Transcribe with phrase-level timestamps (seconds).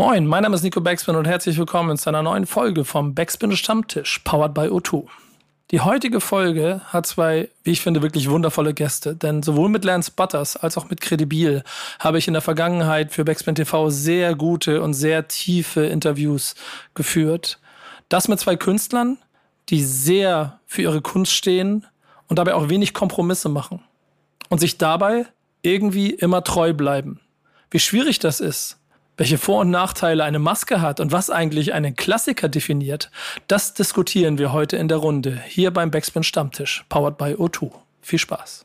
[0.00, 3.54] Moin, mein Name ist Nico Backspin und herzlich willkommen zu einer neuen Folge vom Backspin
[3.54, 5.04] Stammtisch, powered by O2.
[5.72, 10.10] Die heutige Folge hat zwei, wie ich finde, wirklich wundervolle Gäste, denn sowohl mit Lance
[10.16, 11.64] Butters als auch mit Credibil
[11.98, 16.54] habe ich in der Vergangenheit für Backspin TV sehr gute und sehr tiefe Interviews
[16.94, 17.60] geführt.
[18.08, 19.18] Das mit zwei Künstlern,
[19.68, 21.86] die sehr für ihre Kunst stehen
[22.26, 23.84] und dabei auch wenig Kompromisse machen
[24.48, 25.26] und sich dabei
[25.60, 27.20] irgendwie immer treu bleiben.
[27.70, 28.79] Wie schwierig das ist,
[29.20, 33.10] welche Vor- und Nachteile eine Maske hat und was eigentlich einen Klassiker definiert,
[33.48, 37.70] das diskutieren wir heute in der Runde hier beim Backspin Stammtisch, powered by O2.
[38.00, 38.64] Viel Spaß.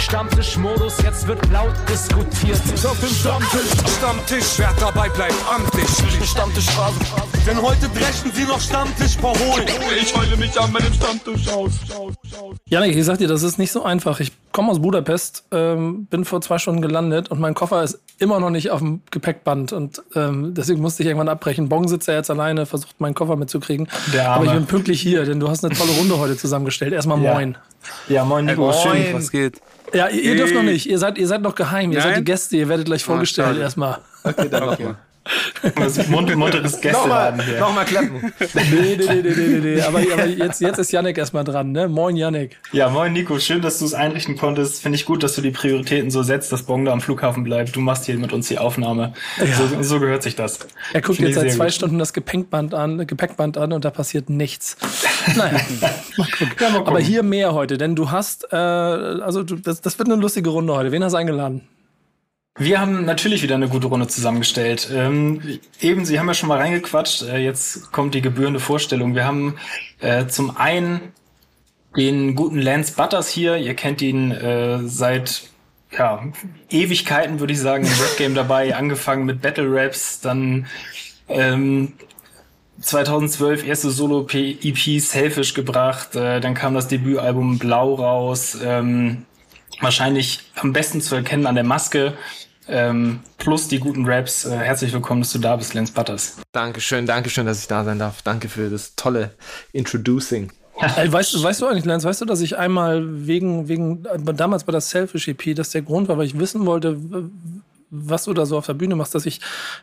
[0.00, 2.60] Stammtischmodus, jetzt wird laut diskutiert.
[2.84, 5.88] Auf dem Stammtisch, Stammtisch, wer dabei bleibt, amtlich.
[6.28, 6.98] Stammtischphase.
[7.46, 9.66] Denn heute brechen sie noch Stammtisch verholen.
[10.00, 11.72] Ich heule mich an meinem Stammtisch aus.
[12.66, 14.20] Janik, ich sag dir, das ist nicht so einfach.
[14.20, 18.40] Ich komme aus Budapest, ähm, bin vor zwei Stunden gelandet und mein Koffer ist immer
[18.40, 21.68] noch nicht auf dem Gepäckband und ähm, deswegen musste ich irgendwann abbrechen.
[21.68, 23.88] Bong sitzt ja jetzt alleine, versucht meinen Koffer mitzukriegen.
[24.26, 26.92] Aber ich bin pünktlich hier, denn du hast eine tolle Runde heute zusammengestellt.
[26.92, 27.34] Erstmal Ja.
[27.34, 27.58] moin.
[28.08, 28.74] Ja, moin Nico, Moin.
[28.82, 29.60] schön, was geht?
[29.94, 30.86] Ja, ihr, ihr dürft noch nicht.
[30.86, 31.92] Ihr seid, ihr seid noch geheim.
[31.92, 32.20] Ihr seid Nein?
[32.20, 32.56] die Gäste.
[32.56, 33.60] Ihr werdet gleich vorgestellt schade.
[33.60, 33.98] erstmal.
[34.22, 34.96] Okay, dann nochmal.
[35.76, 37.58] Das ist munter, munteres Gästeladen hier.
[37.58, 38.32] Nochmal klappen.
[38.54, 39.80] Nee, nee, nee, nee, nee, nee.
[39.82, 41.88] Aber, aber jetzt, jetzt ist Yannick erstmal dran, ne?
[41.88, 42.58] Moin, Yannick.
[42.72, 44.82] Ja, moin Nico, schön, dass du es einrichten konntest.
[44.82, 47.74] Finde ich gut, dass du die Prioritäten so setzt, dass Bong da am Flughafen bleibt.
[47.74, 49.14] Du machst hier mit uns die Aufnahme.
[49.56, 50.58] So, so gehört sich das.
[50.92, 51.74] Er guckt jetzt seit zwei gut.
[51.74, 54.76] Stunden das Gepäckband an, Gepäckband an und da passiert nichts.
[55.36, 55.58] Naja,
[56.18, 56.50] mal gucken.
[56.60, 56.88] Ja, mal gucken.
[56.88, 60.50] Aber hier mehr heute, denn du hast, äh, also du, das, das wird eine lustige
[60.50, 60.92] Runde heute.
[60.92, 61.62] Wen hast du eingeladen?
[62.56, 64.88] Wir haben natürlich wieder eine gute Runde zusammengestellt.
[64.92, 67.22] Ähm, eben, Sie haben ja schon mal reingequatscht.
[67.22, 69.16] Äh, jetzt kommt die gebührende Vorstellung.
[69.16, 69.56] Wir haben
[69.98, 71.00] äh, zum einen
[71.96, 73.56] den guten Lance Butters hier.
[73.56, 75.48] Ihr kennt ihn äh, seit
[75.90, 76.22] ja,
[76.70, 78.76] Ewigkeiten, würde ich sagen, im Rap-Game dabei.
[78.76, 80.66] Angefangen mit Battle Raps, dann
[81.28, 81.94] ähm,
[82.80, 86.14] 2012 erste Solo-EP Selfish gebracht.
[86.14, 88.56] Äh, dann kam das Debütalbum Blau raus.
[88.62, 89.24] Ähm,
[89.80, 92.14] wahrscheinlich am besten zu erkennen an der Maske.
[92.68, 94.44] Ähm, plus die guten Raps.
[94.44, 96.36] Äh, herzlich willkommen, dass du da bist, Lance Butters.
[96.52, 98.22] Dankeschön, Dankeschön, dass ich da sein darf.
[98.22, 99.34] Danke für das tolle
[99.72, 100.50] Introducing.
[100.96, 104.34] Ey, weißt, du, weißt du eigentlich, Lance, weißt du, dass ich einmal wegen, wegen äh,
[104.34, 106.98] damals bei der Selfish-EP, dass der Grund war, weil ich wissen wollte,
[107.90, 109.40] was du da so auf der Bühne machst, dass ich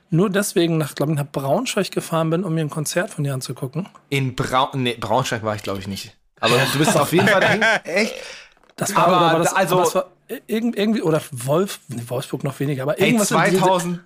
[0.09, 3.33] nur deswegen nach, glaube ich, nach Braunschweig gefahren bin, um mir ein Konzert von dir
[3.33, 3.87] anzugucken.
[4.09, 6.17] In Braun nee, Braunschweig war ich, glaube ich, nicht.
[6.39, 7.63] Aber du bist auf jeden Fall dahin.
[7.83, 8.15] Echt?
[8.75, 10.05] Das war, Aber war das, da- also- das war
[10.47, 13.99] irgend, irgendwie, oder Wolf, nee, Wolfsburg noch weniger, aber Ey, irgendwas diese- 2000.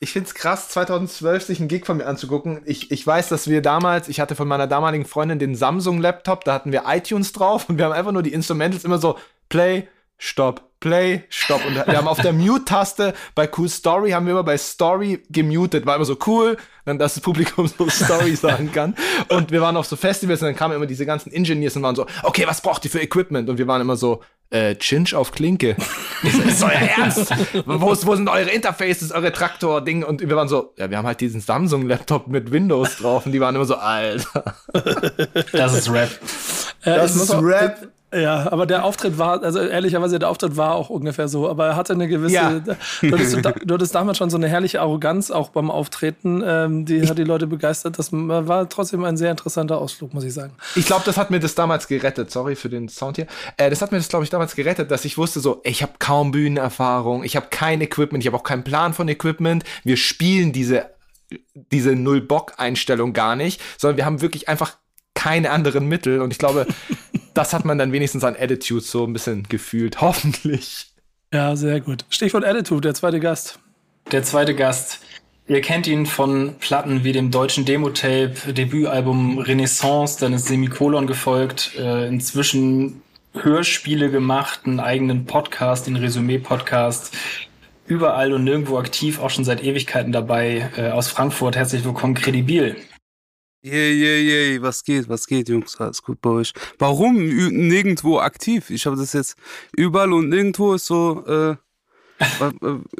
[0.00, 2.62] Ich find's krass, 2012 sich einen Gig von mir anzugucken.
[2.64, 6.54] Ich, ich weiß, dass wir damals, ich hatte von meiner damaligen Freundin den Samsung-Laptop, da
[6.54, 9.16] hatten wir iTunes drauf und wir haben einfach nur die Instrumentals immer so
[9.48, 9.86] Play,
[10.18, 11.64] Stopp, Play, Stopp.
[11.64, 15.86] Und wir haben auf der Mute-Taste bei Cool Story haben wir immer bei Story gemutet.
[15.86, 18.94] War immer so cool, dann dass das Publikum so Story sagen kann.
[19.28, 21.94] Und wir waren auf so Festivals und dann kamen immer diese ganzen Engineers und waren
[21.96, 23.48] so, okay, was braucht ihr für Equipment?
[23.48, 25.76] Und wir waren immer so, äh, Chinch auf Klinke.
[26.22, 27.32] So, ist euer Ernst?
[27.66, 30.04] Wo, ist- wo sind eure Interfaces, eure Traktor-Ding?
[30.04, 33.26] Und wir waren so, ja, wir haben halt diesen Samsung-Laptop mit Windows drauf.
[33.26, 34.54] Und die waren immer so, Alter.
[35.52, 36.10] Das ist Rap.
[36.84, 37.88] Äh, Das ich muss ist auch- Rap.
[38.14, 41.76] Ja, aber der Auftritt war, also ehrlicherweise, der Auftritt war auch ungefähr so, aber er
[41.76, 42.50] hatte eine gewisse, Ja.
[43.00, 47.08] du, hattest, du hattest damals schon so eine herrliche Arroganz auch beim Auftreten, ähm, die
[47.08, 47.98] hat die Leute begeistert.
[47.98, 50.52] Das war trotzdem ein sehr interessanter Ausflug, muss ich sagen.
[50.76, 52.30] Ich glaube, das hat mir das damals gerettet.
[52.30, 53.26] Sorry für den Sound hier.
[53.56, 55.92] Äh, das hat mir das, glaube ich, damals gerettet, dass ich wusste so, ich habe
[55.98, 59.64] kaum Bühnenerfahrung, ich habe kein Equipment, ich habe auch keinen Plan von Equipment.
[59.84, 60.90] Wir spielen diese,
[61.54, 64.76] diese Null-Bock-Einstellung gar nicht, sondern wir haben wirklich einfach
[65.14, 66.20] keine anderen Mittel.
[66.20, 66.66] Und ich glaube,
[67.34, 70.00] das hat man dann wenigstens an Attitude so ein bisschen gefühlt.
[70.00, 70.92] Hoffentlich.
[71.32, 72.04] Ja, sehr gut.
[72.10, 73.58] Stichwort Attitude, der zweite Gast.
[74.10, 75.00] Der zweite Gast.
[75.48, 81.72] Ihr kennt ihn von Platten wie dem deutschen Demo-Tape, Debütalbum Renaissance, dann ist Semikolon gefolgt,
[81.76, 83.02] äh, inzwischen
[83.34, 87.16] Hörspiele gemacht, einen eigenen Podcast, den Resümee-Podcast,
[87.86, 91.56] überall und nirgendwo aktiv, auch schon seit Ewigkeiten dabei, äh, aus Frankfurt.
[91.56, 92.76] Herzlich willkommen, Credibil.
[93.64, 96.52] Yay, yay, yay, was geht, was geht, Jungs, alles gut bei euch.
[96.80, 98.70] Warum nirgendwo aktiv?
[98.70, 99.36] Ich habe das jetzt
[99.76, 102.50] überall und nirgendwo ist so, äh, äh,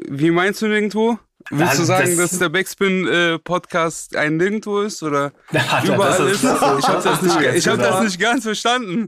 [0.07, 1.19] wie meinst du nirgendwo?
[1.51, 6.41] Willst du sagen, das- dass der Backspin-Podcast ein Nirgendwo ist oder Ja, überall ist?
[6.41, 9.07] ist- Ich habe das, nicht, ich hab das nicht ganz verstanden.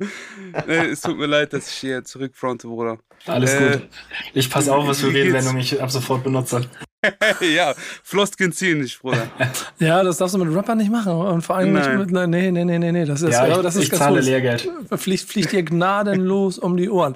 [0.68, 2.98] Nee, es tut mir leid, dass ich hier zurückfronte, Bruder.
[3.26, 3.88] Alles Äh, gut.
[4.34, 6.54] Ich passe auf, was wir reden, wenn du mich ab sofort benutzt.
[7.56, 7.74] ja,
[8.04, 9.28] Floskeln ziehen nicht, Bruder.
[9.80, 11.14] Ja, das darfst du mit Rapper nicht machen.
[11.14, 11.98] Und vor allem Nein.
[11.98, 12.30] nicht mit.
[12.30, 13.06] Nee, nee, nee, nee, nee.
[13.06, 14.26] Das ist, Ja, ich, das ist ich ganz zahle groß.
[14.26, 14.70] Lehrgeld.
[14.96, 17.16] fliegt, fliegt dir gnadenlos um die Ohren.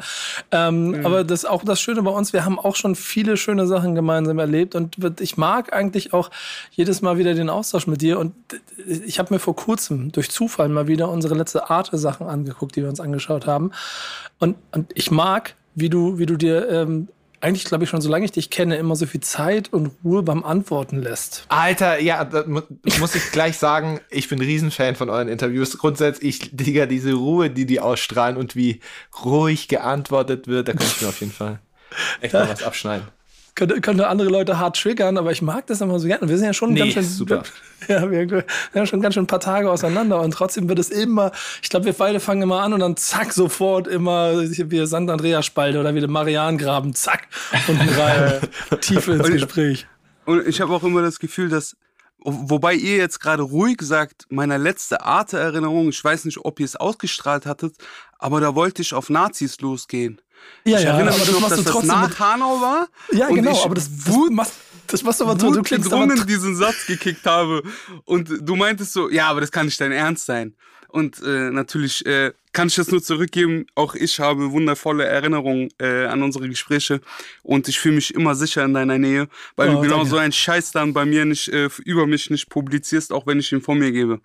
[0.52, 3.96] Ähm, Aber das auch das Schöne bei uns, wir haben auch schon viele schöne Sachen
[3.96, 6.30] gemeinsam erlebt und ich mag eigentlich auch
[6.72, 8.34] jedes Mal wieder den Austausch mit dir und
[8.88, 12.90] ich habe mir vor kurzem durch Zufall mal wieder unsere letzte Arte-Sachen angeguckt, die wir
[12.90, 13.72] uns angeschaut haben
[14.40, 17.08] und, und ich mag, wie du, wie du dir ähm,
[17.42, 20.44] eigentlich, glaube ich, schon solange ich dich kenne, immer so viel Zeit und Ruhe beim
[20.44, 21.46] Antworten lässt.
[21.50, 22.62] Alter, ja, da mu
[23.00, 25.78] muss ich gleich sagen, ich bin ein Riesenfan von euren Interviews.
[25.78, 28.80] Grundsätzlich, ich, Digga, diese Ruhe, die die ausstrahlen und wie
[29.24, 31.60] ruhig geantwortet wird, da könnte ich mir auf jeden Fall
[32.22, 33.08] echt mal was abschneiden.
[33.60, 36.30] Könnte, könnte andere Leute hart triggern, aber ich mag das immer so gerne.
[36.30, 37.44] Wir sind ja schon Nee, ganz schön super.
[37.88, 40.90] Ja, wir sind ja schon ganz schön ein paar Tage auseinander und trotzdem wird es
[40.90, 44.96] immer, ich glaube, wir beide fangen immer an und dann zack, sofort immer wie St.
[44.96, 47.28] Andreas Spalte oder wie der Marianengraben, zack,
[47.68, 48.42] unten rein,
[48.82, 49.88] tief ins Gespräch.
[50.26, 51.78] Und ich habe auch immer das Gefühl, dass,
[52.20, 56.76] wobei ihr jetzt gerade ruhig sagt, meiner letzte Arte-Erinnerung, ich weiß nicht, ob ihr es
[56.76, 57.76] ausgestrahlt hattet,
[58.18, 60.22] aber da wollte ich auf Nazis losgehen.
[60.66, 62.62] Ja, ich ja, erinnere aber mich das noch, machst dass du das trotzdem nach Hanau
[62.62, 62.88] war.
[63.12, 64.54] Ja, genau, ich aber das, das, wut- machst,
[64.88, 67.64] das machst du aber so, du klingst aber diesen Satz gekickt habe.
[68.06, 70.56] Und du meintest so, ja, aber das kann nicht dein Ernst sein.
[70.92, 73.68] Und äh, natürlich äh, kann ich das nur zurückgeben.
[73.76, 77.00] Auch ich habe wundervolle Erinnerungen äh, an unsere Gespräche
[77.44, 80.10] und ich fühle mich immer sicher in deiner Nähe, weil Oh, du genau danke.
[80.10, 83.52] so einen Scheiß dann bei mir nicht äh, über mich nicht publizierst, auch wenn ich
[83.52, 84.20] ihn von mir gebe.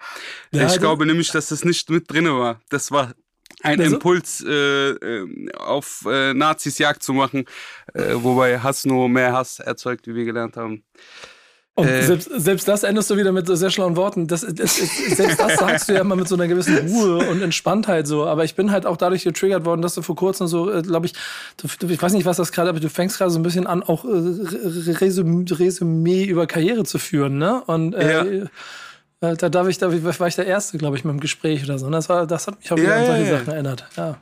[0.52, 2.62] Ja, ich das- glaube nämlich, dass das nicht mit drinne war.
[2.70, 3.12] Das war
[3.64, 7.44] ein Also- Impuls, äh, äh, auf äh, Nazis Jagd zu machen,
[7.94, 10.84] äh, wobei Hass nur mehr Hass erzeugt, wie wir gelernt haben.
[11.76, 12.04] Und Äh.
[12.04, 14.28] selbst, selbst das endest du wieder mit so sehr schlauen Worten.
[14.28, 18.06] Das, das, selbst das sagst du ja immer mit so einer gewissen Ruhe und Entspanntheit
[18.06, 18.26] so.
[18.26, 21.06] Aber ich bin halt auch dadurch getriggert worden, dass du vor kurzem so, äh, glaube
[21.06, 21.14] ich,
[21.56, 23.82] du, ich weiß nicht, was das gerade, aber du fängst gerade so ein bisschen an,
[23.82, 25.00] auch äh, Re-
[25.58, 27.62] Resümee, über Karriere zu führen, ne?
[27.66, 28.46] Und äh, äh,
[29.20, 31.86] da darf ich, da war ich der Erste, glaube ich, mit dem Gespräch oder so.
[31.86, 33.38] Und das, war, das hat mich auch wieder Ja, an solche ja.
[33.38, 33.84] Sachen erinnert.
[33.96, 34.18] Ja.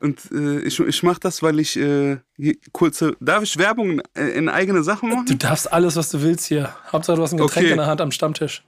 [0.00, 2.18] Und äh, ich, ich mache das, weil ich äh,
[2.72, 3.16] kurze.
[3.20, 5.38] Darf ich Werbung in, äh, in eigene Sachen Du machen?
[5.38, 6.74] darfst alles, was du willst hier.
[6.90, 7.70] Hauptsache, du hast ein Getränk Okay.
[7.70, 8.64] in der Hand am Stammtisch.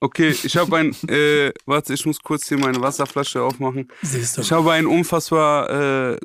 [0.00, 0.94] Okay, ich habe ein.
[1.08, 3.88] Äh, warte, ich muss kurz hier meine Wasserflasche aufmachen.
[4.02, 4.42] Siehst du.
[4.42, 6.18] Ich habe ein unfassbar äh,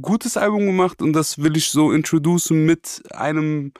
[0.00, 3.72] gutes Album gemacht und das will ich so introducen mit einem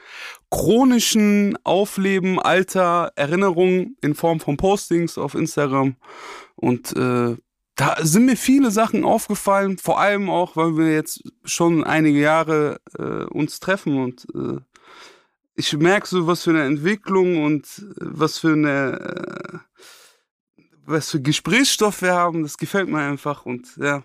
[0.55, 5.97] chronischen Aufleben alter Erinnerungen in Form von Postings auf Instagram.
[6.55, 7.37] Und äh,
[7.75, 12.81] da sind mir viele Sachen aufgefallen, vor allem auch, weil wir jetzt schon einige Jahre
[12.97, 14.61] äh, uns treffen und äh,
[15.57, 19.59] ich merke so, was für eine Entwicklung und äh, was für eine äh,
[20.87, 24.05] was für Gesprächsstoff wir haben, das gefällt mir einfach und ja.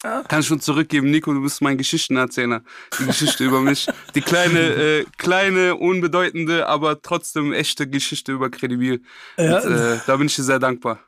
[0.00, 2.62] Kann ich schon zurückgeben, Nico, du bist mein Geschichtenerzähler.
[3.00, 3.88] Die Geschichte über mich.
[4.14, 4.60] Die kleine,
[5.00, 9.02] äh, kleine, unbedeutende, aber trotzdem echte Geschichte über Kredibil.
[9.36, 9.58] Ja.
[9.58, 11.00] Und, äh, da bin ich dir sehr dankbar.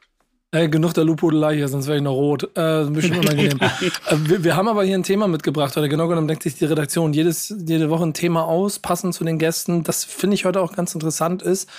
[0.53, 2.51] Äh, genug der Lobhudelei hier, sonst wäre ich noch rot.
[2.57, 3.61] Äh, ein bisschen unangenehm.
[3.61, 6.65] äh, wir, wir haben aber hier ein Thema mitgebracht, oder genau genommen denkt sich die
[6.65, 9.85] Redaktion jedes, jede Woche ein Thema aus, passend zu den Gästen.
[9.85, 11.71] Das finde ich heute auch ganz interessant ist.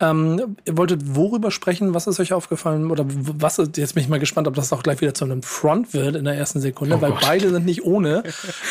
[0.00, 1.92] Ähm, ihr wolltet worüber sprechen?
[1.92, 2.90] Was ist euch aufgefallen?
[2.90, 5.42] Oder was ist, jetzt bin ich mal gespannt, ob das auch gleich wieder zu einem
[5.42, 8.22] Front wird in der ersten Sekunde, weil beide sind nicht ohne,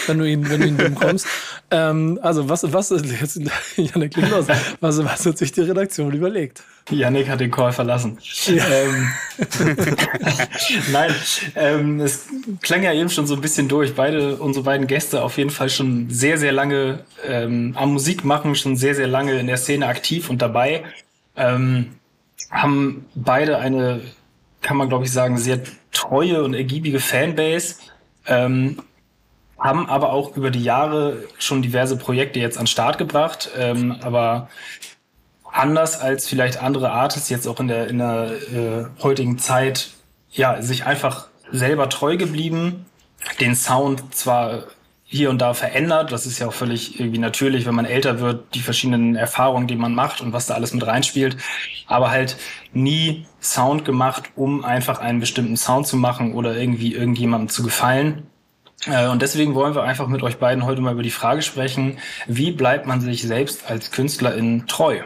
[0.08, 1.28] wenn du ihn, wenn du ihn bekommst.
[1.70, 3.40] Ähm, also, was, was, jetzt,
[3.78, 4.48] Janik, klingt los.
[4.80, 6.64] Was, was hat sich die Redaktion überlegt?
[6.90, 8.20] Yannick hat den Call verlassen.
[8.48, 9.12] Ähm,
[10.92, 11.16] Nein,
[11.56, 12.28] ähm, es
[12.62, 13.96] klang ja eben schon so ein bisschen durch.
[13.96, 18.56] Beide, unsere beiden Gäste auf jeden Fall schon sehr, sehr lange ähm, am Musik machen,
[18.56, 20.84] schon sehr, sehr lange in der Szene aktiv und dabei.
[21.36, 21.96] Ähm,
[22.52, 24.02] haben beide eine,
[24.62, 25.62] kann man glaube ich sagen, sehr
[25.92, 27.78] treue und ergiebige Fanbase.
[28.28, 28.78] Ähm,
[29.58, 33.50] haben aber auch über die Jahre schon diverse Projekte jetzt an Start gebracht.
[33.58, 34.50] Ähm, aber
[35.56, 39.90] anders als vielleicht andere Artists jetzt auch in der, in der äh, heutigen Zeit,
[40.32, 42.86] ja, sich einfach selber treu geblieben,
[43.40, 44.64] den Sound zwar
[45.08, 48.56] hier und da verändert, das ist ja auch völlig irgendwie natürlich, wenn man älter wird,
[48.56, 51.38] die verschiedenen Erfahrungen, die man macht und was da alles mit reinspielt,
[51.88, 52.38] aber halt
[52.74, 58.28] nie Sound gemacht, um einfach einen bestimmten Sound zu machen oder irgendwie irgendjemandem zu gefallen,
[58.88, 61.98] äh, Und deswegen wollen wir einfach mit euch beiden heute mal über die Frage sprechen,
[62.28, 65.02] wie bleibt man sich selbst als Künstlerin treu?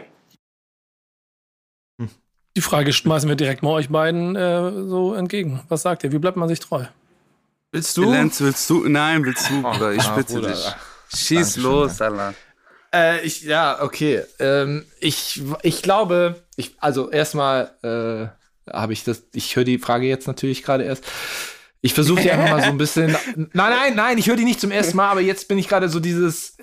[2.56, 5.62] Die Frage schmeißen wir direkt mal euch beiden äh, so entgegen.
[5.68, 6.12] Was sagt ihr?
[6.12, 6.84] Wie bleibt man sich treu?
[7.72, 8.10] Willst du?
[8.10, 8.88] Lenz, willst du?
[8.88, 9.92] Nein, willst du, Bruder?
[9.92, 10.48] Ich ah, bitte Bruder.
[10.48, 10.74] dich.
[11.14, 12.34] Schieß Dankeschön, los, Alter.
[12.92, 14.22] Äh, ich, ja, okay.
[14.40, 20.06] Ähm, ich, ich glaube, ich, also erstmal äh, habe ich das, ich höre die Frage
[20.06, 21.04] jetzt natürlich gerade erst.
[21.82, 23.16] Ich versuche die einfach mal so ein bisschen.
[23.36, 25.88] Nein, nein, nein, ich höre die nicht zum ersten Mal, aber jetzt bin ich gerade
[25.88, 26.56] so dieses.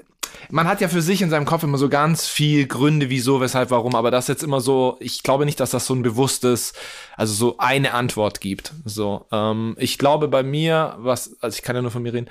[0.50, 3.72] Man hat ja für sich in seinem Kopf immer so ganz viel Gründe, wieso, weshalb,
[3.72, 6.74] warum, aber das jetzt immer so, ich glaube nicht, dass das so ein bewusstes,
[7.16, 8.74] also so eine Antwort gibt.
[8.86, 12.30] So, ähm, ich glaube bei mir, was, also ich kann ja nur von mir reden.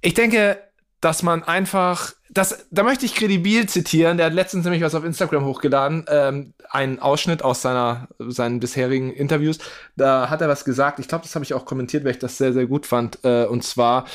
[0.00, 0.58] Ich denke,
[1.00, 4.16] dass man einfach, das, da möchte ich kredibil zitieren.
[4.16, 9.12] Der hat letztens nämlich was auf Instagram hochgeladen, ähm, einen Ausschnitt aus seiner, seinen bisherigen
[9.12, 9.58] Interviews.
[9.96, 10.98] Da hat er was gesagt.
[10.98, 13.18] Ich glaube, das habe ich auch kommentiert, weil ich das sehr, sehr gut fand.
[13.24, 14.06] Äh, und zwar,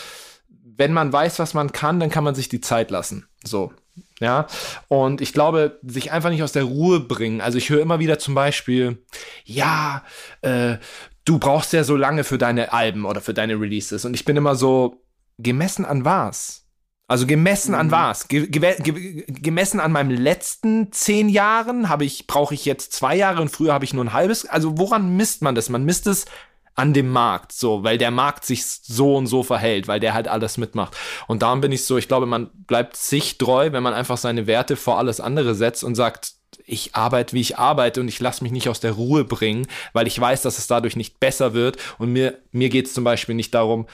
[0.82, 3.28] wenn man weiß, was man kann, dann kann man sich die Zeit lassen.
[3.44, 3.72] So.
[4.20, 4.48] Ja,
[4.88, 7.40] und ich glaube, sich einfach nicht aus der Ruhe bringen.
[7.40, 8.98] Also ich höre immer wieder zum Beispiel,
[9.46, 10.04] ja,
[10.42, 10.78] äh,
[11.24, 14.06] du brauchst ja so lange für deine Alben oder für deine Releases.
[14.06, 15.04] Und ich bin immer so,
[15.38, 16.66] gemessen an was?
[17.08, 18.28] Also gemessen an was?
[18.28, 23.16] Ge ge ge gemessen an meinem letzten zehn Jahren habe ich, brauche ich jetzt zwei
[23.16, 24.48] Jahre und früher habe ich nur ein halbes.
[24.48, 25.70] Also woran misst man das?
[25.70, 26.26] Man misst es
[26.76, 30.28] an dem Markt, so, weil der Markt sich so und so verhält, weil der halt
[30.28, 30.96] alles mitmacht.
[31.28, 34.48] Und darum bin ich so, ich glaube, man bleibt sich treu, wenn man einfach seine
[34.48, 36.34] Werte vor alles andere setzt und sagt,
[36.66, 40.08] ich arbeite, wie ich arbeite und ich lasse mich nicht aus der Ruhe bringen, weil
[40.08, 41.78] ich weiß, dass es dadurch nicht besser wird.
[41.98, 43.88] Und mir, mir geht es zum Beispiel nicht darum,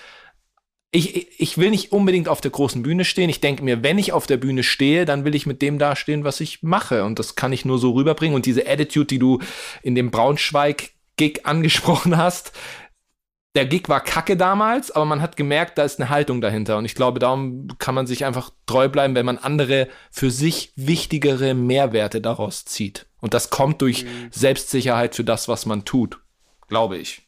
[0.91, 3.29] ich, ich will nicht unbedingt auf der großen Bühne stehen.
[3.29, 6.24] Ich denke mir, wenn ich auf der Bühne stehe, dann will ich mit dem dastehen,
[6.24, 7.03] was ich mache.
[7.03, 8.36] Und das kann ich nur so rüberbringen.
[8.36, 9.39] Und diese Attitude, die du
[9.84, 10.12] in dem
[11.18, 12.54] Braunschweig-Gig angesprochen hast,
[13.56, 16.78] der Gig war kacke damals, aber man hat gemerkt, da ist eine Haltung dahinter.
[16.78, 20.74] Und ich glaube, darum kann man sich einfach treu bleiben, wenn man andere für sich
[20.76, 23.08] wichtigere Mehrwerte daraus zieht.
[23.20, 24.30] Und das kommt durch mhm.
[24.32, 26.22] Selbstsicherheit für das, was man tut.
[26.68, 27.28] Glaube ich.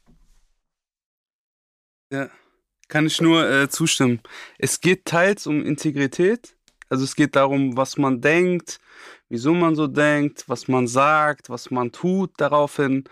[2.11, 2.29] Ja.
[2.89, 4.19] Kann ich nur äh, zustimmen.
[4.57, 6.55] Es geht teils um Integrität.
[6.89, 8.79] Also es geht darum, was man denkt,
[9.29, 13.03] wieso man so denkt, was man sagt, was man tut daraufhin,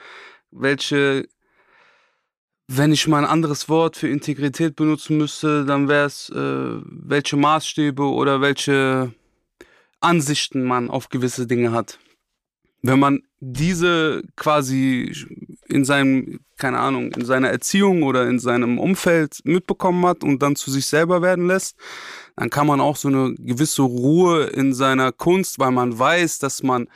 [0.59, 1.27] welche,
[2.67, 7.37] wenn ich mal ein anderes Wort für Integrität benutzen müsste, dann wäre es, äh, welche
[7.37, 9.13] Maßstäbe oder welche
[9.99, 11.99] Ansichten man auf gewisse Dinge hat.
[12.83, 15.13] Wenn man diese quasi
[15.67, 20.55] in seinem, keine Ahnung, in seiner Erziehung oder in seinem Umfeld mitbekommen hat und dann
[20.55, 21.75] zu sich selber werden lässt,
[22.35, 26.63] dann kann man auch so eine gewisse Ruhe in seiner Kunst, weil man weiß, dass
[26.63, 26.87] man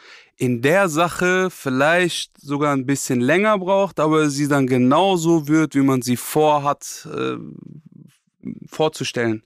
[0.41, 5.81] in der Sache vielleicht sogar ein bisschen länger braucht, aber sie dann genauso wird, wie
[5.81, 7.37] man sie vorhat, äh,
[8.65, 9.43] vorzustellen.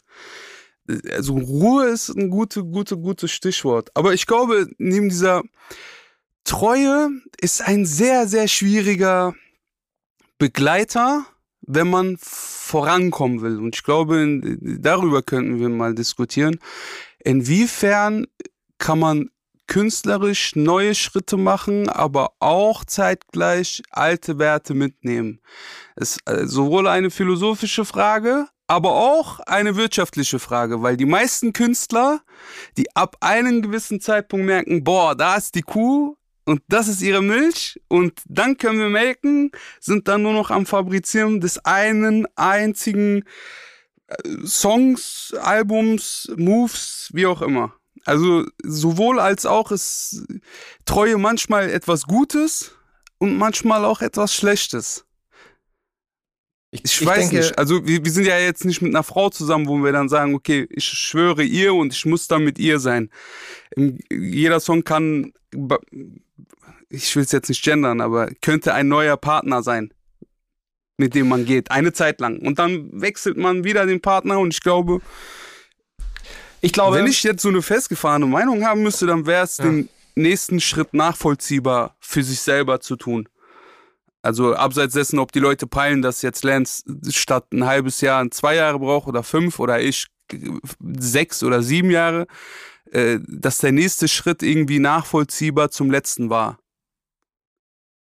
[1.12, 3.90] Also Ruhe ist ein gute, gute, gutes Stichwort.
[3.94, 5.44] Aber ich glaube, neben dieser
[6.46, 7.10] Treue
[7.42, 9.36] ist ein sehr, sehr schwieriger
[10.38, 11.26] Begleiter,
[11.60, 13.58] wenn man vorankommen will.
[13.58, 16.58] Und ich glaube, darüber könnten wir mal diskutieren.
[17.20, 18.28] Inwiefern
[18.78, 19.30] kann man
[19.68, 25.42] künstlerisch neue Schritte machen, aber auch zeitgleich alte Werte mitnehmen?
[25.96, 31.54] Es ist äh, sowohl eine philosophische Frage, aber auch eine wirtschaftliche Frage, weil die meisten
[31.54, 32.22] Künstler,
[32.78, 37.24] die ab einem gewissen Zeitpunkt merken, boah, da ist die Kuh, und das ist ihre
[37.24, 43.24] Milch und dann können wir melken, sind dann nur noch am Fabrizieren des einen einzigen
[44.08, 47.74] äh, Songs, Albums, Moves, wie auch immer.
[48.06, 50.26] Also sowohl als auch ist
[50.86, 52.72] Treue manchmal etwas Gutes
[53.18, 55.06] und manchmal auch etwas Schlechtes.
[56.72, 57.58] Ich, ich, ich weiß denke, nicht.
[57.58, 60.36] Also wir, wir, sind ja jetzt nicht mit einer Frau zusammen, wo wir dann sagen,
[60.36, 63.10] okay, ich schwöre ihr und ich muss dann mit ihr sein.
[64.10, 65.34] Jeder Song kann
[66.90, 69.94] ich will es jetzt nicht gendern, aber könnte ein neuer Partner sein,
[70.98, 72.40] mit dem man geht, eine Zeit lang.
[72.40, 75.02] Und dann wechselt man wieder den Partner und ich glaube,
[76.66, 79.66] ich glaube, wenn ich jetzt so eine festgefahrene Meinung haben müsste, dann wäre es ja.
[79.66, 83.30] den nächsten Schritt nachvollziehbar für sich selber zu tun.
[84.24, 88.56] Also abseits dessen, ob die Leute peilen, dass jetzt Lance statt ein halbes Jahr zwei
[88.56, 90.08] Jahre braucht oder fünf oder ich
[90.98, 92.26] sechs oder sieben Jahre,
[92.92, 96.58] äh, dass der nächste Schritt irgendwie nachvollziehbar zum letzten war.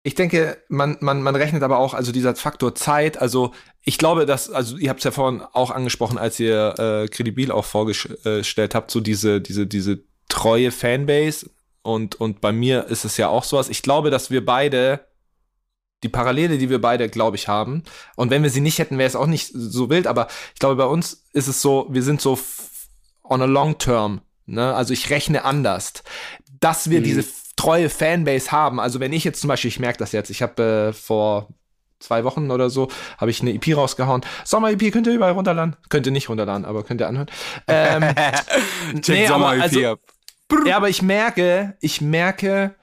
[0.02, 3.52] Ich denke, man, man, man rechnet aber auch, also dieser Faktor Zeit, also
[3.82, 7.50] ich glaube, dass, also ihr habt es ja vorhin auch angesprochen, als ihr äh, Credibil
[7.50, 11.50] auch vorgestellt habt, so diese, diese, diese treue Fanbase
[11.82, 13.68] und, und bei mir ist es ja auch sowas.
[13.68, 15.06] Ich glaube, dass wir beide
[16.02, 17.82] die Parallele, die wir beide, glaube ich, haben.
[18.16, 20.06] Und wenn wir sie nicht hätten, wäre es auch nicht so wild.
[20.06, 22.38] Aber ich glaube, bei uns ist es so, wir sind so
[23.22, 24.22] on a long term.
[24.46, 24.74] Ne?
[24.74, 25.92] Also ich rechne anders.
[26.58, 27.04] Dass wir mhm.
[27.04, 27.24] diese
[27.56, 28.80] treue Fanbase haben.
[28.80, 31.48] Also wenn ich jetzt zum Beispiel, ich merke das jetzt, ich habe äh, vor
[32.00, 32.88] zwei Wochen oder so,
[33.18, 34.22] habe ich eine EP rausgehauen.
[34.44, 35.76] Sommer-EP könnt ihr überall runterladen.
[35.88, 37.30] Könnt ihr nicht runterladen, aber könnt ihr anhören.
[37.68, 38.04] Ähm,
[39.06, 40.00] nee, Sommer-EP also, ab.
[40.66, 42.74] Ja, aber ich merke, ich merke,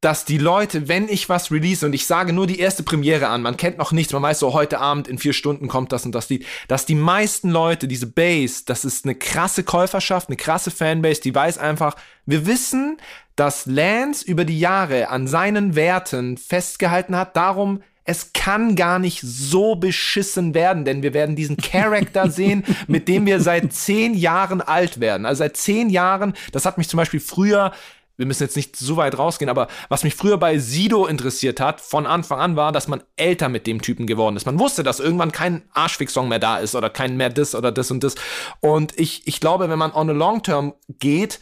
[0.00, 3.42] dass die Leute, wenn ich was release und ich sage nur die erste Premiere an,
[3.42, 6.14] man kennt noch nichts, man weiß so, heute Abend in vier Stunden kommt das und
[6.14, 10.70] das Lied, dass die meisten Leute, diese Base, das ist eine krasse Käuferschaft, eine krasse
[10.70, 12.96] Fanbase, die weiß einfach, wir wissen,
[13.36, 19.20] dass Lance über die Jahre an seinen Werten festgehalten hat, darum es kann gar nicht
[19.22, 24.60] so beschissen werden, denn wir werden diesen Charakter sehen, mit dem wir seit zehn Jahren
[24.60, 25.26] alt werden.
[25.26, 27.72] Also seit zehn Jahren, das hat mich zum Beispiel früher
[28.20, 31.80] wir müssen jetzt nicht so weit rausgehen, aber was mich früher bei Sido interessiert hat,
[31.80, 34.44] von Anfang an war, dass man älter mit dem Typen geworden ist.
[34.44, 37.90] Man wusste, dass irgendwann kein Arschfix-Song mehr da ist oder kein mehr das oder das
[37.90, 38.16] und das.
[38.60, 41.40] Und ich, ich glaube, wenn man on a long term geht,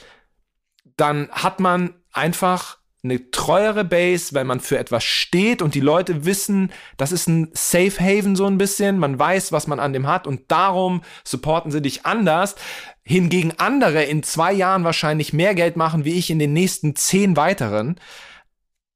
[0.96, 6.24] dann hat man einfach eine treuere Base, weil man für etwas steht und die Leute
[6.24, 10.06] wissen, das ist ein Safe Haven so ein bisschen, man weiß, was man an dem
[10.06, 12.56] hat und darum supporten sie dich anders.
[13.04, 17.36] Hingegen andere in zwei Jahren wahrscheinlich mehr Geld machen wie ich in den nächsten zehn
[17.36, 17.98] weiteren.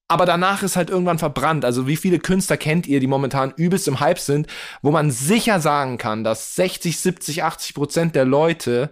[0.08, 1.64] Aber danach ist halt irgendwann verbrannt.
[1.64, 4.46] Also wie viele Künstler kennt ihr, die momentan übelst im Hype sind,
[4.82, 8.90] wo man sicher sagen kann, dass 60, 70, 80 Prozent der Leute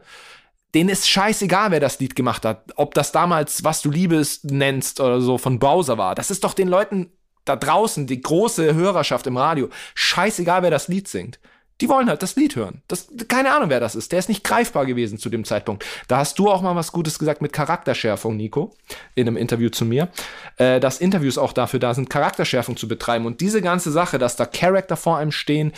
[0.75, 2.65] denen ist scheißegal, wer das Lied gemacht hat.
[2.77, 6.15] Ob das damals, was du Liebes nennst oder so von Bowser war.
[6.15, 7.11] Das ist doch den Leuten
[7.45, 11.41] da draußen, die große Hörerschaft im Radio, scheißegal, wer das Lied singt.
[11.81, 12.83] Die wollen halt das Lied hören.
[12.89, 14.13] Das, keine Ahnung, wer das ist.
[14.13, 15.85] Der ist nicht greifbar gewesen zu dem Zeitpunkt.
[16.09, 18.77] Da hast du auch mal was Gutes gesagt mit Charakterschärfung, Nico,
[19.15, 20.11] in einem Interview zu mir.
[20.59, 23.25] Äh, dass Interviews auch dafür da sind, Charakterschärfung zu betreiben.
[23.25, 25.73] Und diese ganze Sache, dass da Charakter vor einem stehen,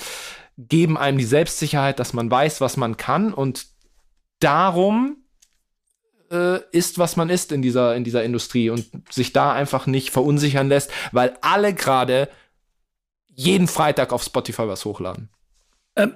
[0.59, 3.33] geben einem die Selbstsicherheit, dass man weiß, was man kann.
[3.33, 3.67] Und
[4.43, 5.17] darum
[6.31, 10.11] äh, ist, was man ist in dieser, in dieser Industrie und sich da einfach nicht
[10.11, 12.29] verunsichern lässt, weil alle gerade
[13.29, 15.29] jeden Freitag auf Spotify was hochladen.
[15.97, 16.15] Ähm,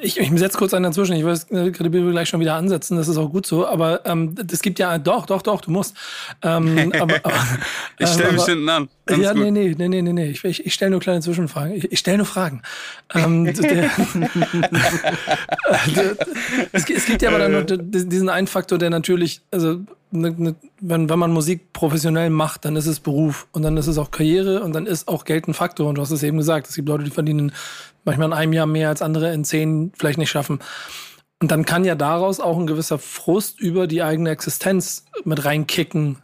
[0.00, 1.16] ich, ich setze kurz einen dazwischen.
[1.16, 2.96] Ich weiß, äh, Kredibil will gleich schon wieder ansetzen.
[2.96, 3.66] Das ist auch gut so.
[3.66, 5.96] Aber ähm, es gibt ja, doch, doch, doch, du musst.
[6.42, 7.34] Ähm, aber, aber,
[7.98, 8.88] ich stelle mich hinten an.
[9.06, 9.42] Ganz ja, gut.
[9.42, 10.26] nee, nee, nee, nee, nee.
[10.26, 11.74] Ich, ich, ich stelle nur kleine Zwischenfragen.
[11.74, 12.62] Ich, ich stelle nur Fragen.
[13.14, 13.90] ähm, der,
[16.72, 19.80] es, es, gibt ja aber dann nur diesen einen Faktor, der natürlich, also
[20.10, 23.86] ne, ne, wenn, wenn man Musik professionell macht, dann ist es Beruf und dann ist
[23.86, 25.88] es auch Karriere und dann ist auch Geld ein Faktor.
[25.88, 27.52] Und du hast es eben gesagt, es gibt Leute, die verdienen
[28.04, 30.60] manchmal in einem Jahr mehr als andere in zehn vielleicht nicht schaffen.
[31.40, 36.18] Und dann kann ja daraus auch ein gewisser Frust über die eigene Existenz mit reinkicken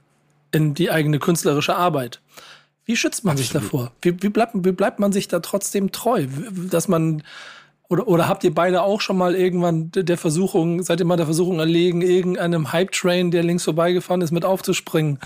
[0.52, 2.20] in die eigene künstlerische Arbeit.
[2.84, 3.92] Wie schützt man sich davor?
[4.00, 6.26] Wie, wie, bleibt, wie bleibt man sich da trotzdem treu?
[6.70, 7.22] Dass man
[7.92, 11.26] oder, oder habt ihr beide auch schon mal irgendwann der Versuchung, seid ihr mal der
[11.26, 15.18] Versuchung erlegen, irgendeinem Hype-Train, der links vorbeigefahren ist, mit aufzuspringen?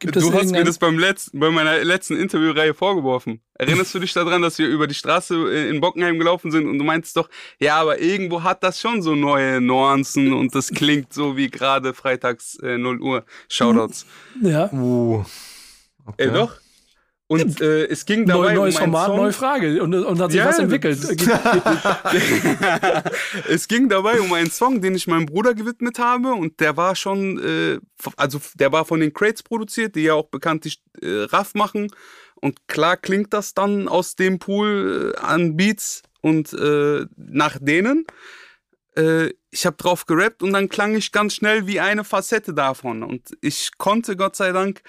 [0.00, 3.40] Gibt du hast mir das beim letzten, bei meiner letzten Interviewreihe vorgeworfen.
[3.54, 6.84] Erinnerst du dich daran, dass wir über die Straße in Bockenheim gelaufen sind und du
[6.84, 7.28] meintest doch,
[7.60, 11.94] ja, aber irgendwo hat das schon so neue Nuancen und das klingt so wie gerade
[11.94, 14.06] freitags äh, 0 Uhr Shoutouts.
[14.42, 14.72] Ja.
[14.72, 15.24] Uh.
[16.04, 16.24] Okay.
[16.24, 16.52] Ey, doch?
[17.30, 19.16] Und äh, es ging dabei Neu, neues um Format, Song.
[19.18, 20.98] neue Frage und, und hat sich ja, was entwickelt.
[23.48, 26.96] es ging dabei um einen Song, den ich meinem Bruder gewidmet habe und der war
[26.96, 27.80] schon, äh,
[28.16, 31.90] also der war von den Crates produziert, die ja auch bekanntlich äh, Raff machen
[32.36, 38.06] und klar klingt das dann aus dem Pool äh, an Beats und äh, nach denen.
[38.96, 43.02] Äh, ich habe drauf gerappt und dann klang ich ganz schnell wie eine Facette davon
[43.02, 44.80] und ich konnte Gott sei Dank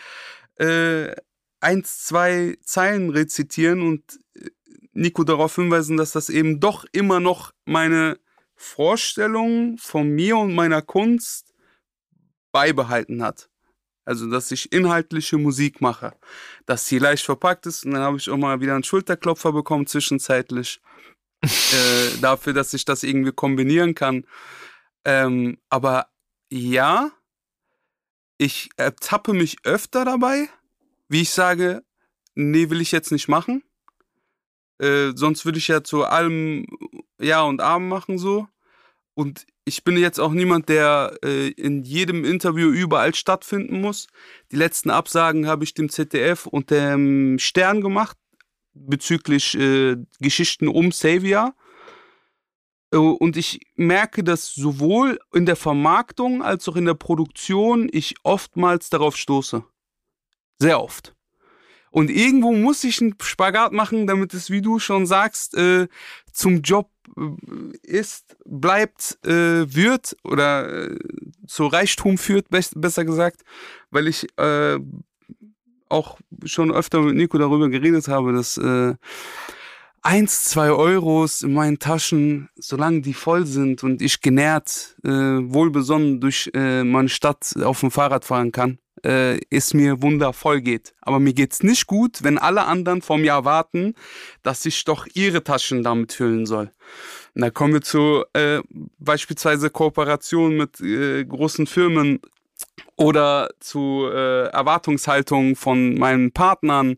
[0.55, 1.13] äh,
[1.59, 4.49] eins, zwei Zeilen rezitieren und äh,
[4.93, 8.19] Nico darauf hinweisen, dass das eben doch immer noch meine
[8.55, 11.53] Vorstellung von mir und meiner Kunst
[12.51, 13.49] beibehalten hat.
[14.05, 16.15] Also, dass ich inhaltliche Musik mache.
[16.65, 19.85] Dass sie leicht verpackt ist und dann habe ich auch mal wieder einen Schulterklopfer bekommen
[19.85, 20.81] zwischenzeitlich.
[21.43, 24.25] äh, dafür, dass ich das irgendwie kombinieren kann.
[25.05, 26.07] Ähm, aber
[26.49, 27.11] ja,
[28.37, 30.49] ich ertappe mich öfter dabei,
[31.09, 31.83] wie ich sage,
[32.35, 33.63] nee, will ich jetzt nicht machen.
[34.79, 36.65] Äh, sonst würde ich ja zu allem
[37.19, 38.47] Ja und Arm machen so.
[39.13, 44.07] Und ich bin jetzt auch niemand, der äh, in jedem Interview überall stattfinden muss.
[44.51, 48.17] Die letzten Absagen habe ich dem ZDF und dem Stern gemacht
[48.73, 51.53] bezüglich äh, Geschichten um Savior.
[52.91, 58.15] Äh, und ich merke, dass sowohl in der Vermarktung als auch in der Produktion ich
[58.23, 59.63] oftmals darauf stoße.
[60.59, 61.15] Sehr oft.
[61.91, 65.87] Und irgendwo muss ich einen Spagat machen, damit es, wie du schon sagst, äh,
[66.31, 70.99] zum Job äh, ist, bleibt, äh, wird oder äh,
[71.47, 73.41] zu Reichtum führt, be besser gesagt,
[73.89, 74.77] weil ich äh,
[75.89, 78.93] auch schon öfter mit Nico darüber geredet habe, dass äh,
[80.01, 86.19] eins, zwei Euros in meinen Taschen, solange die voll sind und ich genährt, äh, wohlbesonnen
[86.21, 90.93] durch äh, meine Stadt auf dem Fahrrad fahren kann, äh, es mir wundervoll geht.
[91.01, 93.93] Aber mir geht's nicht gut, wenn alle anderen vor mir erwarten,
[94.43, 96.71] dass ich doch ihre Taschen damit füllen soll.
[97.35, 98.61] Und da kommen wir zu äh,
[98.97, 102.19] beispielsweise Kooperationen mit äh, großen Firmen
[102.95, 106.95] oder zu äh, Erwartungshaltung von meinen Partnern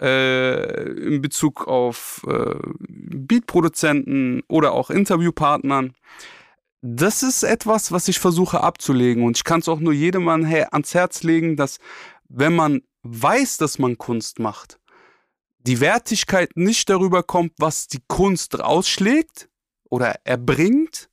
[0.00, 2.56] äh, in Bezug auf äh,
[2.88, 5.94] Beatproduzenten oder auch Interviewpartnern.
[6.80, 10.94] Das ist etwas, was ich versuche abzulegen und ich kann es auch nur jedem ans
[10.94, 11.78] Herz legen, dass
[12.28, 14.78] wenn man weiß, dass man Kunst macht,
[15.58, 19.48] die Wertigkeit nicht darüber kommt, was die Kunst ausschlägt
[19.90, 21.08] oder erbringt,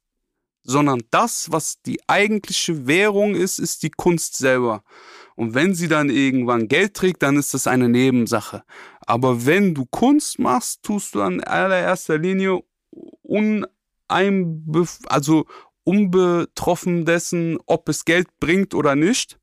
[0.64, 4.84] sondern das, was die eigentliche Währung ist, ist die Kunst selber.
[5.36, 8.64] Und wenn sie dann irgendwann Geld trägt, dann ist das eine Nebensache.
[9.02, 12.62] Aber wenn du Kunst machst, tust du in allererster Linie
[13.22, 15.46] uneinbef also
[15.84, 19.38] unbetroffen dessen, ob es Geld bringt oder nicht,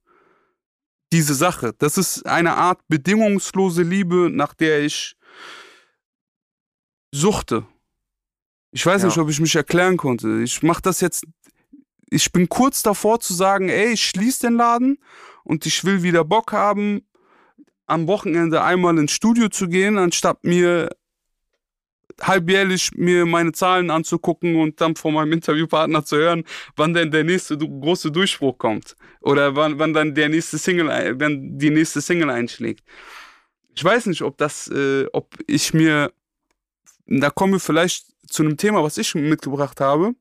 [1.12, 1.74] diese Sache.
[1.78, 5.14] Das ist eine Art bedingungslose Liebe, nach der ich
[7.12, 7.66] suchte.
[8.72, 9.08] Ich weiß ja.
[9.08, 10.40] nicht, ob ich mich erklären konnte.
[10.42, 11.26] Ich mache das jetzt.
[12.08, 14.98] Ich bin kurz davor zu sagen, ey, ich schließe den Laden
[15.44, 17.02] und ich will wieder Bock haben,
[17.86, 20.90] am Wochenende einmal ins Studio zu gehen, anstatt mir
[22.20, 26.44] halbjährlich mir meine Zahlen anzugucken und dann von meinem Interviewpartner zu hören,
[26.76, 31.58] wann denn der nächste große Durchbruch kommt oder wann, wann dann der nächste Single, wenn
[31.58, 32.84] die nächste Single einschlägt.
[33.74, 36.12] Ich weiß nicht, ob das, äh, ob ich mir,
[37.06, 40.14] da kommen wir vielleicht zu einem Thema, was ich mitgebracht habe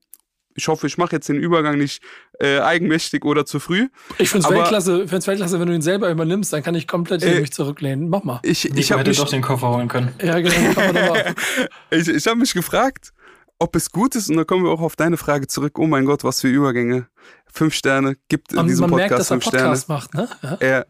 [0.54, 2.02] ich hoffe, ich mache jetzt den Übergang nicht
[2.42, 3.88] äh, eigenmächtig oder zu früh.
[4.18, 7.40] Ich finde es Weltklasse, Weltklasse, wenn du ihn selber übernimmst, dann kann ich komplett äh,
[7.40, 8.08] mich zurücklehnen.
[8.08, 8.40] Mach mal.
[8.42, 10.12] Ich, ich, ich hätte doch den Koffer holen können.
[10.20, 11.14] Ja, genau.
[11.90, 13.12] ich ich habe mich gefragt,
[13.60, 15.78] ob es gut ist, und da kommen wir auch auf deine Frage zurück.
[15.78, 17.06] Oh mein Gott, was für Übergänge.
[17.46, 20.00] Fünf Sterne, gibt in diesem man Podcast merkt, dass fünf Podcast Sterne.
[20.00, 20.28] Macht, ne?
[20.60, 20.84] Ja.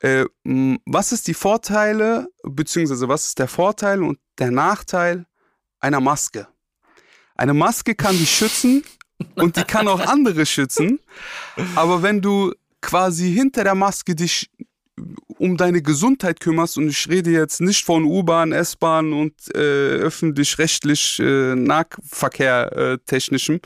[0.00, 5.26] Äh, äh, was ist die Vorteile, beziehungsweise was ist der Vorteil und der Nachteil
[5.78, 6.48] einer Maske?
[7.36, 8.82] Eine Maske kann dich schützen
[9.34, 11.00] und die kann auch andere schützen.
[11.74, 14.50] Aber wenn du quasi hinter der Maske dich
[15.38, 21.20] um deine Gesundheit kümmerst, und ich rede jetzt nicht von U-Bahn, S-Bahn und äh, öffentlich-rechtlich
[21.20, 23.60] äh, Nahverkehr äh, technischem,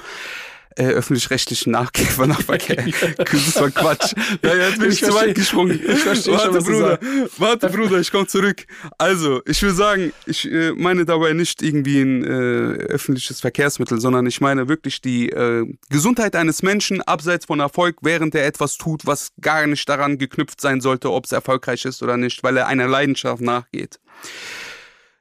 [0.77, 2.85] äh, öffentlich-rechtlichen Nachkäfer Nahverkehr.
[3.17, 4.13] das war Quatsch.
[4.43, 5.81] Ja, jetzt bin ich, ich zu weit gesprungen.
[5.93, 6.99] Ich verstehe warte, schon, Bruder.
[7.39, 8.67] Warte, Bruder, ich komme zurück.
[8.99, 14.27] Also, ich will sagen, ich äh, meine dabei nicht irgendwie ein äh, öffentliches Verkehrsmittel, sondern
[14.27, 19.07] ich meine wirklich die äh, Gesundheit eines Menschen abseits von Erfolg, während er etwas tut,
[19.07, 22.67] was gar nicht daran geknüpft sein sollte, ob es erfolgreich ist oder nicht, weil er
[22.67, 24.01] einer Leidenschaft nachgeht.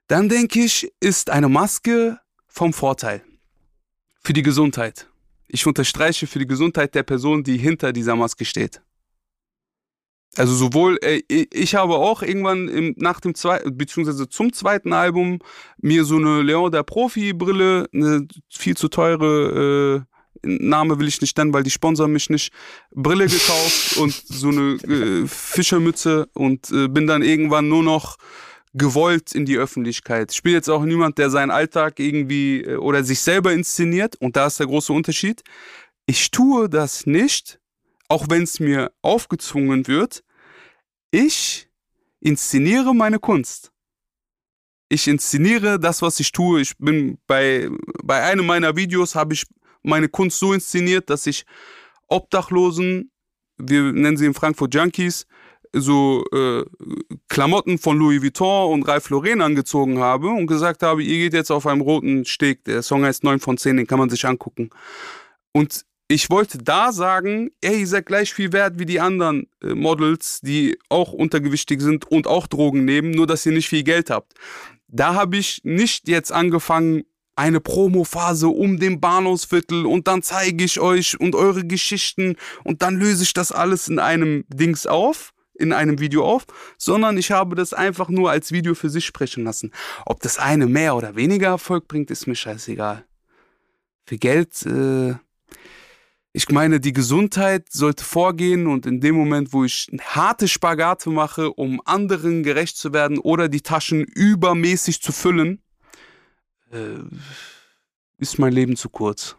[0.07, 3.23] Dann denke ich, ist eine Maske vom Vorteil
[4.23, 5.07] für die Gesundheit.
[5.53, 8.81] Ich unterstreiche für die Gesundheit der Person, die hinter dieser Maske steht.
[10.37, 15.39] Also sowohl, äh, ich habe auch irgendwann im, nach dem zweiten, beziehungsweise zum zweiten Album
[15.77, 20.11] mir so eine Leon der Profi-Brille, eine viel zu teure, äh,
[20.43, 22.53] Name will ich nicht nennen, weil die sponsern mich nicht,
[22.91, 28.17] Brille gekauft und so eine äh, Fischermütze und äh, bin dann irgendwann nur noch
[28.73, 30.31] gewollt in die Öffentlichkeit.
[30.31, 34.35] Ich bin jetzt auch niemand, der seinen Alltag irgendwie äh, oder sich selber inszeniert und
[34.35, 35.43] da ist der große Unterschied.
[36.05, 37.59] Ich tue das nicht,
[38.07, 40.23] auch wenn es mir aufgezwungen wird.
[41.11, 41.69] Ich
[42.19, 43.71] inszeniere meine Kunst.
[44.89, 46.61] Ich inszeniere das, was ich tue.
[46.61, 47.69] Ich bin bei,
[48.03, 49.45] bei einem meiner Videos habe ich
[49.83, 51.45] meine Kunst so inszeniert, dass ich
[52.07, 53.11] Obdachlosen,
[53.57, 55.25] wir nennen sie in Frankfurt Junkies,
[55.73, 56.63] so äh,
[57.29, 61.51] Klamotten von Louis Vuitton und Ralph Lauren angezogen habe und gesagt habe, ihr geht jetzt
[61.51, 62.65] auf einem roten Steg.
[62.65, 64.69] Der Song heißt 9 von 10, den kann man sich angucken.
[65.53, 69.73] Und ich wollte da sagen, ey, ihr seid gleich viel wert wie die anderen äh,
[69.73, 74.09] Models, die auch untergewichtig sind und auch Drogen nehmen, nur dass ihr nicht viel Geld
[74.09, 74.33] habt.
[74.87, 77.03] Da habe ich nicht jetzt angefangen,
[77.37, 82.97] eine Promophase um den Bahnhofsviertel und dann zeige ich euch und eure Geschichten und dann
[82.97, 86.45] löse ich das alles in einem Dings auf, in einem Video auf,
[86.77, 89.71] sondern ich habe das einfach nur als Video für sich sprechen lassen.
[90.05, 93.05] Ob das eine mehr oder weniger Erfolg bringt, ist mir scheißegal.
[94.05, 95.15] Für Geld, äh,
[96.33, 101.51] ich meine, die Gesundheit sollte vorgehen und in dem Moment, wo ich harte Spagate mache,
[101.51, 105.61] um anderen gerecht zu werden oder die Taschen übermäßig zu füllen,
[106.71, 106.99] äh,
[108.17, 109.35] ist mein Leben zu kurz.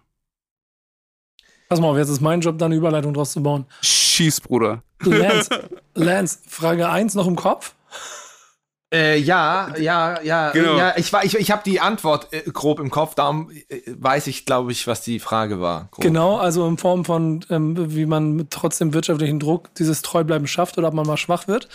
[1.69, 3.65] Pass mal auf, jetzt ist mein Job, da eine Überleitung draus zu bauen.
[4.13, 4.83] Schieß, Bruder.
[5.03, 5.49] Lance,
[5.95, 7.75] Lance, Frage 1 noch im Kopf?
[8.95, 10.77] Äh, ja, ja, ja, Genau.
[10.77, 10.93] ja.
[10.99, 14.45] Ich, war- ich, ich habe die Antwort äh, grob im Kopf, darum äh, weiß ich,
[14.45, 15.89] glaube ich, was die Frage war.
[15.93, 16.03] Grob.
[16.03, 20.77] Genau, also in Form von, ähm, wie man mit trotzdem wirtschaftlichen Druck dieses Treubleiben schafft
[20.77, 21.71] oder ob man mal schwach wird.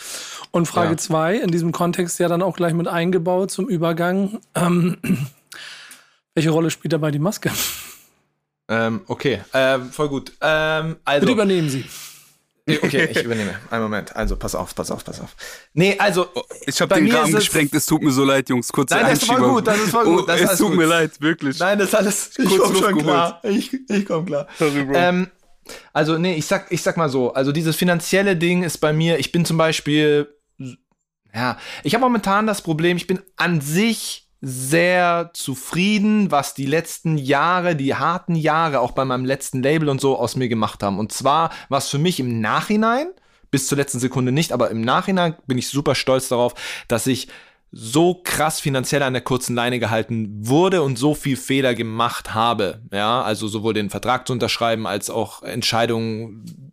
[0.52, 0.98] Und Frage Ja.
[0.98, 4.40] zwei in diesem Kontext ja dann auch gleich mit eingebaut zum Übergang.
[4.54, 4.98] Ähm,
[6.36, 7.50] welche Rolle spielt dabei die Maske?
[8.70, 10.34] Ähm, okay, ähm, voll gut.
[10.42, 11.84] Ähm, also, Bitte übernehmen Sie.
[12.68, 13.56] Nee, okay, ich übernehme.
[13.72, 14.16] Einen Moment.
[14.16, 15.36] Also, pass auf, pass auf, pass auf.
[15.74, 16.28] Nee, also,
[16.66, 18.72] Ich habe den Rahmen gesprengt, es tut mir so leid, Jungs.
[18.72, 19.56] Kurze Nein, das ist voll Einschiebung.
[19.56, 20.78] gut, das ist voll gut, Oh, es tut gut.
[20.78, 21.58] mir leid, wirklich.
[21.60, 22.32] nein, das ist alles.
[22.38, 23.42] Ich Kurz komm schon klar.
[23.44, 24.48] Ich, ich komm klar.
[24.60, 24.94] Sorry, Bro.
[24.96, 25.28] Ähm,
[25.94, 29.18] also, nee, ich sag, ich sag mal so, also dieses finanzielle Ding ist bei mir,
[29.20, 30.28] ich bin zum Beispiel,
[31.34, 37.18] ja, ich habe momentan das Problem, ich bin an sich sehr zufrieden, was die letzten
[37.18, 41.00] Jahre, die harten Jahre, auch bei meinem letzten Label und so aus mir gemacht haben.
[41.00, 43.08] Und zwar, was für mich im Nachhinein,
[43.50, 46.54] bis zur letzten Sekunde nicht, aber im Nachhinein bin ich super stolz darauf,
[46.88, 47.30] dass ich
[47.72, 52.82] so krass finanziell an der kurzen Leine gehalten wurde und so viel Fehler gemacht habe.
[52.94, 56.67] Ja, also sowohl den Vertrag zu unterschreiben als auch Entscheidungen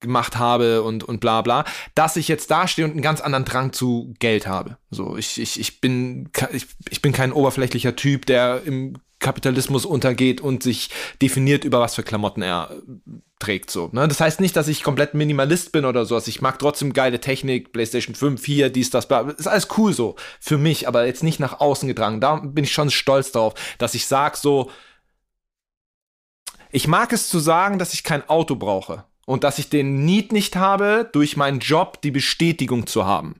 [0.00, 3.72] gemacht habe und, und bla bla, dass ich jetzt dastehe und einen ganz anderen Drang
[3.72, 4.78] zu Geld habe.
[4.90, 10.40] So, ich, ich, ich bin, ich, ich bin kein oberflächlicher Typ, der im Kapitalismus untergeht
[10.40, 13.70] und sich definiert, über was für Klamotten er äh, trägt.
[13.70, 14.06] So, ne?
[14.06, 16.28] Das heißt nicht, dass ich komplett Minimalist bin oder sowas.
[16.28, 19.22] Ich mag trotzdem geile Technik, PlayStation 5, hier, dies, das, bla.
[19.22, 20.14] Ist alles cool so.
[20.40, 22.20] Für mich, aber jetzt nicht nach außen getragen.
[22.20, 24.70] Da bin ich schon stolz darauf, dass ich sag so,
[26.70, 30.32] ich mag es zu sagen, dass ich kein Auto brauche und dass ich den Need
[30.32, 33.34] nicht habe, durch meinen Job die Bestätigung zu haben.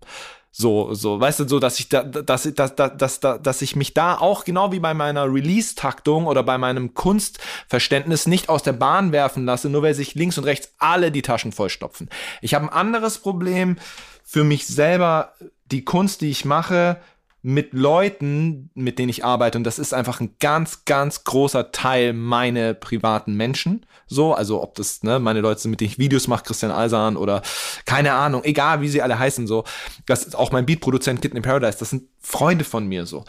[0.52, 3.94] So, so, weißt du, so, dass ich da, dass, dass, dass, dass, dass, ich mich
[3.94, 9.12] da auch genau wie bei meiner Release-Taktung oder bei meinem Kunstverständnis nicht aus der Bahn
[9.12, 12.10] werfen lasse, nur weil sich links und rechts alle die Taschen vollstopfen.
[12.42, 13.78] Ich habe ein anderes Problem
[14.24, 15.32] für mich selber,
[15.70, 17.00] die Kunst, die ich mache,
[17.42, 22.12] mit Leuten, mit denen ich arbeite, und das ist einfach ein ganz, ganz großer Teil
[22.12, 23.86] meine privaten Menschen.
[24.06, 27.16] So, also ob das ne, meine Leute sind, mit denen ich Videos mache, Christian Alsan
[27.16, 27.42] oder
[27.84, 29.64] keine Ahnung, egal wie sie alle heißen, so.
[30.06, 33.24] Das ist auch mein Beatproduzent Kitten in Paradise, das sind Freunde von mir so.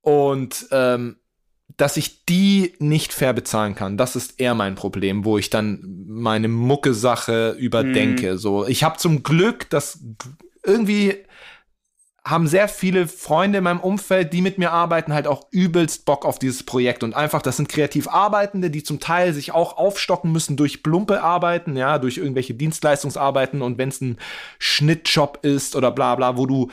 [0.00, 1.16] Und ähm,
[1.76, 6.04] dass ich die nicht fair bezahlen kann, das ist eher mein Problem, wo ich dann
[6.06, 8.38] meine Mucke-Sache überdenke.
[8.38, 10.00] So, ich habe zum Glück, dass
[10.62, 11.16] irgendwie
[12.24, 16.26] haben sehr viele Freunde in meinem Umfeld, die mit mir arbeiten, halt auch übelst Bock
[16.26, 17.02] auf dieses Projekt.
[17.02, 21.22] Und einfach, das sind kreativ Arbeitende, die zum Teil sich auch aufstocken müssen durch plumpe
[21.22, 23.62] Arbeiten, ja, durch irgendwelche Dienstleistungsarbeiten.
[23.62, 24.18] Und wenn es ein
[24.58, 26.70] Schnittjob ist oder bla bla, wo du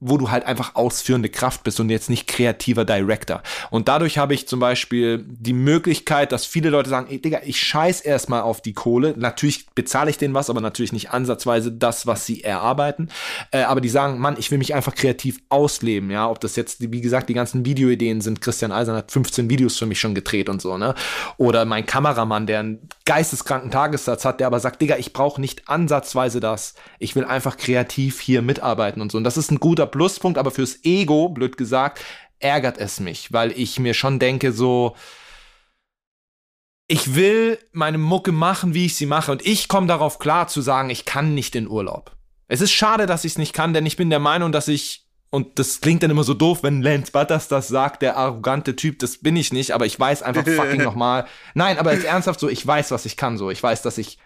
[0.00, 3.42] wo du halt einfach ausführende Kraft bist und jetzt nicht kreativer Director.
[3.70, 7.60] Und dadurch habe ich zum Beispiel die Möglichkeit, dass viele Leute sagen, ey, Digga, ich
[7.60, 9.14] scheiß erstmal auf die Kohle.
[9.16, 13.10] Natürlich bezahle ich denen was, aber natürlich nicht ansatzweise das, was sie erarbeiten.
[13.50, 16.28] Äh, aber die sagen, Mann, ich will mich einfach kreativ ausleben, ja.
[16.30, 18.40] Ob das jetzt, wie gesagt, die ganzen Videoideen sind.
[18.40, 20.94] Christian Eisern hat 15 Videos für mich schon gedreht und so, ne?
[21.36, 25.68] Oder mein Kameramann, der einen geisteskranken Tagessatz hat, der aber sagt, Digga, ich brauche nicht
[25.68, 26.74] ansatzweise das.
[26.98, 29.18] Ich will einfach kreativ hier mitarbeiten und so.
[29.18, 32.00] Und das ist ein guter Pluspunkt, aber fürs Ego, blöd gesagt,
[32.38, 34.96] ärgert es mich, weil ich mir schon denke, so,
[36.90, 39.30] ich will meine Mucke machen, wie ich sie mache.
[39.30, 42.16] Und ich komme darauf klar zu sagen, ich kann nicht in Urlaub.
[42.48, 45.06] Es ist schade, dass ich es nicht kann, denn ich bin der Meinung, dass ich,
[45.30, 48.98] und das klingt dann immer so doof, wenn Lance Butters das sagt, der arrogante Typ,
[48.98, 51.26] das bin ich nicht, aber ich weiß einfach fucking nochmal.
[51.54, 53.50] Nein, aber jetzt ernsthaft so, ich weiß, was ich kann so.
[53.50, 54.18] Ich weiß, dass ich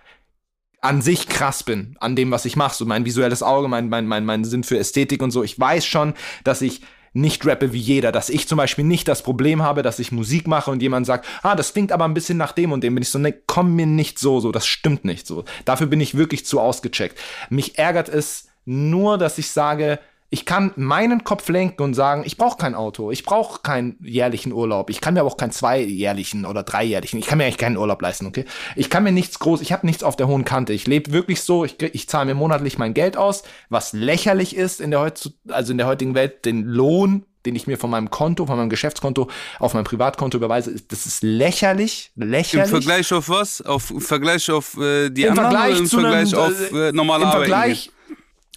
[0.84, 2.76] an sich krass bin, an dem, was ich mache.
[2.76, 5.42] So mein visuelles Auge, mein, mein, mein, mein Sinn für Ästhetik und so.
[5.42, 6.12] Ich weiß schon,
[6.44, 6.82] dass ich
[7.14, 10.46] nicht rappe wie jeder, dass ich zum Beispiel nicht das Problem habe, dass ich Musik
[10.46, 13.02] mache und jemand sagt, ah, das klingt aber ein bisschen nach dem und dem, bin
[13.02, 15.44] ich so, ne, komm mir nicht so, so, das stimmt nicht so.
[15.64, 17.18] Dafür bin ich wirklich zu ausgecheckt.
[17.48, 20.00] Mich ärgert es nur, dass ich sage,
[20.34, 24.50] ich kann meinen Kopf lenken und sagen, ich brauche kein Auto, ich brauche keinen jährlichen
[24.52, 27.76] Urlaub, ich kann mir aber auch keinen zweijährlichen oder dreijährlichen, ich kann mir eigentlich keinen
[27.76, 28.44] Urlaub leisten, okay?
[28.74, 30.72] Ich kann mir nichts groß, ich habe nichts auf der hohen Kante.
[30.72, 34.80] Ich lebe wirklich so, ich, ich zahle mir monatlich mein Geld aus, was lächerlich ist
[34.80, 38.10] in der heutzu, also in der heutigen Welt, den Lohn, den ich mir von meinem
[38.10, 42.70] Konto, von meinem Geschäftskonto auf mein Privatkonto überweise, das ist lächerlich, Im lächerlich.
[42.70, 43.62] Vergleich auf was?
[43.62, 46.72] Auf im Vergleich auf äh, die Im anderen Vergleich oder im zu einem, Vergleich auf
[46.72, 47.90] äh, äh, normale im Arbeiten Vergleich,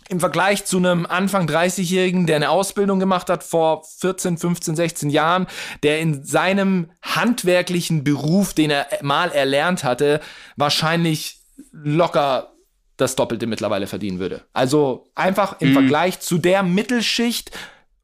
[0.10, 5.10] Im Vergleich zu einem Anfang 30-Jährigen, der eine Ausbildung gemacht hat vor 14, 15, 16
[5.10, 5.48] Jahren,
[5.84, 10.22] der in seinem handwerklichen Beruf, den er mal erlernt hatte,
[10.56, 11.42] wahrscheinlich
[11.72, 12.54] locker
[12.96, 14.44] das Doppelte mittlerweile verdienen würde.
[14.54, 17.52] Also einfach im Vergleich zu der Mittelschicht,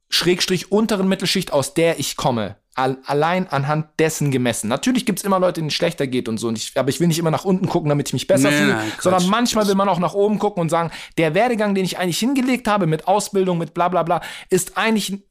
[0.09, 2.57] Schrägstrich unteren Mittelschicht, aus der ich komme.
[2.75, 4.67] Al allein anhand dessen gemessen.
[4.67, 6.47] Natürlich gibt's immer Leute, denen es schlechter geht und so.
[6.47, 8.57] Und ich, aber ich will nicht immer nach unten gucken, damit ich mich besser Nee,
[8.57, 11.99] fühle, sondern manchmal will man auch nach oben gucken und sagen, der Werdegang, den ich
[11.99, 15.23] eigentlich hingelegt habe mit Ausbildung, mit bla bla bla, ist eigentlich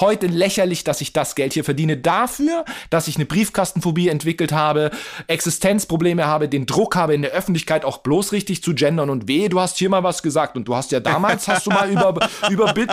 [0.00, 4.90] heute lächerlich, dass ich das Geld hier verdiene dafür, dass ich eine Briefkastenphobie entwickelt habe,
[5.26, 9.48] Existenzprobleme habe, den Druck habe, in der Öffentlichkeit auch bloß richtig zu gendern und weh,
[9.48, 12.14] du hast hier mal was gesagt und du hast ja damals hast du mal über
[12.50, 12.90] über Bit,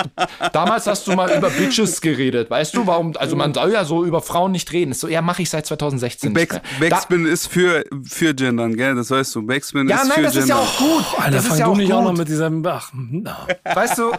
[0.52, 4.06] damals hast du mal über Bitches geredet, weißt du, warum also man soll ja so
[4.06, 4.92] über Frauen nicht reden.
[4.92, 6.90] Ist so, ja, mache ich seit 2016 nicht Back, mehr.
[6.90, 8.96] Da, Backspin ist für, für Gendern, gell?
[8.96, 9.46] Das weißt du.
[9.46, 10.44] Backspin ja, ist nein, für das Gendern.
[10.44, 11.06] ist ja auch gut.
[11.20, 11.96] Alter, das ist fang ja du auch nicht gut.
[11.96, 12.66] auch noch mit diesem.
[12.66, 13.48] Ach, na.
[13.64, 14.12] Weißt du?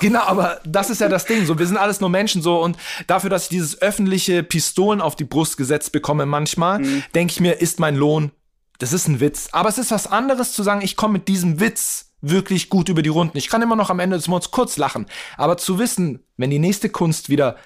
[0.00, 1.46] Genau, aber das ist ja das Ding.
[1.46, 5.14] So, wir sind alles nur Menschen so und dafür, dass ich dieses öffentliche Pistolen auf
[5.14, 6.82] die Brust gesetzt bekomme manchmal,
[7.14, 8.32] denke ich mir, ist mein Lohn.
[8.78, 9.48] Das ist ein Witz.
[9.52, 13.02] Aber es ist was anderes zu sagen, ich komme mit diesem Witz wirklich gut über
[13.02, 13.38] die Runden.
[13.38, 15.06] Ich kann immer noch am Ende des Monats kurz lachen.
[15.36, 17.56] Aber zu wissen, wenn die nächste Kunst wieder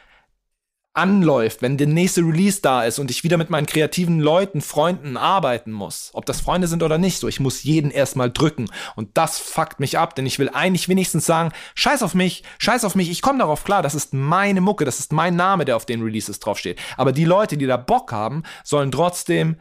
[0.95, 5.17] anläuft, wenn der nächste Release da ist und ich wieder mit meinen kreativen Leuten, Freunden
[5.17, 9.11] arbeiten muss, ob das Freunde sind oder nicht, so ich muss jeden erstmal drücken und
[9.15, 12.95] das fuckt mich ab, denn ich will eigentlich wenigstens sagen, scheiß auf mich, scheiß auf
[12.95, 15.85] mich, ich komme darauf klar, das ist meine Mucke, das ist mein Name, der auf
[15.85, 16.79] den Releases draufsteht.
[16.97, 19.57] Aber die Leute, die da Bock haben, sollen trotzdem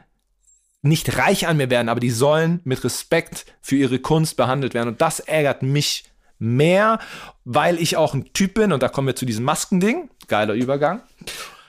[0.83, 4.89] nicht reich an mir werden, aber die sollen mit Respekt für ihre Kunst behandelt werden
[4.89, 6.03] und das ärgert mich
[6.37, 6.99] mehr,
[7.45, 11.01] weil ich auch ein Typ bin und da kommen wir zu diesem Maskending, geiler Übergang,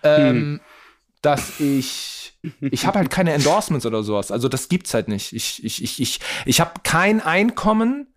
[0.02, 0.60] ähm,
[1.22, 4.30] dass ich ich habe halt keine Endorsements oder sowas.
[4.30, 5.32] Also das gibt's halt nicht.
[5.32, 8.08] Ich ich ich ich ich habe kein Einkommen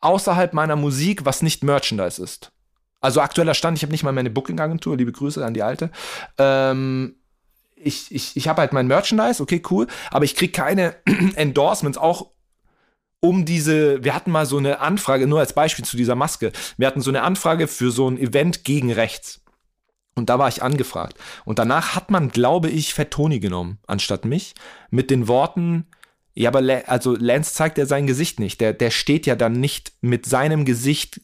[0.00, 2.52] außerhalb meiner Musik, was nicht Merchandise ist.
[3.00, 5.90] Also aktueller Stand, ich habe nicht mal meine Booking-Agentur, liebe Grüße an die alte.
[6.38, 7.16] Ähm,
[7.76, 10.96] ich, ich, ich habe halt mein Merchandise, okay, cool, aber ich krieg keine
[11.36, 12.30] Endorsements, auch
[13.20, 16.86] um diese, wir hatten mal so eine Anfrage, nur als Beispiel zu dieser Maske, wir
[16.86, 19.43] hatten so eine Anfrage für so ein Event gegen rechts.
[20.16, 21.18] Und da war ich angefragt.
[21.44, 24.54] Und danach hat man, glaube ich, Fat Tony genommen, anstatt mich,
[24.90, 25.86] mit den Worten,
[26.34, 28.60] ja, aber La- also Lance zeigt ja sein Gesicht nicht.
[28.60, 31.20] Der, der steht ja dann nicht mit seinem Gesicht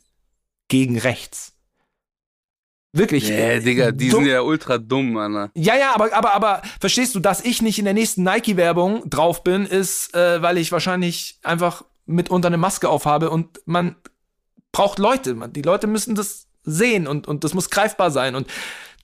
[0.68, 1.52] gegen rechts.
[2.92, 3.28] Wirklich.
[3.28, 5.50] Nee, Digga, die Dumm- sind ja ultra dumm, Alter.
[5.54, 9.44] ja, ja, aber, aber, aber verstehst du, dass ich nicht in der nächsten Nike-Werbung drauf
[9.44, 13.94] bin, ist, äh, weil ich wahrscheinlich einfach mitunter eine Maske aufhabe und man
[14.72, 15.34] braucht Leute.
[15.34, 18.34] Man, die Leute müssen das sehen und, und das muss greifbar sein.
[18.34, 18.46] Und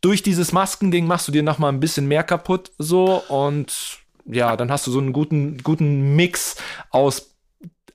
[0.00, 4.56] durch dieses Maskending machst du dir noch mal ein bisschen mehr kaputt, so und ja,
[4.56, 6.56] dann hast du so einen guten, guten Mix
[6.90, 7.34] aus,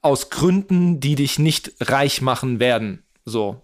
[0.01, 3.03] aus Gründen, die dich nicht reich machen werden.
[3.25, 3.61] So,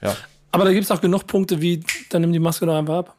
[0.00, 0.16] ja.
[0.52, 1.80] Aber da gibt es auch genug Punkte wie,
[2.10, 3.16] dann nimm die Maske doch einfach ab.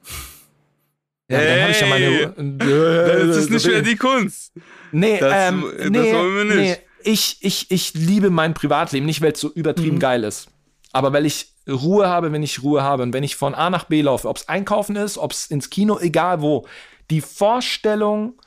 [1.30, 2.58] Ja, dann habe ich ja Hey, meine.
[3.28, 4.54] Das ist nicht mehr die Kunst.
[4.92, 6.56] Nee, Das- ähm, das nee, wollen wir nicht.
[6.58, 6.78] nee.
[7.12, 10.48] Ich, ich, ich liebe mein Privatleben, nicht weil es so übertrieben geil ist,
[10.96, 13.84] aber weil ich Ruhe habe, wenn ich Ruhe habe und wenn ich von A nach
[13.84, 16.66] B laufe, ob es einkaufen ist, ob es ins Kino, egal wo,
[17.10, 18.42] die Vorstellung,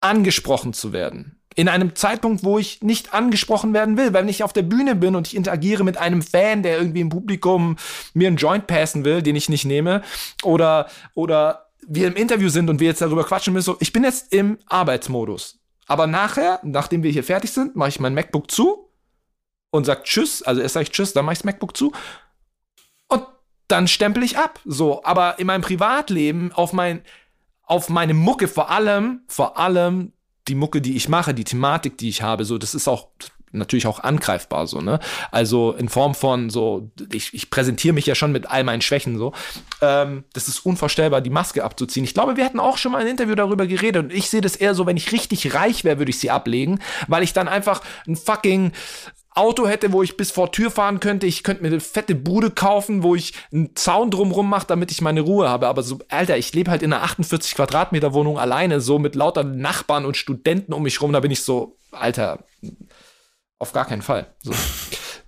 [0.00, 1.40] angesprochen zu werden.
[1.56, 4.94] In einem Zeitpunkt, wo ich nicht angesprochen werden will, weil wenn ich auf der Bühne
[4.94, 7.76] bin und ich interagiere mit einem Fan, der irgendwie im Publikum
[8.14, 10.02] mir einen Joint passen will, den ich nicht nehme,
[10.44, 14.04] oder, oder wir im Interview sind und wir jetzt darüber quatschen müssen, so, ich bin
[14.04, 15.58] jetzt im Arbeitsmodus.
[15.88, 18.85] Aber nachher, nachdem wir hier fertig sind, mache ich mein MacBook zu
[19.76, 20.42] und sag Tschüss.
[20.42, 21.92] Also erst sage ich Tschüss, dann mache ich das MacBook zu.
[23.08, 23.24] Und
[23.68, 24.60] dann stempel ich ab.
[24.64, 27.02] So, aber in meinem Privatleben auf mein,
[27.62, 30.12] auf meine Mucke vor allem, vor allem
[30.48, 33.08] die Mucke, die ich mache, die Thematik, die ich habe, so, das ist auch
[33.52, 35.00] natürlich auch angreifbar, so, ne?
[35.30, 39.18] Also in Form von so, ich, ich präsentiere mich ja schon mit all meinen Schwächen,
[39.18, 39.32] so.
[39.80, 42.04] Ähm, das ist unvorstellbar, die Maske abzuziehen.
[42.04, 44.56] Ich glaube, wir hatten auch schon mal ein Interview darüber geredet und ich sehe das
[44.56, 47.82] eher so, wenn ich richtig reich wäre, würde ich sie ablegen, weil ich dann einfach
[48.06, 48.72] ein fucking
[49.36, 51.26] Auto hätte, wo ich bis vor Tür fahren könnte.
[51.26, 55.00] Ich könnte mir eine fette Bude kaufen, wo ich einen Zaun drumrum mache, damit ich
[55.00, 55.68] meine Ruhe habe.
[55.68, 59.44] Aber so, Alter, ich lebe halt in einer 48 Quadratmeter Wohnung alleine, so mit lauter
[59.44, 61.12] Nachbarn und Studenten um mich rum.
[61.12, 62.44] Da bin ich so, Alter,
[63.58, 64.34] auf gar keinen Fall.
[64.42, 64.52] So.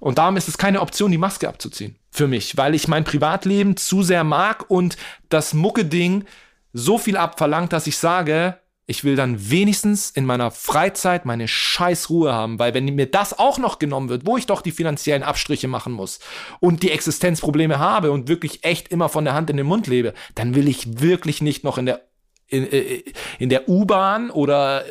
[0.01, 1.97] Und darum ist es keine Option, die Maske abzuziehen.
[2.13, 4.97] Für mich, weil ich mein Privatleben zu sehr mag und
[5.29, 6.25] das Mucke-Ding
[6.73, 12.09] so viel abverlangt, dass ich sage, ich will dann wenigstens in meiner Freizeit meine scheiß
[12.09, 15.23] Ruhe haben, weil wenn mir das auch noch genommen wird, wo ich doch die finanziellen
[15.23, 16.21] Abstriche machen muss
[16.59, 20.15] und die Existenzprobleme habe und wirklich echt immer von der Hand in den Mund lebe,
[20.35, 22.09] dann will ich wirklich nicht noch in der
[22.47, 23.03] in, äh,
[23.39, 24.85] in der U-Bahn oder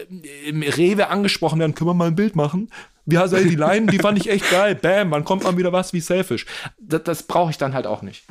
[0.45, 2.69] im Rewe angesprochen werden, können wir mal ein Bild machen?
[3.07, 3.87] Wie du die Line?
[3.87, 4.75] Die fand ich echt geil.
[4.75, 6.45] Bam, wann kommt mal wieder was wie Selfish?
[6.77, 8.25] Das, das brauche ich dann halt auch nicht.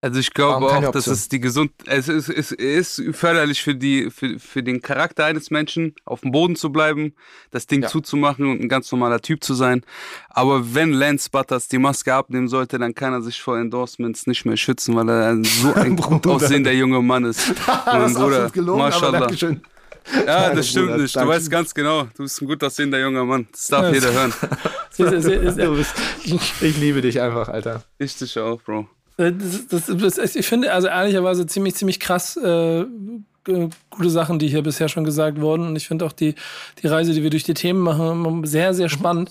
[0.00, 1.14] Also ich glaube auch, dass Option?
[1.14, 5.50] es die gesund, es ist, es ist förderlich für die, für, für den Charakter eines
[5.50, 7.14] Menschen, auf dem Boden zu bleiben,
[7.50, 7.88] das Ding Ja.
[7.88, 9.82] zuzumachen und ein ganz normaler Typ zu sein.
[10.28, 14.44] Aber wenn Lance Butters die Maske abnehmen sollte, dann kann er sich vor Endorsements nicht
[14.44, 16.36] mehr schützen, weil er so ein gut Bruder.
[16.36, 17.48] aussehender junger Mann ist.
[17.86, 19.18] Mein absolut gelogen, Mashallah.
[19.18, 19.60] Dankeschön.
[20.26, 21.16] Ja, das stimmt Bruder, nicht.
[21.16, 23.48] Du weißt ganz genau, du bist ein gut aussehender junger Mann.
[23.50, 23.92] Das darf Ja.
[23.92, 24.32] jeder hören.
[26.60, 27.82] Ich liebe dich einfach, Alter.
[27.98, 28.88] Ich dich auch, Bro.
[29.18, 29.32] Äh,
[29.70, 32.84] Das, das, das, ich finde also ehrlicherweise ziemlich, ziemlich krass äh,
[33.90, 35.68] gute Sachen, die hier bisher schon gesagt wurden.
[35.68, 36.34] Und ich finde auch die,
[36.82, 39.30] die Reise, die wir durch die Themen machen, sehr, sehr spannend.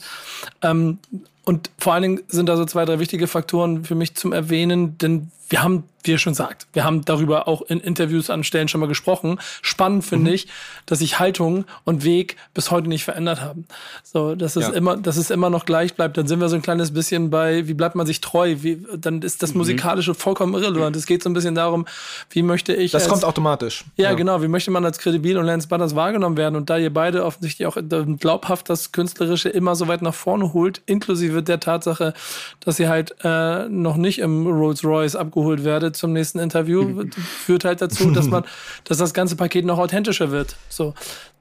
[0.61, 0.99] Ähm,
[1.47, 4.97] und vor allen Dingen sind da so zwei, drei wichtige Faktoren für mich zum Erwähnen,
[4.97, 8.67] denn wir haben, wie ihr schon sagt, wir haben darüber auch in Interviews an Stellen
[8.67, 9.39] schon mal gesprochen.
[9.61, 10.47] Spannend finde ich,
[10.85, 13.65] dass sich Haltung und Weg bis heute nicht verändert haben.
[14.03, 14.73] So, dass es Ja.
[14.73, 16.17] immer, dass es immer noch gleich bleibt.
[16.17, 18.57] Dann sind wir so ein kleines bisschen bei, wie bleibt man sich treu?
[18.59, 20.97] Wie, dann ist das Musikalische vollkommen irrelevant.
[20.97, 21.85] Es geht so ein bisschen darum,
[22.31, 22.91] wie möchte ich.
[22.91, 23.85] Das als- kommt automatisch.
[23.95, 24.41] ja, genau.
[24.41, 26.57] Wie möchte man als Kredibil und Lance Butters wahrgenommen werden?
[26.57, 27.83] Und da ihr beide offensichtlich auch äh,
[28.19, 32.13] glaubhaft das Künstlerische immer so weit nach vorne holt, inklusive der Tatsache,
[32.59, 37.05] dass ihr halt äh, noch nicht im Rolls Royce abgeholt werdet zum nächsten Interview,
[37.45, 38.43] führt halt dazu, dass man,
[38.83, 40.55] dass das ganze Paket noch authentischer wird.
[40.69, 40.93] So.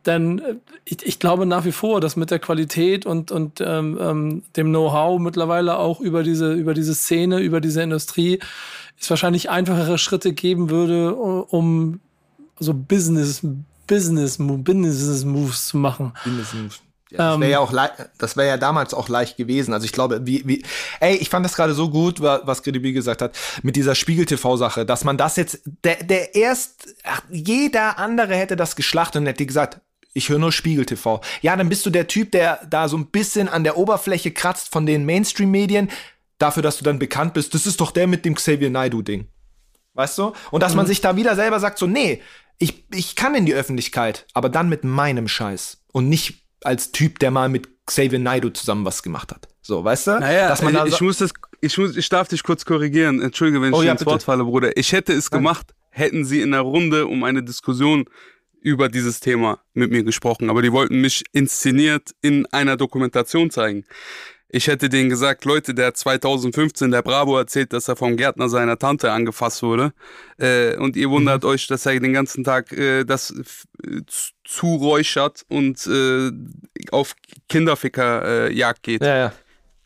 [0.06, 3.98] Denn äh, ich, ich glaube nach wie vor, dass mit der Qualität und, und ähm,
[4.00, 8.38] ähm, dem Know-how mittlerweile auch über diese, über diese Szene, über diese Industrie,
[8.98, 12.00] es wahrscheinlich einfachere Schritte geben würde, um
[12.58, 13.42] so Business,
[13.86, 16.12] Business, Business Moves zu machen.
[17.10, 17.72] Ja, das Ähm, wäre ja auch
[18.18, 19.72] das wäre ja damals auch leicht gewesen.
[19.72, 20.64] Also ich glaube, wie, wie,
[21.00, 24.84] ey, ich fand das gerade so gut, wa- was Credibil gesagt hat, mit dieser Spiegel-TV-Sache,
[24.84, 29.46] dass man das jetzt, der, der erst, ach, jeder andere hätte das geschlachtet und hätte
[29.46, 29.80] gesagt,
[30.14, 31.20] ich höre nur Spiegel-TV.
[31.42, 34.72] Ja, dann bist du der Typ, der da so ein bisschen an der Oberfläche kratzt
[34.72, 35.90] von den Mainstream-Medien,
[36.38, 37.54] dafür, dass du dann bekannt bist.
[37.54, 39.26] Das ist doch der mit dem Xavier Naidoo-Ding.
[39.94, 40.32] Weißt du?
[40.50, 42.20] Und dass man sich da wieder selber sagt, so, nee,
[42.58, 45.78] ich, ich kann in die Öffentlichkeit, aber dann mit meinem Scheiß.
[45.92, 49.48] Und nicht als Typ, der mal mit Xavier Naidoo zusammen was gemacht hat.
[49.62, 50.10] So, weißt du?
[50.20, 51.30] Naja, dass man da ich, ich so- muss das,
[51.60, 53.20] ich muss, ich darf dich kurz korrigieren.
[53.20, 54.10] Entschuldige, wenn ich Oh dir ja, ins bitte.
[54.12, 54.76] Wort falle, Bruder.
[54.76, 58.06] Ich hätte es gemacht, hätten sie in der Runde um eine Diskussion
[58.60, 60.50] über dieses Thema mit mir gesprochen.
[60.50, 63.84] Aber die wollten mich inszeniert in einer Dokumentation zeigen.
[64.48, 68.48] Ich hätte denen gesagt, Leute, der hat 2015 der Bravo erzählt, dass er vom Gärtner
[68.48, 69.92] seiner Tante angefasst wurde.
[70.38, 71.48] Äh, und ihr wundert Mhm.
[71.50, 74.00] euch, dass er den ganzen Tag äh, das äh,
[74.44, 76.30] zuräuchert und äh,
[76.92, 77.14] auf
[77.48, 79.02] Kinderficker äh, Jagd geht.
[79.02, 79.32] ja, ja.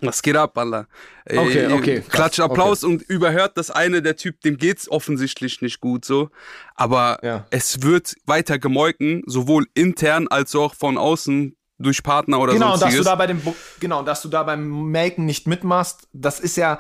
[0.02, 0.86] Was geht ab, Alter?
[1.26, 5.80] Äh, Okay, okay, Klatscht Applaus und überhört das eine, der Typ, dem geht's offensichtlich nicht
[5.80, 6.30] gut so.
[6.74, 7.46] Aber Ja.
[7.50, 12.83] es wird weiter gemolken, sowohl intern als auch von außen durch Partner oder Genau, und
[12.83, 13.41] dass du da bei dem,
[13.81, 16.78] genau, dass du da beim Melken nicht mitmachst, das ist ja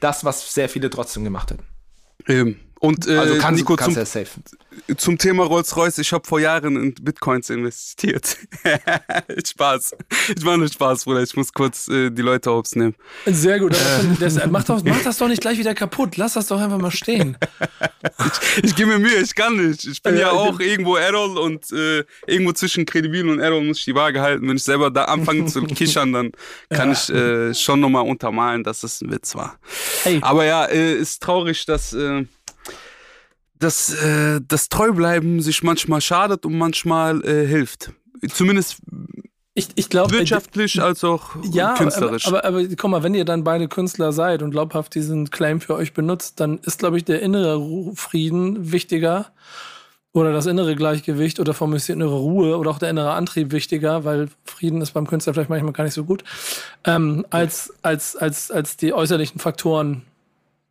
[0.00, 1.64] das, was sehr viele trotzdem gemacht hätten.
[2.28, 4.40] Ähm, und äh, Also kannst, Nico, du kannst zum, ja safe.
[4.96, 8.36] Zum Thema Rolls-Royce, ich habe vor Jahren in Bitcoins investiert.
[9.46, 9.96] Spaß.
[10.36, 11.22] Ich mache nur Spaß, Bruder.
[11.22, 12.94] Ich muss kurz äh, die Leute aufs nehmen.
[13.26, 13.74] Sehr gut.
[13.74, 16.16] aber Das, mach, doch, mach das doch nicht gleich wieder kaputt.
[16.16, 17.36] Lass das doch einfach mal stehen.
[18.62, 19.84] Ich gebe mir Mühe, ich kann nicht.
[19.84, 23.78] Ich bin ja, Ja, auch irgendwo Errol und äh, irgendwo zwischen Kredibil und Errol muss
[23.78, 24.48] ich die Waage halten.
[24.48, 26.32] Wenn ich selber da anfange zu kichern, dann
[26.68, 29.58] kann ich äh, schon nochmal untermalen, dass es ein Witz war.
[30.02, 30.18] Hey.
[30.22, 32.24] Aber ja, äh, ist traurig, dass, äh,
[33.62, 37.92] dass äh, das Treubleiben sich manchmal schadet und manchmal äh, hilft.
[38.32, 38.78] Zumindest
[39.54, 42.26] Ich, ich glaube, wirtschaftlich als auch ja, aber, künstlerisch.
[42.26, 45.74] aber, aber guck mal, wenn ihr dann beide Künstler seid und glaubhaft diesen Claim für
[45.74, 47.60] euch benutzt, dann ist, glaube ich, der innere
[47.94, 49.32] Frieden wichtiger
[50.14, 53.52] oder das innere Gleichgewicht oder vor allem die innere Ruhe oder auch der innere Antrieb
[53.52, 56.24] wichtiger, weil Frieden ist beim Künstler vielleicht manchmal gar nicht so gut,
[56.84, 60.02] ähm, als, als, als, als die äußerlichen Faktoren,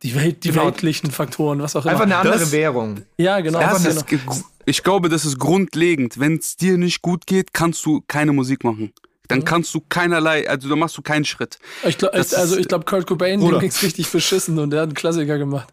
[0.02, 0.66] die, Welt, die Genau.
[0.66, 1.92] weltlichen Faktoren, was auch immer.
[1.92, 3.02] Einfach eine andere Das- Währung.
[3.16, 3.60] ja, genau.
[3.60, 3.96] Das genau.
[3.96, 4.18] ist, ge-
[4.64, 6.18] ich glaube, das ist grundlegend.
[6.20, 8.92] Wenn es dir nicht gut geht, kannst du keine Musik machen.
[9.28, 11.58] Dann kannst du keinerlei, also da machst du keinen Schritt.
[11.84, 13.60] Ich glaub, das also ich glaube, Kurt Cobain, dem Bruder.
[13.60, 15.68] ging's richtig beschissen und der hat einen Klassiker gemacht.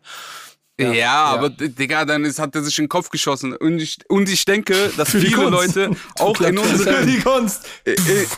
[0.79, 3.53] Ja, aber d- Digga, dann ist, hat er sich in den Kopf geschossen.
[3.53, 5.49] Und ich, und ich denke, dass die viele.
[5.49, 7.05] Leute auch in Für unseren.
[7.07, 7.67] die Kunst.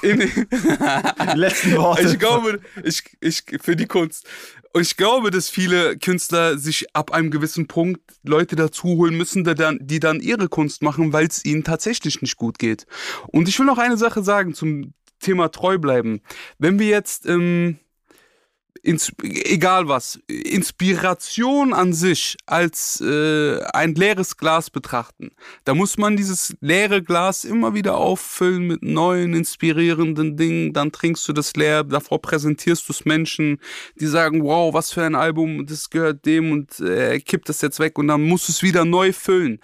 [0.02, 2.02] In, in, Die letzten Worte.
[2.02, 4.26] ich glaube, ich, ich, für die Kunst.
[4.74, 9.44] Und ich glaube, dass viele Künstler sich ab einem gewissen Punkt Leute dazu holen müssen,
[9.44, 12.86] die dann, die dann ihre Kunst machen, weil es ihnen tatsächlich nicht gut geht.
[13.28, 16.22] Und ich will noch eine Sache sagen zum Thema treu bleiben.
[16.58, 17.80] Wenn wir jetzt, ähm,
[18.84, 25.32] ins, egal was, Inspiration an sich als äh, ein leeres Glas betrachten.
[25.66, 30.74] Da muss man dieses leere Glas immer wieder auffüllen mit neuen, inspirierenden Dingen.
[30.74, 33.60] Dann trinkst du das leer, davor präsentierst du es Menschen,
[34.00, 37.80] die sagen, wow, was für ein Album, das gehört dem und äh, kippt das jetzt
[37.80, 39.60] weg und dann musst du es wieder neu füllen.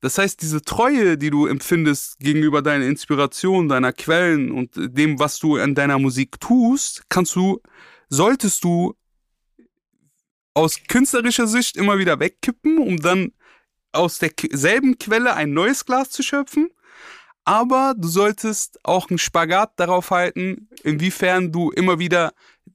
[0.00, 5.38] Das heißt, diese Treue, die du empfindest gegenüber deiner Inspiration, deiner Quellen und dem, was
[5.38, 7.60] du an deiner Musik tust, kannst du
[8.10, 8.94] solltest du
[10.52, 13.32] aus künstlerischer Sicht immer wieder wegkippen, um dann
[13.92, 16.70] aus derselben Quelle ein neues Glas zu schöpfen.
[17.44, 22.32] Aber du solltest auch einen Spagat darauf halten, inwiefern du immer wieder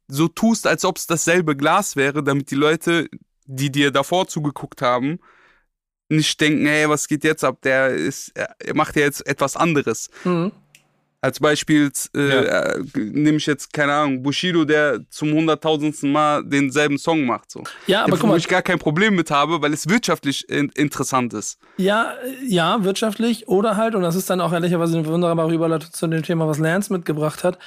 [0.07, 3.07] so tust, als ob es dasselbe Glas wäre, damit die Leute,
[3.45, 5.19] die dir davor zugeguckt haben,
[6.09, 7.61] nicht denken, hey, was geht jetzt ab?
[7.61, 10.09] Der ist, er macht ja jetzt etwas anderes.
[10.23, 10.51] Mhm.
[11.25, 12.41] Als Beispiel äh, ja.
[12.43, 17.49] äh, nehme ich jetzt, keine Ahnung, Bushido, der zum hunderttausendsten Mal denselben Song macht.
[17.49, 17.63] So.
[17.87, 18.33] Ja, aber guck mal.
[18.33, 21.57] Wo ich gar kein Problem mit habe, weil es wirtschaftlich in interessant ist.
[21.77, 22.13] Ja,
[22.47, 26.21] ja, wirtschaftlich oder halt, und das ist dann auch ehrlicherweise eine wunderbare Überleitung zu dem
[26.21, 27.57] Thema, was Lance mitgebracht hat,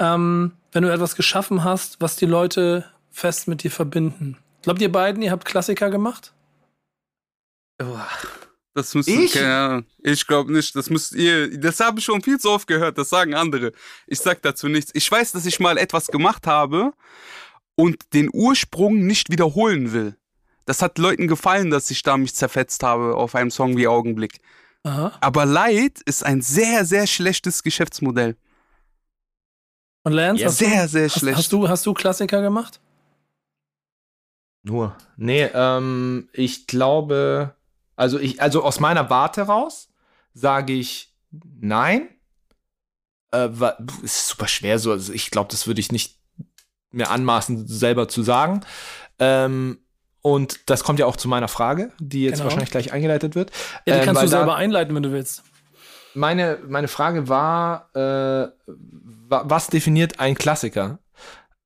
[0.00, 4.36] ähm, wenn du etwas geschaffen hast, was die Leute fest mit dir verbinden.
[4.62, 6.32] Glaubt ihr beiden, ihr habt Klassiker gemacht?
[7.80, 8.08] Uah.
[8.76, 9.32] Das müsst ich?
[9.32, 9.86] keine.
[10.02, 10.76] Ich glaube nicht.
[10.76, 11.58] Das müsst ihr.
[11.58, 12.98] Das habe ich schon viel zu oft gehört.
[12.98, 13.72] Das sagen andere.
[14.06, 14.90] Ich sag dazu nichts.
[14.92, 16.92] Ich weiß, dass ich mal etwas gemacht habe
[17.74, 20.14] und den Ursprung nicht wiederholen will.
[20.66, 24.40] Das hat Leuten gefallen, dass ich da mich zerfetzt habe auf einem Song wie Augenblick.
[24.82, 25.16] Aha.
[25.22, 28.36] Aber Leid ist ein sehr, sehr schlechtes Geschäftsmodell.
[30.02, 31.38] Und Lance, ja, sehr, du, sehr schlecht.
[31.38, 32.78] Hast du, hast du Klassiker gemacht?
[34.62, 34.94] Nur.
[35.16, 37.55] Nee, ähm, ich glaube,
[37.96, 39.88] also ich, also aus meiner Warte raus
[40.34, 41.14] sage ich
[41.60, 42.08] nein.
[43.32, 43.48] Äh,
[44.02, 44.92] ist super schwer so.
[44.92, 46.20] Also ich glaube, das würde ich nicht
[46.90, 48.60] mehr anmaßen, selber zu sagen.
[49.18, 49.78] Ähm,
[50.22, 52.44] und das kommt ja auch zu meiner Frage, die jetzt genau.
[52.44, 53.50] wahrscheinlich gleich eingeleitet wird.
[53.86, 55.42] Ja, die ähm, kannst du selber einleiten, wenn du willst.
[56.14, 58.48] Meine, meine Frage war, äh,
[59.28, 60.98] was definiert ein Klassiker?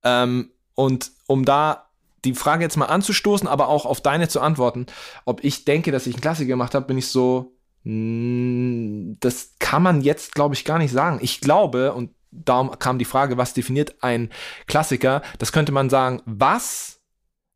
[0.02, 1.89] Ähm, und um da
[2.24, 4.86] die Frage jetzt mal anzustoßen, aber auch auf deine zu antworten,
[5.24, 9.82] ob ich denke, dass ich einen Klassiker gemacht habe, bin ich so, mh, das kann
[9.82, 11.18] man jetzt, glaube ich, gar nicht sagen.
[11.22, 14.30] Ich glaube, und darum kam die Frage, was definiert ein
[14.66, 15.22] Klassiker?
[15.38, 17.00] Das könnte man sagen, was,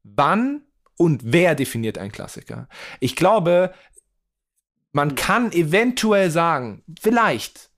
[0.02, 0.62] wann
[0.96, 2.68] und wer definiert ein Klassiker?
[3.00, 3.74] Ich glaube,
[4.92, 7.70] man kann eventuell sagen, vielleicht,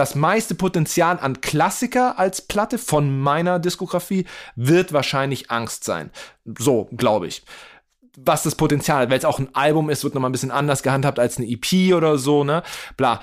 [0.00, 4.24] das meiste Potenzial an Klassiker als Platte von meiner Diskografie
[4.56, 6.10] wird wahrscheinlich Angst sein.
[6.46, 7.42] So, glaube ich.
[8.16, 11.18] Was das Potenzial, weil es auch ein Album ist, wird nochmal ein bisschen anders gehandhabt
[11.18, 12.62] als eine EP oder so, ne?
[12.96, 13.20] Bla.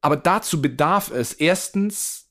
[0.00, 2.28] Aber dazu bedarf es erstens,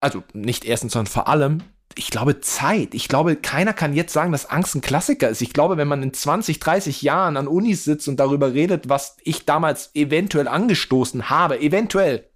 [0.00, 1.62] also nicht erstens, sondern vor allem,
[1.94, 2.94] ich glaube, Zeit.
[2.94, 5.42] Ich glaube, keiner kann jetzt sagen, dass Angst ein Klassiker ist.
[5.42, 9.16] Ich glaube, wenn man in 20, 30 Jahren an Unis sitzt und darüber redet, was
[9.24, 12.28] ich damals eventuell angestoßen habe, eventuell,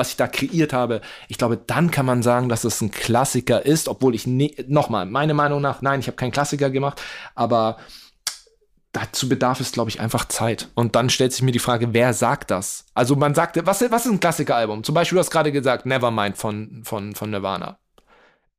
[0.00, 3.64] was ich da kreiert habe, ich glaube, dann kann man sagen, dass es ein Klassiker
[3.64, 7.02] ist, obwohl ich ne nochmal, meine Meinung nach, nein, ich habe keinen Klassiker gemacht,
[7.34, 7.76] aber
[8.92, 10.68] dazu bedarf es, glaube ich, einfach Zeit.
[10.74, 12.86] Und dann stellt sich mir die Frage, wer sagt das?
[12.94, 14.82] Also man sagt, was, was ist ein Klassikeralbum?
[14.82, 17.78] Zum Beispiel, du hast gerade gesagt, Nevermind von, von, von Nirvana.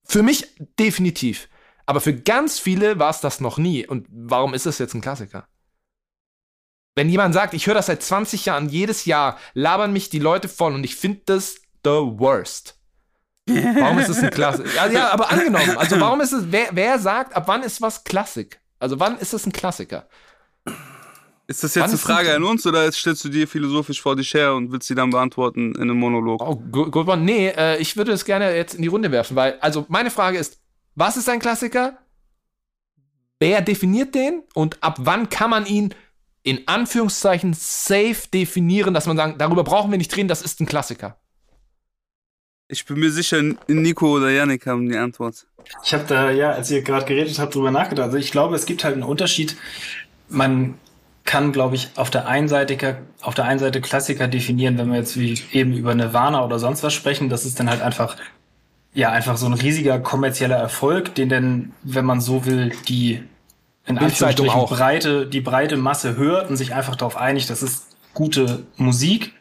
[0.04, 0.48] Für mich
[0.80, 1.50] definitiv.
[1.86, 3.86] Aber für ganz viele war es das noch nie.
[3.86, 5.48] Und warum ist es jetzt ein Klassiker?
[6.96, 10.50] Wenn jemand sagt, ich höre das seit 20 Jahren, jedes Jahr labern mich die Leute
[10.50, 12.78] voll und ich finde das the worst.
[13.48, 14.68] Warum ist es ein Klassik?
[14.76, 15.78] Ja, ja, aber angenommen.
[15.78, 18.60] Also warum ist es, wer, wer sagt, ab wann ist was Klassik?
[18.80, 20.08] Also wann ist es ein Klassiker?
[21.48, 24.34] Ist das jetzt wann eine Frage an uns oder stellst du dir philosophisch vor dich
[24.34, 26.42] her und willst sie dann beantworten in einem Monolog?
[26.42, 29.58] Oh, gut, gut, nee, äh, ich würde es gerne jetzt in die Runde werfen, weil,
[29.60, 30.62] also meine Frage ist,
[30.96, 31.98] was ist ein Klassiker?
[33.39, 34.44] Wer definiert den?
[34.54, 35.94] Und ab wann kann man ihn
[36.44, 40.66] in Anführungszeichen safe definieren, dass man sagen, darüber brauchen wir nicht reden, das ist ein
[40.66, 41.18] Klassiker?
[42.68, 45.46] Ich bin mir sicher, Nico oder Yannick haben die Antwort.
[45.84, 48.06] Ich habe da, ja, als ihr gerade geredet habt, drüber nachgedacht.
[48.06, 49.58] Also ich glaube, es gibt halt einen Unterschied.
[50.30, 50.76] Man
[51.26, 55.00] kann, glaube ich, auf der einen Seite, auf der einen Seite Klassiker definieren, wenn wir
[55.00, 57.30] jetzt wie eben über Nirvana oder sonst was sprechen.
[57.30, 58.16] Das ist dann halt einfach,
[58.94, 63.22] ja, einfach so ein riesiger kommerzieller Erfolg, den dann, wenn man so will, die
[63.86, 64.70] in Anführungsstrichen auch.
[64.70, 69.34] breite, die breite Masse hört und sich einfach darauf einigt, das ist gute Musik.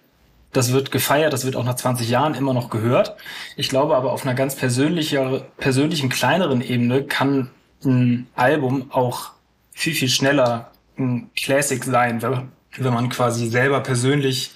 [0.52, 3.14] Das wird gefeiert, das wird auch nach 20 Jahren immer noch gehört.
[3.56, 7.50] Ich glaube aber auf einer ganz persönlicher, persönlichen, kleineren Ebene kann
[7.84, 9.30] ein Album auch
[9.70, 14.50] viel, viel schneller ein Classic sein, wenn man quasi selber persönlich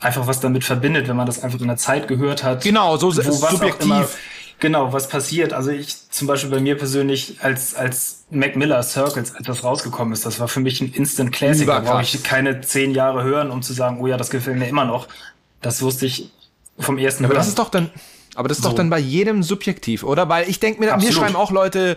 [0.00, 2.62] einfach was damit verbindet, wenn man das einfach in der Zeit gehört hat.
[2.62, 4.18] Genau, so subjektiv.
[4.62, 5.52] Genau, was passiert?
[5.52, 10.24] Also ich zum Beispiel bei mir persönlich, als, als Mac Miller Circles etwas rausgekommen ist,
[10.24, 11.66] das war für mich ein Instant Classic.
[11.66, 14.68] Da brauche ich keine zehn Jahre hören, um zu sagen, oh ja, das gefällt mir
[14.68, 15.08] immer noch.
[15.62, 16.30] Das wusste ich
[16.78, 17.40] vom ersten Aber Hören.
[17.40, 17.90] das ist doch dann.
[18.36, 18.70] Aber das ist So.
[18.70, 20.28] doch dann bei jedem subjektiv, oder?
[20.28, 21.96] Weil ich denke mir, mir schreiben auch Leute,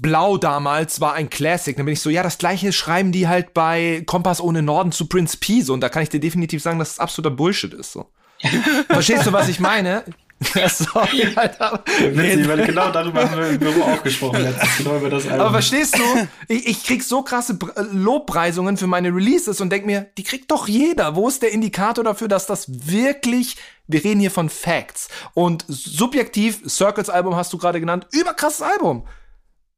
[0.00, 1.76] Blau damals war ein Classic.
[1.76, 5.06] Dann bin ich so, ja, das gleiche schreiben die halt bei Kompass ohne Norden zu
[5.06, 5.60] Prince P.
[5.62, 7.90] So, und da kann ich dir definitiv sagen, dass es absoluter Bullshit ist.
[7.90, 8.06] So.
[8.88, 10.04] Verstehst du, was ich meine?
[10.54, 11.82] Ja, sorry, Alter.
[11.86, 15.40] Witzig, weil genau darüber haben wir im Büro auch gesprochen genau über das Album.
[15.40, 19.86] Aber verstehst du, ich, ich krieg so krasse äh, Lobpreisungen für meine Releases und denk
[19.86, 21.16] mir, die kriegt doch jeder.
[21.16, 23.56] Wo ist der Indikator dafür, dass das wirklich,
[23.86, 25.08] wir reden hier von Facts.
[25.32, 29.06] Und subjektiv, Circles Album hast du gerade genannt, überkrasses Album.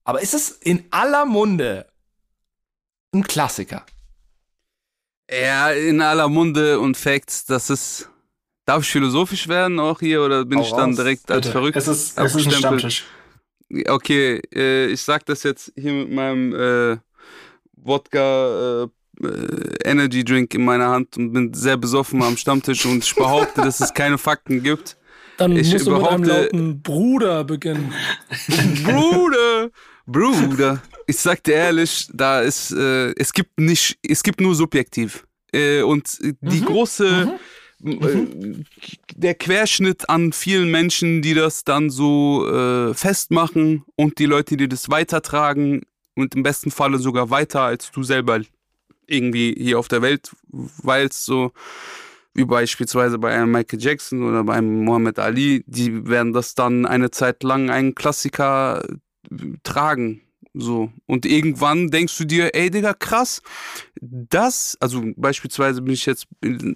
[0.05, 1.87] Aber ist es in aller Munde
[3.15, 3.85] ein Klassiker?
[5.31, 8.09] Ja, in aller Munde und Facts, das ist.
[8.69, 11.53] Darf ich philosophisch werden auch hier oder bin Hau ich dann raus, direkt als Bitte.
[11.53, 11.77] verrückt?
[11.79, 12.53] Es ist, es ist ein?
[12.53, 13.05] Stammtisch.
[13.89, 16.99] Okay, äh, ich sag das jetzt hier mit meinem äh,
[17.77, 23.03] Wodka äh, äh, Energy Drink in meiner Hand und bin sehr besoffen am Stammtisch und
[23.03, 24.99] ich behaupte, dass es keine Fakten gibt.
[25.39, 27.95] Dann Ich musst du mit einem lauten Bruder beginnen.
[28.85, 29.71] Bruder,
[30.05, 30.83] Bruder.
[31.07, 35.25] Ich sag dir ehrlich, da ist, äh, es gibt nicht, es gibt nur subjektiv.
[35.55, 37.39] Äh, und die große,
[37.85, 38.65] äh,
[39.15, 44.69] der Querschnitt an vielen Menschen, die das dann so äh, festmachen und die Leute, die
[44.69, 45.83] das weitertragen
[46.15, 48.41] und im besten Falle sogar weiter als du selber
[49.07, 51.53] irgendwie hier auf der Welt weilst, so
[52.35, 56.87] wie beispielsweise bei einem Michael Jackson oder bei einem Muhammad Ali, die werden das dann
[56.87, 58.85] eine Zeit lang einen Klassiker
[59.31, 60.23] äh, tragen.
[60.61, 60.91] So.
[61.07, 63.43] Und irgendwann denkst du dir, ey Digga, krass,
[64.01, 66.27] das, also beispielsweise bin ich jetzt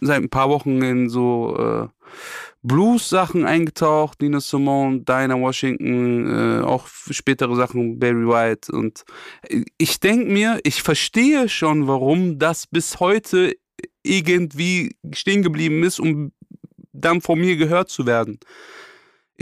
[0.00, 1.88] seit ein paar Wochen in so äh,
[2.62, 8.70] Blues-Sachen eingetaucht, Nina Simone, Dinah Washington, äh, auch spätere Sachen, Barry White.
[8.70, 9.04] Und
[9.78, 13.56] ich denk mir, ich verstehe schon, warum das bis heute
[14.04, 16.30] irgendwie stehen geblieben ist, um
[16.92, 18.38] dann von mir gehört zu werden.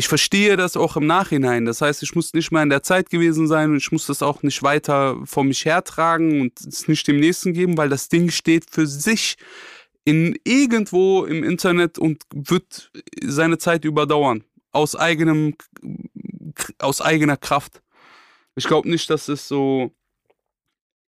[0.01, 1.67] Ich verstehe das auch im Nachhinein.
[1.67, 4.23] Das heißt, ich muss nicht mehr in der Zeit gewesen sein und ich muss das
[4.23, 8.31] auch nicht weiter vor mich hertragen und es nicht dem Nächsten geben, weil das Ding
[8.31, 9.37] steht für sich
[10.07, 12.91] in irgendwo im Internet und wird
[13.23, 14.43] seine Zeit überdauern.
[14.73, 15.55] Aus eigenem,
[16.79, 17.83] aus eigener Kraft.
[18.55, 19.93] Ich glaube nicht, dass es so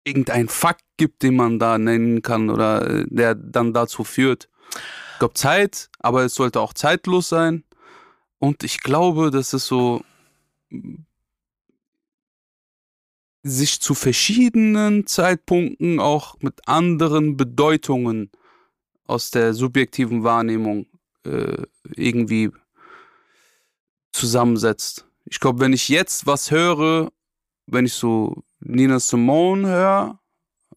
[0.02, 4.48] irgendein Fakt gibt, den man da nennen kann oder äh, der dann dazu führt.
[5.12, 7.62] Ich glaube Zeit, aber es sollte auch zeitlos sein.
[8.40, 10.02] Und ich glaube, dass es so
[13.42, 18.30] sich zu verschiedenen Zeitpunkten auch mit anderen Bedeutungen
[19.06, 20.86] aus der subjektiven Wahrnehmung
[21.24, 21.64] äh,
[21.94, 22.50] irgendwie
[24.12, 25.06] zusammensetzt.
[25.26, 27.12] Ich glaube, wenn ich jetzt was höre,
[27.66, 30.18] wenn ich so Nina Simone höre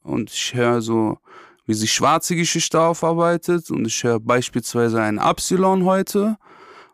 [0.01, 1.18] und ich höre so,
[1.66, 6.38] wie sie schwarze Geschichte aufarbeitet und ich höre beispielsweise einen Absilon heute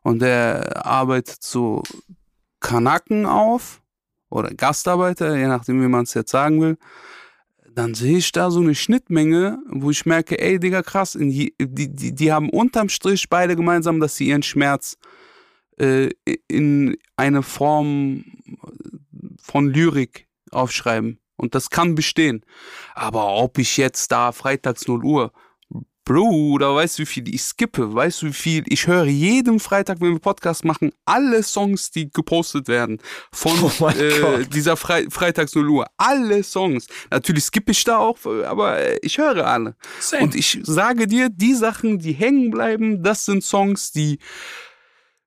[0.01, 1.83] und der arbeitet so
[2.59, 3.81] Kanaken auf
[4.29, 6.77] oder Gastarbeiter, je nachdem, wie man es jetzt sagen will,
[7.73, 12.15] dann sehe ich da so eine Schnittmenge, wo ich merke, ey, Digga, krass, die, die,
[12.15, 14.97] die haben unterm Strich beide gemeinsam, dass sie ihren Schmerz
[15.77, 16.09] äh,
[16.47, 18.25] in eine Form
[19.41, 21.19] von Lyrik aufschreiben.
[21.37, 22.43] Und das kann bestehen.
[22.95, 25.31] Aber ob ich jetzt da freitags 0 Uhr,
[26.09, 27.93] Bruder, weißt du, wie viel ich skippe?
[27.93, 28.63] Weißt du, wie viel?
[28.65, 32.97] Ich höre jeden Freitag, wenn wir Podcast machen, alle Songs, die gepostet werden
[33.31, 35.85] von Oh äh, dieser Fre freitags 0 Uhr.
[35.97, 36.87] Alle Songs.
[37.11, 39.75] Natürlich skippe ich da auch, aber ich höre alle.
[39.99, 40.23] Same.
[40.23, 44.17] Und ich sage dir, die Sachen, die hängen bleiben, das sind Songs, die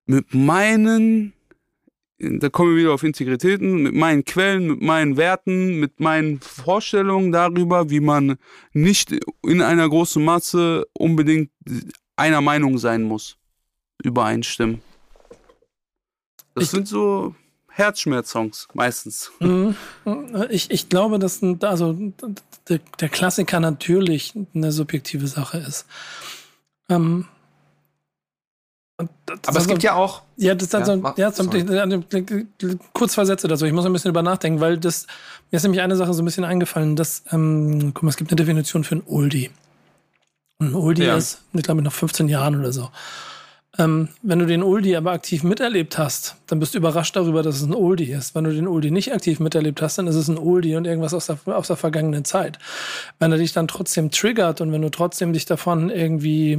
[0.07, 1.33] mit meinen,
[2.23, 7.33] da kommen wir wieder auf Integritäten, mit meinen Quellen, mit meinen Werten, mit meinen Vorstellungen
[7.33, 8.39] darüber, wie man
[8.73, 9.12] nicht
[9.45, 11.51] in einer großen Masse unbedingt
[12.16, 13.37] einer Meinung sein muss,
[14.03, 14.81] übereinstimmen.
[16.55, 17.35] Das Ich- sind so
[17.68, 19.33] Herzschmerz-Songs meistens.
[19.41, 19.75] Mhm.
[20.51, 22.12] Ich, ich glaube, dass also
[22.68, 25.87] der, der Klassiker natürlich eine subjektive Sache ist.
[26.91, 27.27] Ähm,
[29.46, 30.22] Aber es gibt ja auch.
[30.36, 30.80] Ja, das ist dann
[31.16, 33.64] Ja, so, ja, so, kurz zwei Sätze dazu.
[33.66, 35.07] Ich muss ein bisschen drüber nachdenken, weil das,
[35.50, 38.30] mir ist nämlich eine Sache so ein bisschen eingefallen, dass, ähm, guck mal, es gibt
[38.30, 39.50] eine Definition für ein Oldie.
[40.59, 41.16] Und ein Oldie Ja.
[41.16, 42.90] ist, ich glaube, nach 15 Jahren oder so.
[43.79, 47.57] Ähm, wenn du den Oldie aber aktiv miterlebt hast, dann bist du überrascht darüber, dass
[47.57, 48.35] es ein Oldie ist.
[48.35, 51.14] Wenn du den Oldie nicht aktiv miterlebt hast, dann ist es ein Oldie und irgendwas
[51.14, 52.59] aus der, aus der vergangenen Zeit.
[53.18, 56.53] Wenn er dich dann trotzdem triggert und wenn du trotzdem dich davon irgendwie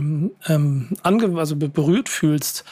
[0.48, 2.64] ähm, ange also be- berührt fühlst,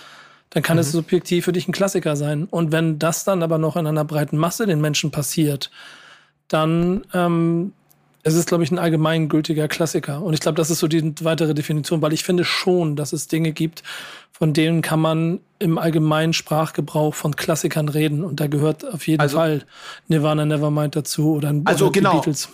[0.50, 2.46] dann kann es subjektiv für dich ein Klassiker sein.
[2.46, 5.70] Und wenn das dann aber noch in einer breiten Masse den Menschen passiert,
[6.48, 7.74] dann ähm,
[8.24, 10.22] es ist, glaube ich, ein allgemeingültiger Klassiker.
[10.22, 13.28] Und ich glaube, das ist so die weitere Definition, weil ich finde schon, dass es
[13.28, 13.84] Dinge gibt,
[14.32, 18.24] von denen kann man im allgemeinen Sprachgebrauch von Klassikern reden.
[18.24, 19.64] Und da gehört auf jeden Also- Fall
[20.08, 22.14] Nirvana Nevermind dazu oder, ein- Also oder die genau.
[22.16, 22.50] Beatles.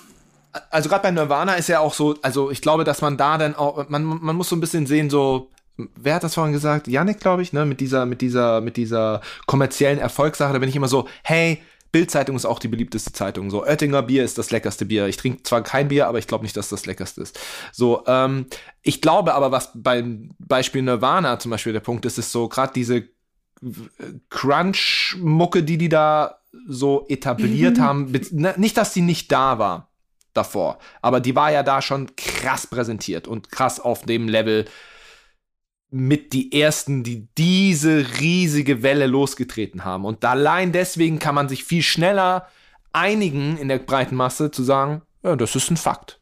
[0.72, 3.55] also gerade bei Nirvana ist ja auch so, also ich glaube, dass man da dann
[3.55, 5.49] auch, man, man muss so ein bisschen sehen, so,
[5.95, 6.88] wer hat das vorhin gesagt?
[6.88, 10.76] Yannick, glaube ich, ne, mit dieser, mit dieser, mit dieser kommerziellen Erfolgssache, da bin ich
[10.76, 11.61] immer so, hey,
[11.98, 13.50] Bild-Zeitung ist auch die beliebteste Zeitung.
[13.50, 15.08] So, Oettinger Bier ist das leckerste Bier.
[15.08, 17.39] Ich trinke zwar kein Bier, aber ich glaube nicht, dass das leckerste ist.
[17.72, 18.45] So, ähm,
[18.84, 22.74] ich glaube aber, was beim Beispiel Nirvana zum Beispiel der Punkt ist, ist so gerade
[22.74, 23.10] diese
[24.30, 28.12] Crunch-Mucke, die die da so etabliert haben.
[28.12, 29.89] be- ne, Nicht, dass die nicht da war
[30.34, 34.66] davor, aber die war ja da schon krass präsentiert und krass auf dem Level
[35.90, 40.06] mit die ersten, die diese riesige Welle losgetreten haben.
[40.06, 42.48] Und allein deswegen kann man sich viel schneller
[42.92, 46.20] einigen in der breiten Masse zu sagen, ja, das ist ein Fakt.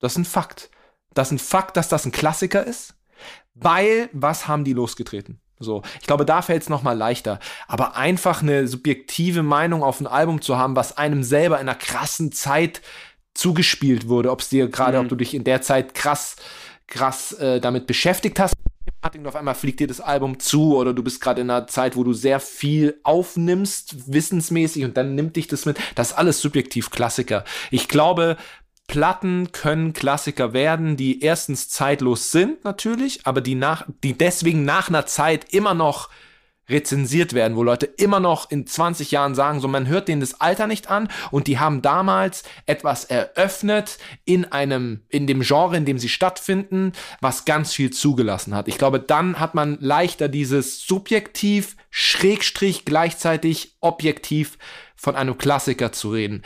[0.00, 0.70] Das ist ein Fakt.
[1.14, 2.94] Das ist ein Fakt, dass das ein Klassiker ist,
[3.54, 5.40] weil was haben die losgetreten?
[5.58, 7.38] So, ich glaube, da fällt es noch mal leichter.
[7.68, 11.76] Aber einfach eine subjektive Meinung auf ein Album zu haben, was einem selber in einer
[11.78, 12.80] krassen Zeit
[13.34, 15.04] zugespielt wurde, ob es dir gerade, Mhm.
[15.04, 16.36] ob du dich in der Zeit krass,
[16.86, 18.54] krass äh, damit beschäftigt hast,
[19.02, 21.96] und auf einmal fliegt dir das Album zu oder du bist gerade in einer Zeit,
[21.96, 25.78] wo du sehr viel aufnimmst, wissensmäßig und dann nimmt dich das mit.
[25.94, 27.44] Das ist alles subjektiv Klassiker.
[27.70, 28.36] Ich glaube,
[28.86, 34.88] Platten können Klassiker werden, die erstens zeitlos sind natürlich, aber die nach, die deswegen nach
[34.88, 36.10] einer Zeit immer noch
[36.70, 40.40] rezensiert werden, wo Leute immer noch in 20 Jahren sagen, so man hört denen das
[40.40, 45.84] Alter nicht an und die haben damals etwas eröffnet in einem, in dem Genre, in
[45.84, 48.68] dem sie stattfinden, was ganz viel zugelassen hat.
[48.68, 54.58] Ich glaube, dann hat man leichter dieses subjektiv, schrägstrich gleichzeitig objektiv
[54.94, 56.42] von einem Klassiker zu reden.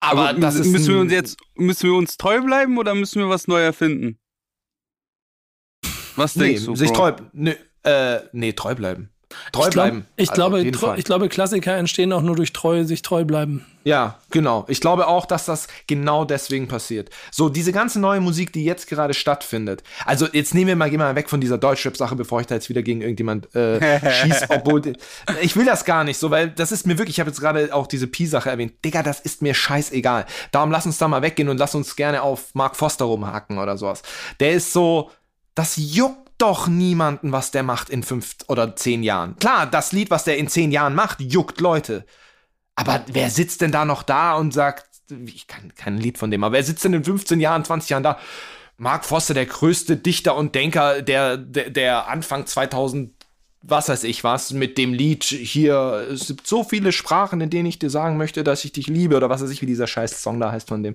[0.00, 3.28] Aber, das ist müssen wir uns jetzt müssen wir uns treu bleiben oder müssen wir
[3.28, 4.18] was neu erfinden?
[6.16, 6.74] Was nee, denkst du?
[6.74, 6.96] sich Bro?
[6.96, 9.10] treu, nee, äh, nee, treu bleiben.
[9.52, 10.06] Treu ich glaub, bleiben.
[10.16, 13.64] Ich, Also glaube, treu, ich glaube, Klassiker entstehen auch nur durch treu, sich treu bleiben.
[13.84, 14.64] Ja, genau.
[14.68, 17.10] Ich glaube auch, dass das genau deswegen passiert.
[17.30, 19.84] So, diese ganze neue Musik, die jetzt gerade stattfindet.
[20.04, 22.56] Also, jetzt nehmen wir mal, gehen wir mal weg von dieser Deutschrap-Sache, bevor ich da
[22.56, 24.94] jetzt wieder gegen irgendjemand äh, schieß, obwohl.
[25.40, 27.72] Ich will das gar nicht so, weil das ist mir wirklich, ich habe jetzt gerade
[27.72, 28.84] auch diese Pi-Sache erwähnt.
[28.84, 30.26] Digga, das ist mir scheißegal.
[30.50, 33.78] Darum lass uns da mal weggehen und lass uns gerne auf Mark Foster rumhacken oder
[33.78, 34.02] sowas.
[34.40, 35.10] Der ist so,
[35.54, 39.36] das juckt doch niemanden, was der macht in fünf oder zehn Jahren.
[39.36, 42.04] Klar, das Lied, was der in zehn Jahren macht, juckt Leute.
[42.74, 44.86] Aber wer sitzt denn da noch da und sagt,
[45.26, 48.02] ich kann kein Lied von dem, aber wer sitzt denn in 15 Jahren, 20 Jahren
[48.02, 48.18] da?
[48.78, 53.12] Mark Foster, der größte Dichter und Denker, der, der, der Anfang 2000,
[53.60, 57.66] was weiß ich was, mit dem Lied hier, es gibt so viele Sprachen, in denen
[57.66, 60.22] ich dir sagen möchte, dass ich dich liebe, oder was weiß ich, wie dieser scheiß
[60.22, 60.94] Song da heißt von dem.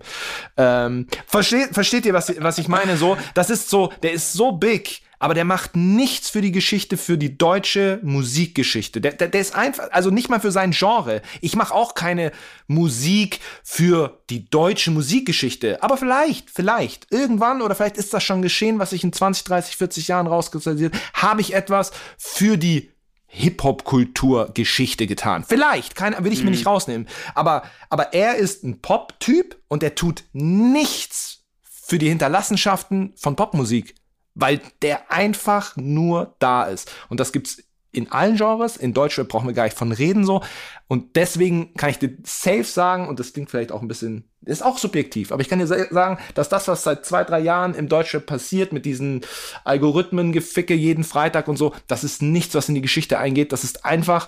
[0.57, 2.97] Ähm, versteht, versteht ihr, was, was ich meine?
[2.97, 6.97] So, das ist so, der ist so big, aber der macht nichts für die Geschichte,
[6.97, 9.01] für die deutsche Musikgeschichte.
[9.01, 11.22] Der, der, der ist einfach, also nicht mal für sein Genre.
[11.41, 12.32] Ich mache auch keine
[12.68, 15.82] Musik für die deutsche Musikgeschichte.
[15.84, 19.76] Aber vielleicht, vielleicht, irgendwann oder vielleicht ist das schon geschehen, was sich in 20, 30,
[19.78, 22.91] 40 Jahren rauskristallisiert, habe ich etwas für die
[23.28, 25.43] Hip-Hop-Kultur-Geschichte getan.
[25.47, 27.07] Vielleicht, keine, will ich mir nicht rausnehmen.
[27.34, 33.95] Aber, aber er ist ein Pop-Typ und er tut nichts für die Hinterlassenschaften von Popmusik,
[34.36, 36.91] weil der einfach nur da ist.
[37.09, 38.75] Und das gibt's in allen Genres.
[38.75, 40.41] In Deutschrap brauchen wir gar nicht von reden so.
[40.88, 44.63] Und deswegen kann ich dir safe sagen, und das klingt vielleicht auch ein bisschen, ist
[44.63, 47.73] auch subjektiv, aber ich kann dir sa- sagen, dass das, was seit zwei, drei Jahren
[47.73, 49.21] im Deutschrap passiert, mit diesen
[49.63, 53.53] Algorithmen, Geficke jeden Freitag und so, das ist nichts, was in die Geschichte eingeht.
[53.53, 54.27] Das ist einfach,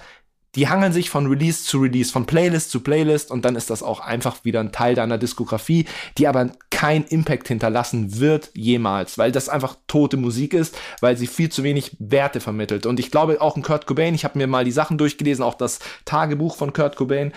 [0.58, 3.84] die hangeln sich von Release zu Release, von Playlist zu Playlist und dann ist das
[3.84, 5.86] auch einfach wieder ein Teil deiner Diskografie,
[6.18, 11.28] die aber kein Impact hinterlassen wird jemals, weil das einfach tote Musik ist, weil sie
[11.28, 12.88] viel zu wenig Werte vermittelt.
[12.88, 15.54] Und ich glaube auch ein Kurt Cobain, ich habe mir mal die Sachen durchgelesen, auch
[15.54, 17.34] das Tagebuch von Kurt Cobain,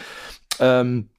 [0.59, 1.11] ähm,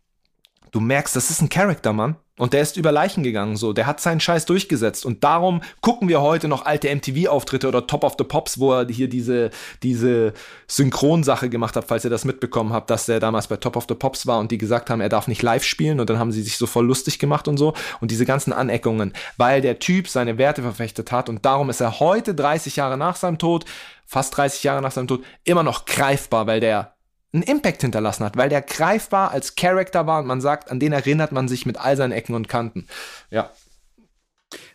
[0.72, 2.16] du merkst, das ist ein Charakter, Mann.
[2.38, 3.74] Und der ist über Leichen gegangen, so.
[3.74, 5.06] Der hat seinen Scheiß durchgesetzt.
[5.06, 8.88] Und darum gucken wir heute noch alte MTV-Auftritte oder Top of the Pops, wo er
[8.88, 9.50] hier diese,
[9.84, 10.34] diese
[10.68, 13.96] Synchronsache gemacht hat, falls ihr das mitbekommen habt, dass der damals bei Top of the
[13.96, 16.00] Pops war und die gesagt haben, er darf nicht live spielen.
[16.00, 17.74] Und dann haben sie sich so voll lustig gemacht und so.
[18.00, 21.28] Und diese ganzen Aneckungen, weil der Typ seine Werte verfechtet hat.
[21.28, 23.66] Und darum ist er heute, 30 Jahre nach seinem Tod,
[24.06, 26.96] fast 30 Jahre nach seinem Tod, immer noch greifbar, weil der
[27.34, 30.92] einen Impact hinterlassen hat, weil der greifbar als Charakter war und man sagt, an den
[30.92, 32.88] erinnert man sich mit all seinen Ecken und Kanten.
[33.30, 33.52] Ja.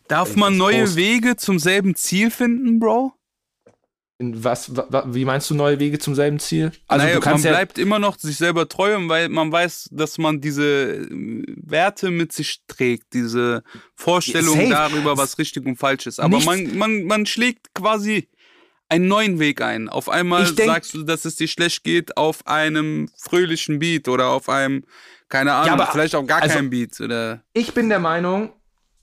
[0.09, 0.97] Darf man neue Prost.
[0.97, 3.13] Wege zum selben Ziel finden, Bro?
[4.19, 6.73] In was, wa, wie meinst du neue Wege zum selben Ziel?
[6.87, 10.41] Also naja, man ja bleibt immer noch sich selber treu, weil man weiß, dass man
[10.41, 13.63] diese äh, Werte mit sich trägt, diese
[13.95, 16.19] Vorstellung ja, darüber, was richtig und falsch ist.
[16.19, 18.29] Aber man, man, man schlägt quasi
[18.89, 19.89] einen neuen Weg ein.
[19.89, 24.29] Auf einmal denk, sagst du, dass es dir schlecht geht auf einem fröhlichen Beat oder
[24.29, 24.85] auf einem,
[25.29, 27.01] keine Ahnung, ja, aber, vielleicht auch gar also, kein Beat.
[27.01, 28.53] Oder ich bin der Meinung,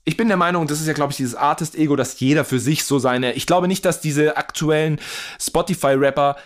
[0.04, 2.84] ich bin der Meinung, das ist ja, glaube ich, dieses Artist-Ego, dass jeder für sich
[2.84, 3.34] so seine.
[3.34, 5.00] Ich glaube nicht, dass diese aktuellen
[5.40, 6.36] Spotify-Rapper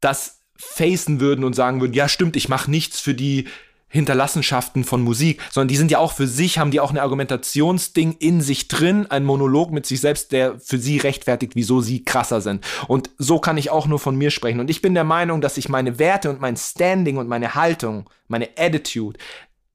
[0.00, 3.48] das facen würden und sagen würden, ja, stimmt, ich mache nichts für die
[3.96, 8.16] Hinterlassenschaften von Musik, sondern die sind ja auch für sich, haben die auch ein Argumentationsding
[8.18, 12.40] in sich drin, ein Monolog mit sich selbst, der für sie rechtfertigt, wieso sie krasser
[12.40, 12.64] sind.
[12.86, 14.60] Und so kann ich auch nur von mir sprechen.
[14.60, 18.08] Und ich bin der Meinung, dass ich meine Werte und mein Standing und meine Haltung,
[18.28, 19.18] meine Attitude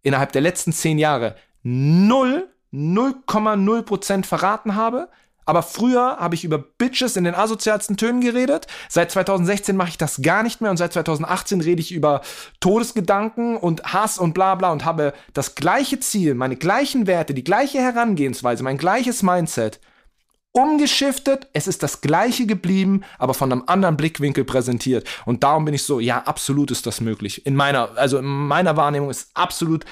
[0.03, 5.09] innerhalb der letzten zehn Jahre null 0,0% verraten habe.
[5.45, 8.67] Aber früher habe ich über Bitches in den asozialsten Tönen geredet.
[8.89, 12.21] Seit 2016 mache ich das gar nicht mehr und seit 2018 rede ich über
[12.59, 17.43] Todesgedanken und Hass und bla bla und habe das gleiche Ziel, meine gleichen Werte, die
[17.43, 19.79] gleiche Herangehensweise, mein gleiches Mindset
[20.53, 21.47] umgeschiftet.
[21.53, 25.07] Es ist das gleiche geblieben, aber von einem anderen Blickwinkel präsentiert.
[25.25, 27.45] Und darum bin ich so, ja, absolut ist das möglich.
[27.45, 29.85] In meiner, also in meiner Wahrnehmung ist absolut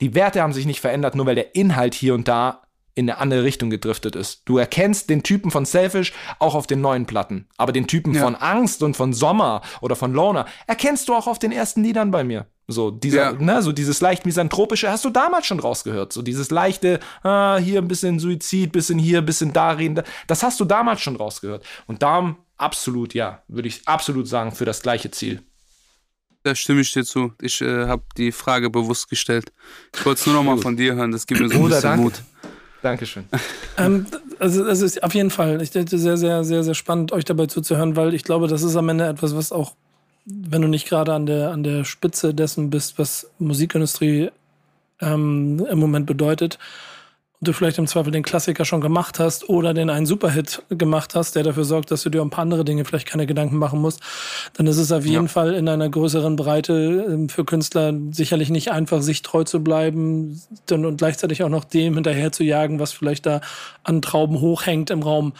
[0.00, 2.63] die Werte haben sich nicht verändert, nur weil der Inhalt hier und da
[2.94, 4.42] in eine andere Richtung gedriftet ist.
[4.44, 7.48] Du erkennst den Typen von Selfish auch auf den neuen Platten.
[7.56, 8.22] Aber den Typen ja.
[8.22, 12.10] von Angst und von Sommer oder von Loner erkennst du auch auf den ersten Liedern
[12.10, 12.46] bei mir.
[12.66, 13.32] So, dieser, ja.
[13.32, 16.12] ne, so dieses leicht misanthropische hast du damals schon rausgehört.
[16.12, 20.02] So dieses leichte, ah, hier ein bisschen Suizid, bisschen hier, bisschen da reden.
[20.28, 21.64] Das hast du damals schon rausgehört.
[21.86, 25.42] Und darum absolut, ja, würde ich absolut sagen, für das gleiche Ziel.
[26.42, 27.32] Da stimme ich dir zu.
[27.40, 29.52] Ich äh, habe die Frage bewusst gestellt.
[29.94, 31.10] Ich wollte es nur noch mal von dir hören.
[31.10, 31.96] Das gibt mir so ein bisschen.
[31.96, 32.22] Mut.
[32.84, 33.24] Dankeschön.
[33.78, 34.06] ähm,
[34.38, 37.46] also, es ist auf jeden Fall ich denke, sehr, sehr, sehr, sehr spannend, euch dabei
[37.46, 39.72] zuzuhören, weil ich glaube, das ist am Ende etwas, was auch,
[40.26, 44.30] wenn du nicht gerade an der, an der Spitze dessen bist, was Musikindustrie
[45.00, 46.58] ähm, im Moment bedeutet,
[47.44, 51.36] du vielleicht im Zweifel den Klassiker schon gemacht hast oder den einen Superhit gemacht hast,
[51.36, 53.80] der dafür sorgt, dass du dir um ein paar andere Dinge vielleicht keine Gedanken machen
[53.80, 54.00] musst,
[54.54, 55.28] dann ist es auf jeden ja.
[55.28, 60.40] Fall in einer größeren Breite ähm, für Künstler sicherlich nicht einfach, sich treu zu bleiben
[60.70, 63.40] und gleichzeitig auch noch dem hinterher zu jagen, was vielleicht da
[63.82, 65.34] an Trauben hochhängt im Raum.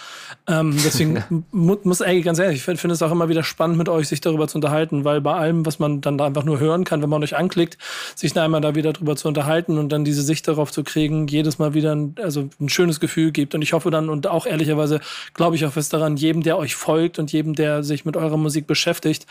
[0.46, 4.09] Ähm, deswegen muss, ey, ganz ehrlich, ich finde es auch immer wieder spannend, mit euch
[4.09, 7.02] sich darüber zu unterhalten, weil bei allem, was man dann da einfach nur hören kann,
[7.02, 7.78] wenn man euch anklickt,
[8.14, 11.59] sich einmal da wieder drüber zu unterhalten und dann diese Sicht darauf zu kriegen, jedes
[11.59, 13.55] Mal wieder ein, also ein schönes Gefühl gibt.
[13.55, 15.01] Und ich hoffe dann und auch ehrlicherweise
[15.34, 18.36] glaube ich auch fest daran, jedem, der euch folgt und jedem, der sich mit eurer
[18.36, 19.26] Musik beschäftigt,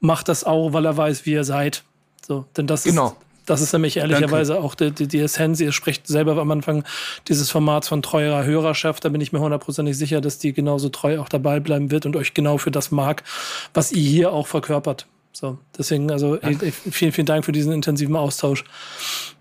[0.00, 1.84] macht das auch, weil er weiß, wie ihr seid.
[2.26, 3.08] So, denn das genau.
[3.08, 3.16] ist
[3.48, 4.66] das ist nämlich ehrlicherweise Danke.
[4.66, 5.58] auch die, die, die, Essenz.
[5.60, 6.84] Ihr spricht selber am Anfang
[7.28, 9.04] dieses Formats von treuer Hörerschaft.
[9.04, 12.14] Da bin ich mir hundertprozentig sicher, dass die genauso treu auch dabei bleiben wird und
[12.14, 13.24] euch genau für das mag,
[13.72, 15.06] was ihr hier auch verkörpert.
[15.32, 16.72] So, deswegen, also Danke.
[16.72, 18.64] vielen, vielen Dank für diesen intensiven Austausch.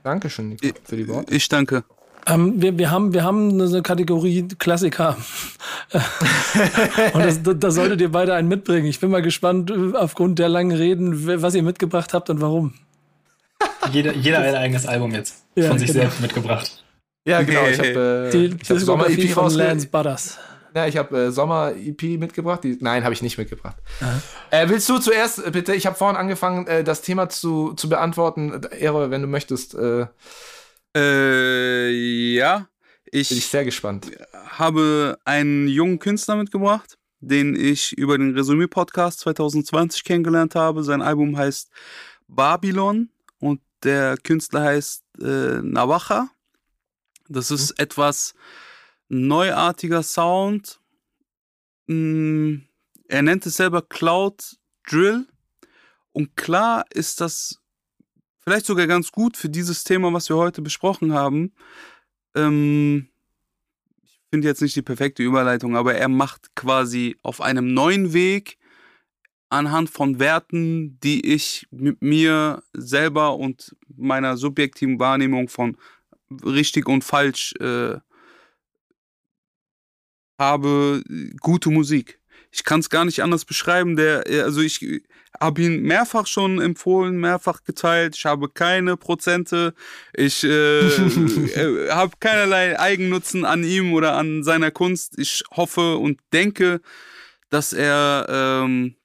[0.03, 1.34] Dankeschön Nico, für die Worte.
[1.34, 1.84] Ich danke.
[2.28, 5.15] Ähm, wir, wir, haben, wir haben eine Kategorie Klassiker.
[7.13, 8.88] Und das, da solltet ihr beide einen mitbringen.
[8.88, 12.73] Ich bin mal gespannt, äh, aufgrund der langen Reden, was ihr mitgebracht habt und warum.
[13.91, 16.01] Jeder, jeder ein eigenes Album jetzt ja, von sich genau.
[16.01, 16.84] selbst mitgebracht.
[17.25, 17.65] Ja, genau.
[17.67, 20.38] Ich habe äh, die, hab Sommer-EP von Lance Butters.
[20.75, 22.63] Ja, ich habe äh, Sommer-EP mitgebracht.
[22.63, 23.78] Die, nein, habe ich nicht mitgebracht.
[24.51, 27.88] Äh, willst du zuerst, äh, bitte, ich habe vorhin angefangen, äh, das Thema zu, zu
[27.88, 28.61] beantworten.
[28.78, 29.75] Ehre, wenn du möchtest.
[29.75, 30.07] Äh,
[30.95, 31.89] äh,
[32.35, 32.67] ja.
[33.11, 34.11] Ich bin ich sehr gespannt.
[34.33, 40.83] habe einen jungen Künstler mitgebracht, den ich über den Resümee-Podcast 2020 kennengelernt habe.
[40.83, 41.69] Sein Album heißt
[42.27, 43.09] Babylon
[43.39, 46.29] und der Künstler heißt äh, Navaja.
[47.29, 47.83] Das ist mhm.
[47.83, 48.33] etwas
[49.09, 50.79] neuartiger Sound.
[51.88, 52.57] Mm,
[53.07, 54.57] er nennt es selber Cloud
[54.88, 55.27] Drill.
[56.11, 57.61] Und klar ist das
[58.48, 61.52] vielleicht sogar ganz gut für dieses Thema, was wir heute besprochen haben.
[62.34, 63.10] Ähm,
[64.06, 68.58] ich finde jetzt nicht die perfekte Überleitung, aber er macht quasi auf einem neuen Weg
[69.50, 75.76] anhand von Werten, die ich mit mir selber und meiner subjektiven Wahrnehmung von
[76.41, 77.98] richtig und falsch äh,
[80.39, 81.04] habe,
[81.41, 82.16] gute Musik.
[82.58, 83.95] Ich kann es gar nicht anders beschreiben.
[83.95, 84.84] Der, also ich
[85.39, 88.16] habe ihn mehrfach schon empfohlen, mehrfach geteilt.
[88.16, 89.76] Ich habe keine Prozente.
[90.14, 95.20] Ich äh, äh, habe keinerlei Eigennutzen an ihm oder an seiner Kunst.
[95.20, 96.82] Ich hoffe und denke,
[97.51, 98.95] dass er ähm,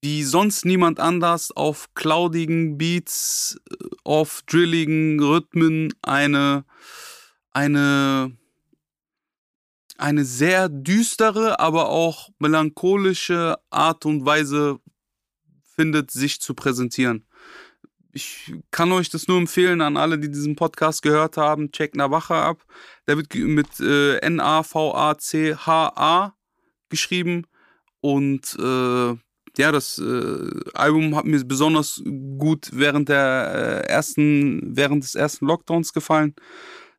[0.00, 3.74] wie sonst niemand anders auf cloudigen Beats, äh,
[4.04, 6.64] auf drilligen Rhythmen eine,
[7.50, 8.37] eine
[9.98, 14.78] eine sehr düstere, aber auch melancholische Art und Weise
[15.74, 17.26] findet, sich zu präsentieren.
[18.12, 21.72] Ich kann euch das nur empfehlen an alle, die diesen Podcast gehört haben.
[21.72, 22.64] Check Navacha ab.
[23.06, 25.54] Der wird mit äh, N-A-V-A-C-H-A
[26.88, 27.46] geschrieben.
[28.00, 29.14] Und äh,
[29.56, 32.02] ja, das äh, Album hat mir besonders
[32.38, 36.34] gut während der äh, ersten, während des ersten Lockdowns gefallen.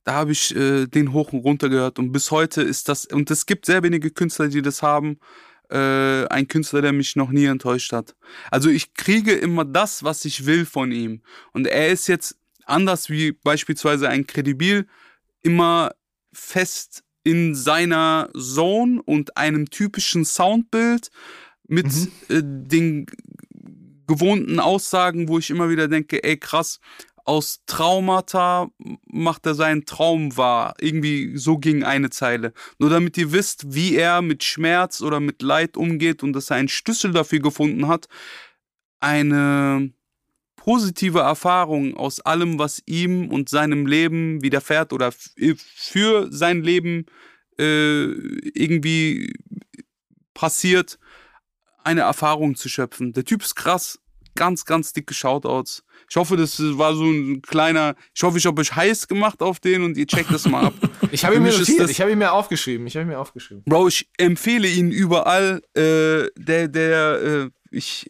[0.09, 3.29] Da habe ich äh, den hoch und runter gehört und bis heute ist das und
[3.29, 5.19] es gibt sehr wenige Künstler, die das haben.
[5.69, 8.15] Äh, ein Künstler, der mich noch nie enttäuscht hat.
[8.49, 11.21] Also ich kriege immer das, was ich will von ihm
[11.53, 14.87] und er ist jetzt anders wie beispielsweise ein Kredibil
[15.43, 15.91] immer
[16.33, 21.11] fest in seiner Zone und einem typischen Soundbild
[21.67, 22.11] mit mhm.
[22.29, 23.05] äh, den
[24.09, 26.79] gewohnten Aussagen, wo ich immer wieder denke, ey krass,
[27.29, 28.71] aus Traumata
[29.05, 30.73] macht er seinen Traum wahr.
[30.79, 32.53] Irgendwie so ging eine Zeile.
[32.79, 36.55] Nur damit ihr wisst, wie er mit Schmerz oder mit Leid umgeht und dass er
[36.55, 38.07] einen Schlüssel dafür gefunden hat,
[38.99, 39.93] eine
[40.55, 47.05] positive Erfahrung aus allem, was ihm und seinem Leben widerfährt oder für sein Leben
[47.59, 48.05] äh,
[48.55, 49.35] irgendwie
[50.33, 50.97] passiert,
[51.83, 53.13] eine Erfahrung zu schöpfen.
[53.13, 53.99] Der Typ ist krass.
[54.33, 55.83] Ganz, ganz dicke Shoutouts.
[56.09, 57.95] Ich hoffe, das war so ein kleiner.
[58.15, 60.73] Ich hoffe, ich habe euch heiß gemacht auf den und ihr checkt das mal ab.
[61.11, 62.87] ich habe ihn mir notiert, ich habe ihn mir aufgeschrieben.
[62.87, 63.63] Ich habe ihn mir aufgeschrieben.
[63.65, 65.61] Bro, ich empfehle ihn überall.
[65.75, 68.09] Äh, der, der, äh, ich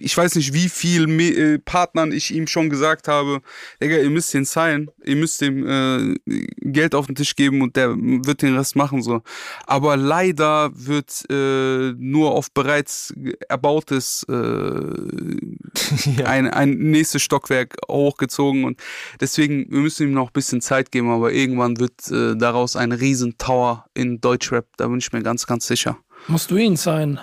[0.00, 3.40] ich weiß nicht, wie viel äh, Partnern ich ihm schon gesagt habe,
[3.82, 6.14] Digga, ihr müsst den sein, ihr müsst dem äh,
[6.60, 9.22] Geld auf den Tisch geben und der wird den Rest machen so.
[9.66, 13.12] Aber leider wird äh, nur auf bereits
[13.48, 14.34] erbautes äh,
[16.16, 16.26] ja.
[16.26, 18.80] ein, ein nächstes Stockwerk hochgezogen und
[19.20, 22.92] deswegen, wir müssen ihm noch ein bisschen Zeit geben, aber irgendwann wird äh, daraus ein
[22.92, 25.98] Riesentower in Deutschrap, da bin ich mir ganz, ganz sicher.
[26.28, 27.18] Musst du ihn sein?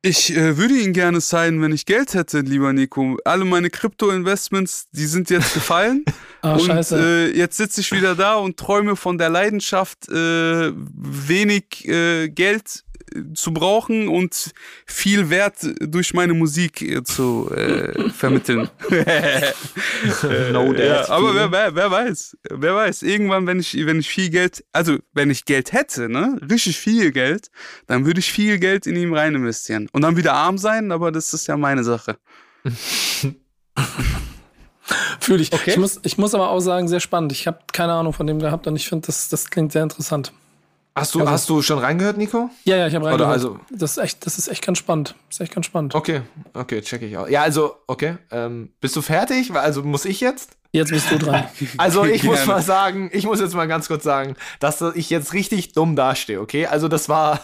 [0.00, 3.18] Ich äh, würde ihn gerne sein, wenn ich Geld hätte, lieber Nico.
[3.24, 6.04] Alle meine Krypto-Investments, die sind jetzt gefallen.
[6.42, 7.32] oh, und scheiße.
[7.32, 12.84] Äh, jetzt sitze ich wieder da und träume von der Leidenschaft, äh, wenig äh, Geld
[13.34, 14.52] zu brauchen und
[14.86, 18.68] viel Wert durch meine Musik äh, zu äh, vermitteln.
[20.52, 24.30] no ja, aber wer, wer, wer, weiß, wer weiß, irgendwann, wenn ich, wenn ich viel
[24.30, 27.48] Geld, also wenn ich Geld hätte, ne, richtig viel Geld,
[27.86, 29.88] dann würde ich viel Geld in ihm rein investieren.
[29.92, 32.18] Und dann wieder arm sein, aber das ist ja meine Sache.
[35.20, 35.52] Fühle ich.
[35.52, 35.72] Okay.
[35.72, 37.32] Ich, muss, ich muss aber auch sagen, sehr spannend.
[37.32, 40.32] Ich habe keine Ahnung von dem gehabt und ich finde, das, das klingt sehr interessant.
[41.00, 42.50] Hast du, also, hast du schon reingehört, Nico?
[42.64, 43.28] Ja, ja, ich habe reingehört.
[43.28, 45.14] Oder also, das ist echt, das ist echt ganz spannend.
[45.28, 45.94] Das ist echt ganz spannend.
[45.94, 46.22] Okay,
[46.54, 47.28] okay, check ich auch.
[47.28, 48.18] Ja, also, okay.
[48.30, 49.52] Ähm, bist du fertig?
[49.54, 50.50] Also muss ich jetzt?
[50.72, 51.44] Jetzt bist du dran.
[51.78, 55.32] Also ich muss mal sagen, ich muss jetzt mal ganz kurz sagen, dass ich jetzt
[55.32, 56.66] richtig dumm dastehe, okay?
[56.66, 57.40] Also das war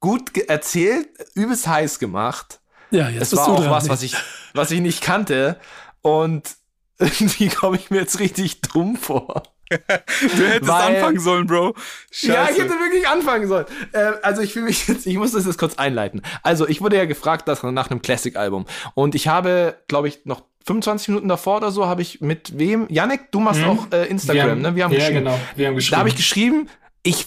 [0.00, 2.60] gut erzählt, übelst heiß gemacht.
[2.90, 3.70] Ja, jetzt es bist war du auch dran.
[3.70, 4.16] was, was ich,
[4.54, 5.58] was ich nicht kannte.
[6.02, 6.56] Und
[6.98, 11.74] irgendwie komme ich mir jetzt richtig dumm vor du hättest Weil, anfangen sollen, Bro.
[12.10, 12.32] Scheiße.
[12.32, 13.66] Ja, ich hätte wirklich anfangen sollen.
[13.92, 16.22] Äh, also ich fühle mich jetzt, ich muss das jetzt kurz einleiten.
[16.42, 18.66] Also ich wurde ja gefragt dass, nach einem Classic-Album.
[18.94, 22.86] Und ich habe, glaube ich, noch 25 Minuten davor oder so habe ich mit wem?
[22.88, 23.68] Janek, du machst hm.
[23.68, 24.76] auch äh, Instagram, wir haben, ne?
[24.76, 25.18] Wir haben ja, geschrieben.
[25.18, 25.40] genau.
[25.56, 25.92] Wir haben geschrieben.
[25.92, 26.68] Da habe ich geschrieben,
[27.02, 27.26] ich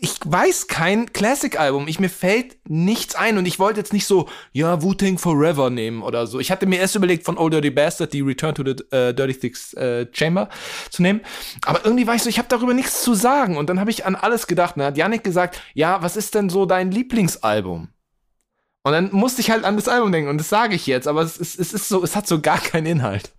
[0.00, 1.86] ich weiß kein Classic-Album.
[1.88, 6.02] Ich mir fällt nichts ein und ich wollte jetzt nicht so, ja, Wu-Tang Forever nehmen
[6.02, 6.40] oder so.
[6.40, 9.34] Ich hatte mir erst überlegt, von Old Dirty Bastard die Return to the uh, Dirty
[9.34, 10.48] Six uh, Chamber
[10.90, 11.20] zu nehmen.
[11.64, 13.56] Aber irgendwie war ich so, ich habe darüber nichts zu sagen.
[13.56, 14.76] Und dann habe ich an alles gedacht.
[14.76, 17.88] Und dann hat Yannick gesagt, ja, was ist denn so dein Lieblingsalbum?
[18.82, 21.22] Und dann musste ich halt an das Album denken und das sage ich jetzt, aber
[21.22, 23.32] es ist, es ist so, es hat so gar keinen Inhalt.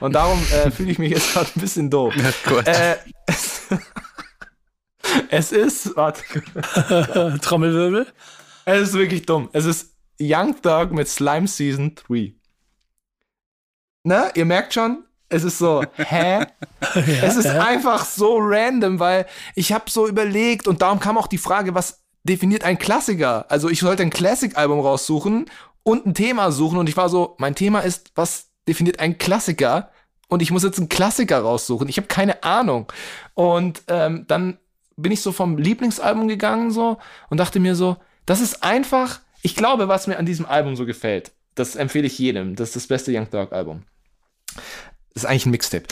[0.00, 2.14] Und darum äh, fühle ich mich jetzt gerade ein bisschen doof.
[2.16, 2.96] Ja, äh,
[5.30, 6.22] Es ist, warte.
[7.42, 8.06] Trommelwirbel.
[8.64, 9.48] Es ist wirklich dumm.
[9.52, 12.34] Es ist Young Thug mit Slime Season 3.
[14.04, 14.30] Ne?
[14.34, 16.40] Ihr merkt schon, es ist so, hä?
[16.94, 17.64] ja, es ist ja.
[17.64, 22.04] einfach so random, weil ich habe so überlegt und darum kam auch die Frage, was
[22.24, 23.46] definiert ein Klassiker?
[23.48, 25.46] Also ich sollte ein Classic-Album raussuchen
[25.82, 29.90] und ein Thema suchen und ich war so, mein Thema ist, was definiert ein Klassiker?
[30.28, 31.88] Und ich muss jetzt einen Klassiker raussuchen.
[31.88, 32.92] Ich habe keine Ahnung.
[33.34, 34.58] Und ähm, dann
[34.96, 39.54] bin ich so vom Lieblingsalbum gegangen so und dachte mir so, das ist einfach, ich
[39.54, 42.56] glaube, was mir an diesem Album so gefällt, das empfehle ich jedem.
[42.56, 43.84] Das ist das beste Young Dog Album.
[45.14, 45.86] Das ist eigentlich ein Mixtape.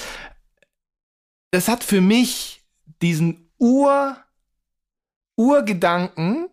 [1.51, 2.65] Das hat für mich
[3.01, 4.17] diesen Ur,
[5.37, 6.49] Urgedanken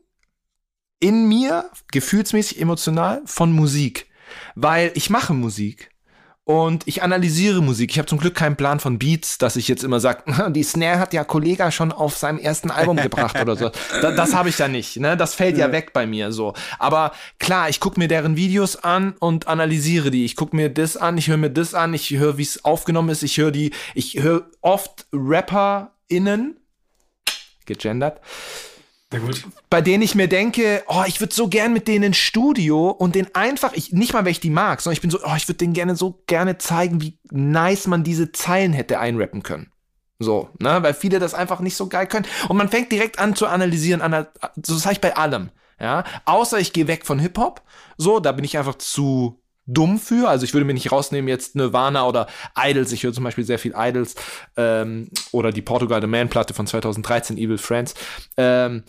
[1.00, 4.10] in mir, gefühlsmäßig emotional, von Musik.
[4.56, 5.91] Weil ich mache Musik.
[6.44, 7.92] Und ich analysiere Musik.
[7.92, 11.00] Ich habe zum Glück keinen Plan von Beats, dass ich jetzt immer sage, die Snare
[11.00, 13.72] hat ja Kollega schon auf seinem ersten Album gebracht oder so.
[14.02, 14.98] Da, das habe ich ja nicht.
[14.98, 15.16] Ne?
[15.16, 15.68] Das fällt ja.
[15.68, 16.54] ja weg bei mir so.
[16.80, 20.26] Aber klar, ich gucke mir deren Videos an und analysiere die.
[20.26, 23.10] Ich gucke mir das an, ich höre mir das an, ich höre, wie es aufgenommen
[23.10, 23.24] ist.
[23.24, 26.58] Ich höre die, ich höre oft RapperInnen,
[27.66, 28.20] gegendert,
[29.70, 33.16] bei denen ich mir denke, oh, ich würde so gern mit denen ins Studio und
[33.16, 35.48] den einfach, ich, nicht mal, weil ich die mag, sondern ich bin so, oh, ich
[35.48, 39.72] würde denen gerne so gerne zeigen, wie nice man diese Zeilen hätte einrappen können.
[40.20, 42.28] So, ne, weil viele das einfach nicht so geil können.
[42.48, 44.28] Und man fängt direkt an zu analysieren, an,
[44.64, 45.50] so sage ich bei allem.
[45.80, 47.64] Ja, außer ich gehe weg von Hip-Hop.
[47.98, 50.30] So, da bin ich einfach zu dumm für.
[50.30, 52.92] Also ich würde mir nicht rausnehmen, jetzt Nirvana oder Idols.
[52.92, 54.16] Ich höre zum Beispiel sehr viel Idols
[54.58, 57.94] ähm, oder die Portugal The Man Platte von 2013, Evil Friends.
[58.38, 58.84] Ähm,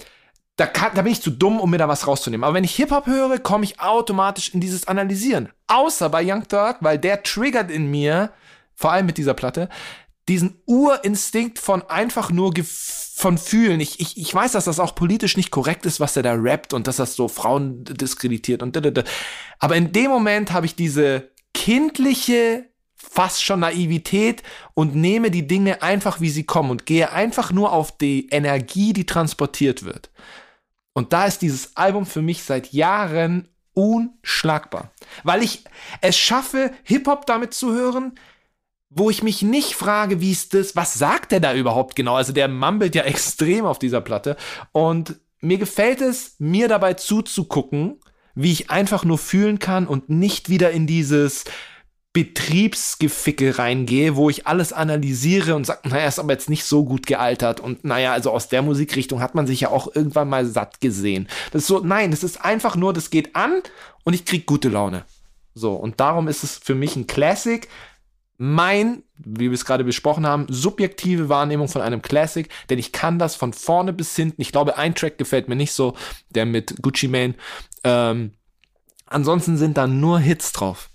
[0.57, 2.45] da, kann, da bin ich zu dumm, um mir da was rauszunehmen.
[2.45, 5.49] Aber wenn ich Hip-Hop höre, komme ich automatisch in dieses Analysieren.
[5.67, 8.31] Außer bei Young Thug, weil der triggert in mir,
[8.75, 9.69] vor allem mit dieser Platte,
[10.29, 13.81] diesen Urinstinkt von einfach nur von fühlen.
[13.81, 16.73] Ich, ich, ich weiß, dass das auch politisch nicht korrekt ist, was er da rappt
[16.73, 19.03] und dass das so Frauen diskreditiert und da.
[19.59, 24.43] Aber in dem Moment habe ich diese kindliche fast schon Naivität
[24.75, 28.93] und nehme die Dinge einfach, wie sie kommen und gehe einfach nur auf die Energie,
[28.93, 30.11] die transportiert wird.
[30.93, 34.91] Und da ist dieses Album für mich seit Jahren unschlagbar,
[35.25, 35.65] weil ich
[36.01, 38.15] es schaffe, Hip-Hop damit zu hören,
[38.95, 42.17] wo ich mich nicht frage, wie ist das, was sagt der da überhaupt genau?
[42.17, 44.37] Also der mumbelt ja extrem auf dieser Platte
[44.73, 48.01] und mir gefällt es, mir dabei zuzugucken,
[48.35, 51.45] wie ich einfach nur fühlen kann und nicht wieder in dieses
[52.13, 57.07] Betriebsgeficke reingehe, wo ich alles analysiere und sage, naja, ist aber jetzt nicht so gut
[57.07, 60.81] gealtert und naja, also aus der Musikrichtung hat man sich ja auch irgendwann mal satt
[60.81, 61.27] gesehen.
[61.53, 63.63] Das ist so, nein, das ist einfach nur, das geht an
[64.05, 65.05] und ich krieg gute Laune.
[65.55, 67.67] So, und darum ist es für mich ein Classic,
[68.39, 73.19] mein, wie wir es gerade besprochen haben, subjektive Wahrnehmung von einem Classic, denn ich kann
[73.19, 74.41] das von vorne bis hinten.
[74.43, 75.95] Ich glaube, ein Track gefällt mir nicht so,
[76.31, 77.35] der mit Gucci Mane.
[77.85, 78.33] Ähm,
[79.07, 80.91] ansonsten sind da nur Hits drauf.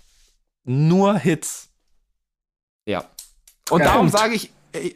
[0.64, 1.70] Nur Hits.
[2.86, 3.04] Ja.
[3.70, 4.52] Und ja, darum sage ich,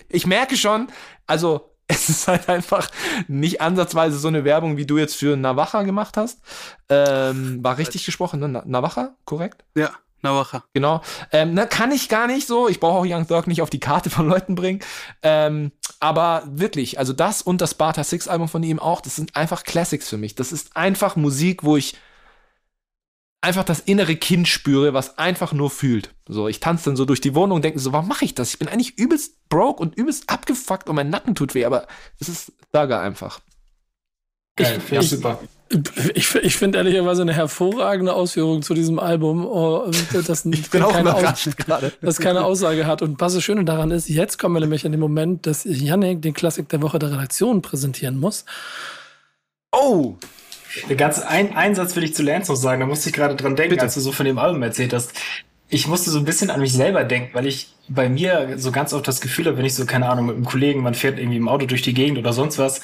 [0.08, 0.88] ich merke schon,
[1.26, 2.90] also es ist halt einfach
[3.28, 6.40] nicht ansatzweise so eine Werbung, wie du jetzt für Navaja gemacht hast.
[6.88, 8.62] Ähm, war richtig gesprochen, ne?
[8.64, 9.64] Navaja, korrekt?
[9.74, 9.92] Ja.
[10.22, 10.64] Navaja.
[10.72, 11.02] Genau.
[11.32, 12.68] Ähm, ne, kann ich gar nicht so.
[12.68, 14.80] Ich brauche auch Young Thug nicht auf die Karte von Leuten bringen.
[15.22, 19.36] Ähm, aber wirklich, also das und das Sparta Six Album von ihm auch, das sind
[19.36, 20.34] einfach Classics für mich.
[20.34, 21.96] Das ist einfach Musik, wo ich
[23.42, 26.14] einfach das innere Kind spüre, was einfach nur fühlt.
[26.26, 28.50] So, ich tanze dann so durch die Wohnung und denke so, warum mache ich das?
[28.50, 31.86] Ich bin eigentlich übelst broke und übelst abgefuckt und mein Nacken tut weh, aber
[32.20, 33.40] es ist Thugger einfach.
[34.56, 35.40] Geil, ich, ja, super.
[36.14, 39.90] Ich, ich finde ehrlicherweise eine hervorragende Ausführung zu diesem Album, oh,
[40.26, 41.48] das, ich bin auch keine, Aus
[42.00, 43.00] das keine Aussage hat.
[43.02, 46.20] Und was das Schöne daran ist, jetzt kommen wir nämlich an den Moment, dass Yannick
[46.20, 48.44] den Klassik der Woche der Redaktion präsentieren muss.
[49.72, 50.16] Oh!
[50.96, 53.56] Ganz ein, ein Satz will ich zu Lance noch sagen, da musste ich gerade dran
[53.56, 53.82] denken, Bitte.
[53.82, 55.12] als du so von dem Album erzählt hast.
[55.68, 58.92] Ich musste so ein bisschen an mich selber denken, weil ich bei mir so ganz
[58.92, 61.38] oft das Gefühl habe, wenn ich so, keine Ahnung, mit einem Kollegen, man fährt irgendwie
[61.38, 62.82] im Auto durch die Gegend oder sonst was,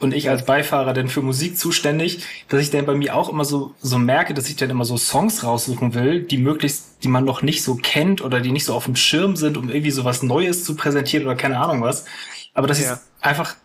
[0.00, 3.44] und ich als Beifahrer denn für Musik zuständig, dass ich dann bei mir auch immer
[3.44, 7.24] so, so merke, dass ich dann immer so Songs raussuchen will, die möglichst, die man
[7.24, 10.04] noch nicht so kennt oder die nicht so auf dem Schirm sind, um irgendwie so
[10.04, 12.04] was Neues zu präsentieren oder keine Ahnung was.
[12.54, 12.94] Aber dass ja.
[12.94, 13.56] ich einfach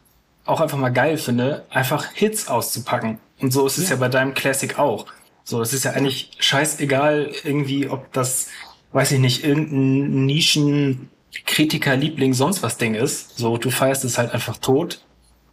[0.45, 3.19] auch einfach mal geil finde, einfach Hits auszupacken.
[3.39, 5.07] Und so ist es ja, ja bei deinem Classic auch.
[5.43, 8.47] So, es ist ja eigentlich scheißegal irgendwie, ob das,
[8.91, 11.09] weiß ich nicht, irgendein Nischen
[11.45, 13.37] Kritiker-Liebling sonst was Ding ist.
[13.37, 15.01] So, du feierst es halt einfach tot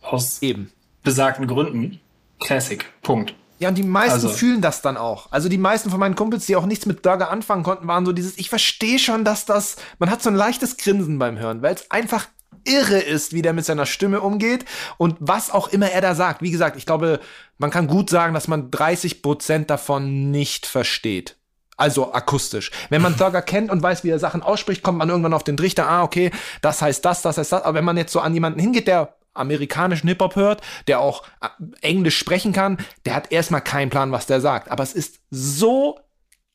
[0.06, 0.72] aus Eben.
[1.02, 2.00] besagten Gründen.
[2.40, 2.84] Classic.
[3.02, 3.34] Punkt.
[3.58, 4.28] Ja, und die meisten also.
[4.28, 5.32] fühlen das dann auch.
[5.32, 8.12] Also die meisten von meinen Kumpels, die auch nichts mit Burger anfangen konnten, waren so
[8.12, 11.74] dieses, ich verstehe schon, dass das, man hat so ein leichtes Grinsen beim Hören, weil
[11.74, 12.26] es einfach
[12.64, 14.64] irre ist, wie der mit seiner Stimme umgeht
[14.98, 16.42] und was auch immer er da sagt.
[16.42, 17.20] Wie gesagt, ich glaube,
[17.58, 21.36] man kann gut sagen, dass man 30 Prozent davon nicht versteht.
[21.78, 22.70] Also akustisch.
[22.90, 25.56] Wenn man Thugger kennt und weiß, wie er Sachen ausspricht, kommt man irgendwann auf den
[25.56, 26.30] Trichter, ah, okay,
[26.60, 27.62] das heißt das, das heißt das.
[27.62, 31.48] Aber wenn man jetzt so an jemanden hingeht, der amerikanischen Hip-Hop hört, der auch äh,
[31.80, 34.70] Englisch sprechen kann, der hat erstmal keinen Plan, was der sagt.
[34.70, 36.00] Aber es ist so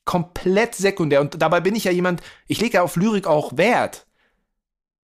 [0.04, 1.20] komplett sekundär.
[1.20, 4.06] Und dabei bin ich ja jemand, ich lege ja auf Lyrik auch Wert.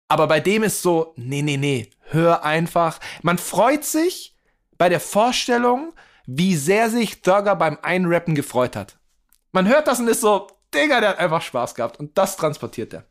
[0.08, 3.00] Aber bei dem ist so, nee, nee, nee, hör einfach.
[3.22, 4.36] Man freut sich
[4.76, 5.94] bei der Vorstellung,
[6.26, 8.98] wie sehr sich Thugger beim Einrappen gefreut hat.
[9.52, 11.98] Man hört das und ist so, Digga, der hat einfach Spaß gehabt.
[11.98, 13.04] Und das transportiert er.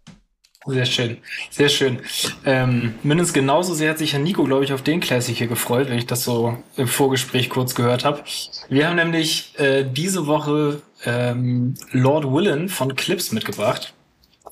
[0.66, 1.18] Sehr schön,
[1.50, 2.00] sehr schön.
[2.46, 5.90] Ähm, mindestens genauso sehr hat sich Herr Nico, glaube ich, auf den Classic hier gefreut,
[5.90, 8.24] wenn ich das so im Vorgespräch kurz gehört habe.
[8.70, 13.94] Wir haben nämlich äh, diese Woche ähm, Lord Willen von Clips mitgebracht.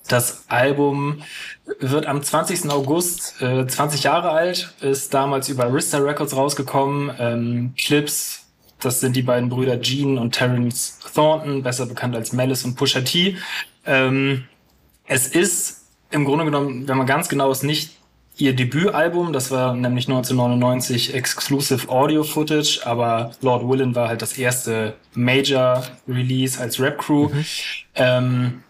[0.10, 1.22] Das Album
[1.80, 2.70] wird am 20.
[2.70, 7.12] August äh, 20 Jahre alt, ist damals über Arista Records rausgekommen.
[7.20, 8.48] Ähm, Clips,
[8.82, 13.00] das sind die beiden Brüder Gene und Terence Thornton, besser bekannt als Malice und Pusha
[13.00, 13.38] T.
[13.86, 14.44] Ähm,
[15.06, 15.81] es ist
[16.12, 17.92] im Grunde genommen, wenn man ganz genau ist, nicht
[18.38, 24.38] ihr Debütalbum, das war nämlich 1999 Exclusive Audio Footage, aber Lord Willen war halt das
[24.38, 27.30] erste Major Release als Rap Crew.
[27.30, 27.46] Mhm.
[27.96, 28.64] Ähm,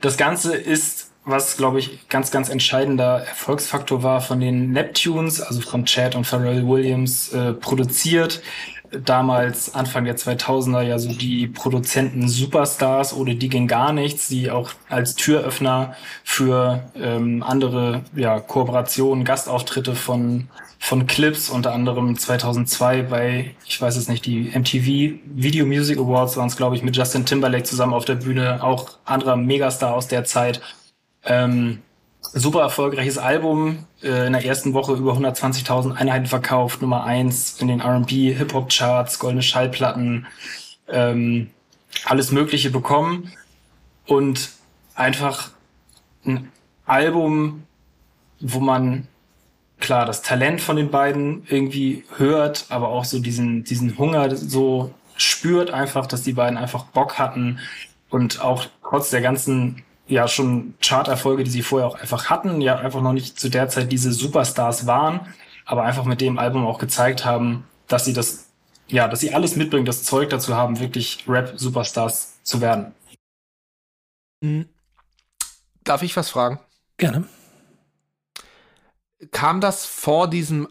[0.00, 5.60] das Ganze ist, was glaube ich ganz, ganz entscheidender Erfolgsfaktor war von den Neptunes, also
[5.60, 8.42] von Chad und Pharrell Williams äh, produziert
[8.92, 14.50] damals Anfang der 2000er ja so die Produzenten Superstars oder die ging gar nichts, die
[14.50, 15.94] auch als Türöffner
[16.24, 23.94] für ähm, andere ja, Kooperationen, Gastauftritte von von Clips, unter anderem 2002 bei, ich weiß
[23.96, 27.94] es nicht, die MTV Video Music Awards waren es, glaube ich, mit Justin Timberlake zusammen
[27.94, 30.60] auf der Bühne, auch anderer Megastar aus der Zeit.
[31.24, 31.82] Ähm,
[32.32, 37.68] super erfolgreiches Album, äh, in der ersten Woche über 120.000 Einheiten verkauft, Nummer eins in
[37.68, 40.26] den R&B, Hip-Hop-Charts, goldene Schallplatten,
[40.88, 41.50] ähm,
[42.04, 43.32] alles Mögliche bekommen
[44.06, 44.50] und
[44.94, 45.50] einfach
[46.24, 46.50] ein
[46.86, 47.64] Album,
[48.40, 49.06] wo man
[49.78, 54.94] klar das Talent von den beiden irgendwie hört, aber auch so diesen diesen Hunger so
[55.16, 57.58] spürt einfach, dass die beiden einfach Bock hatten
[58.10, 59.82] und auch trotz der ganzen
[60.12, 63.68] ja schon Charterfolge, die sie vorher auch einfach hatten, ja einfach noch nicht zu der
[63.68, 65.20] Zeit diese Superstars waren,
[65.64, 68.50] aber einfach mit dem Album auch gezeigt haben, dass sie das,
[68.88, 72.94] ja, dass sie alles mitbringen, das Zeug dazu haben, wirklich Rap-Superstars zu werden.
[74.44, 74.68] Hm.
[75.84, 76.60] Darf ich was fragen?
[76.98, 77.24] Gerne.
[79.30, 80.68] Kam das vor diesem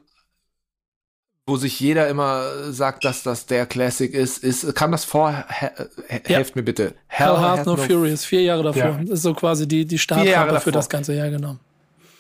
[1.52, 5.32] wo sich jeder immer sagt, dass das der Classic ist, ist kam das vor?
[5.32, 6.36] Ja.
[6.36, 6.94] Helft mir bitte.
[7.08, 8.82] Hell, Hell Hath No, no Furious, vier Jahre davor.
[8.82, 9.00] Ja.
[9.02, 11.58] Das ist so quasi die, die Startrampe für das ganze Jahr, genau.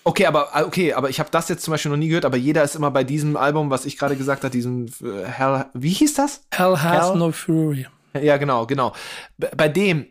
[0.03, 2.38] Okay, aber ah, okay, aber ich habe das jetzt zum Beispiel noch nie gehört, aber
[2.38, 5.91] jeder ist immer bei diesem Album, was ich gerade gesagt habe, diesem äh, Hell, wie
[5.91, 6.41] hieß das?
[6.52, 7.18] Hell Hath Hell?
[7.18, 7.88] No Fury.
[8.22, 8.94] Ja, genau, genau.
[9.38, 10.08] Bei dem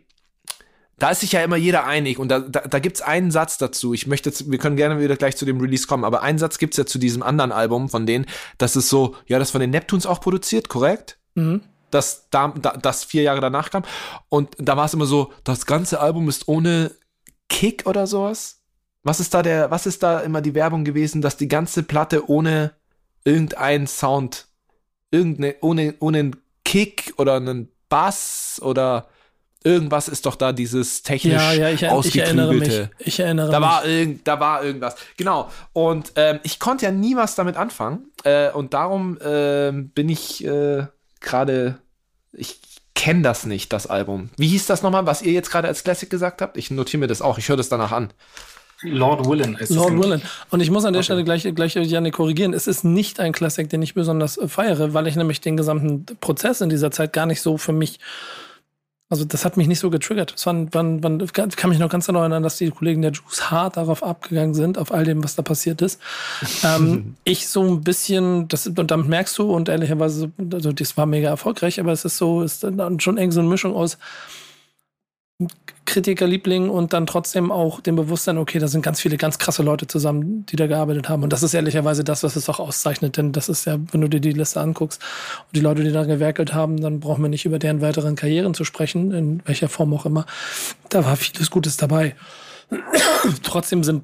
[1.01, 3.95] da ist sich ja immer jeder einig und da, da, da gibt einen Satz dazu.
[3.95, 6.59] Ich möchte, jetzt, wir können gerne wieder gleich zu dem Release kommen, aber einen Satz
[6.59, 8.27] gibt's ja zu diesem anderen Album von denen,
[8.59, 11.17] das ist so, ja, das von den Neptunes auch produziert, korrekt?
[11.33, 11.61] Mhm.
[11.89, 13.81] Das, da, da, das vier Jahre danach kam.
[14.29, 16.91] Und da war es immer so, das ganze Album ist ohne
[17.49, 18.61] Kick oder sowas.
[19.01, 22.29] Was ist da der, was ist da immer die Werbung gewesen, dass die ganze Platte
[22.29, 22.73] ohne
[23.23, 24.49] irgendeinen Sound,
[25.09, 29.07] irgendeine, ohne, ohne einen Kick oder einen Bass oder
[29.63, 32.89] irgendwas ist doch da dieses technisch ja, ja, ich, ich erinnere mich.
[32.99, 33.69] Ich erinnere da mich.
[33.69, 34.95] War irgend, da war irgendwas.
[35.17, 35.49] Genau.
[35.73, 38.07] Und ähm, ich konnte ja nie was damit anfangen.
[38.23, 40.85] Äh, und darum äh, bin ich äh,
[41.19, 41.77] gerade.
[42.33, 42.59] Ich
[42.95, 44.29] kenne das nicht, das Album.
[44.37, 46.57] Wie hieß das nochmal, was ihr jetzt gerade als Classic gesagt habt?
[46.57, 47.37] Ich notiere mir das auch.
[47.37, 48.13] Ich höre das danach an.
[48.83, 50.21] Lord Willen ist Lord Willen.
[50.49, 51.05] Und ich muss an der okay.
[51.05, 52.53] Stelle gleich, gleich Janne korrigieren.
[52.53, 56.61] Es ist nicht ein Classic, den ich besonders feiere, weil ich nämlich den gesamten Prozess
[56.61, 57.99] in dieser Zeit gar nicht so für mich
[59.11, 60.33] also das hat mich nicht so getriggert.
[60.37, 63.11] Es waren, waren, waren, ich kann mich noch ganz genau erinnern, dass die Kollegen der
[63.11, 65.99] Juice hart darauf abgegangen sind, auf all dem, was da passiert ist.
[66.63, 71.05] ähm, ich so ein bisschen, das, und damit merkst du, und ehrlicherweise, also das war
[71.05, 73.97] mega erfolgreich, aber es ist so, ist dann schon irgendwie so eine Mischung aus,
[75.85, 79.87] Kritikerliebling und dann trotzdem auch dem Bewusstsein, okay, da sind ganz viele ganz krasse Leute
[79.87, 81.23] zusammen, die da gearbeitet haben.
[81.23, 83.17] Und das ist ehrlicherweise das, was es auch auszeichnet.
[83.17, 85.01] Denn das ist ja, wenn du dir die Liste anguckst
[85.47, 88.53] und die Leute, die da gewerkelt haben, dann brauchen wir nicht über deren weiteren Karrieren
[88.53, 90.25] zu sprechen, in welcher Form auch immer.
[90.89, 92.15] Da war vieles Gutes dabei.
[93.43, 94.01] trotzdem sind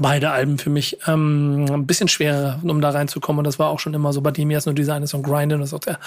[0.00, 3.38] beide Alben für mich ähm, ein bisschen schwerer, um da reinzukommen.
[3.38, 4.20] Und das war auch schon immer so.
[4.20, 5.98] Bei dem jetzt nur dieser eine Song Grinden, das ist auch der,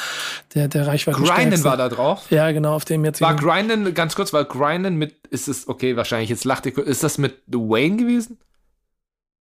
[0.53, 1.21] der, der Reichweite.
[1.21, 2.25] Grinden war da drauf?
[2.29, 3.21] Ja, genau, auf dem jetzt.
[3.21, 7.03] War Grinden, ganz kurz, war Grinden mit, ist es, okay, wahrscheinlich, jetzt lacht ihr, ist
[7.03, 8.37] das mit Wayne gewesen?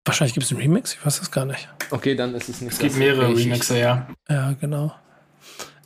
[0.06, 1.68] Wahrscheinlich gibt es einen Remix, ich weiß das gar nicht.
[1.92, 4.08] Okay, dann ist es nicht Es gibt mehrere Remixe, ja.
[4.28, 4.94] Ja, genau.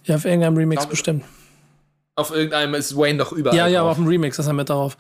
[0.06, 1.24] Ja, auf irgendeinem Remix bestimmt.
[2.16, 3.58] Auf irgendeinem ist Wayne doch überall.
[3.58, 4.98] Ja, ja, aber auf dem Remix ist er mit drauf.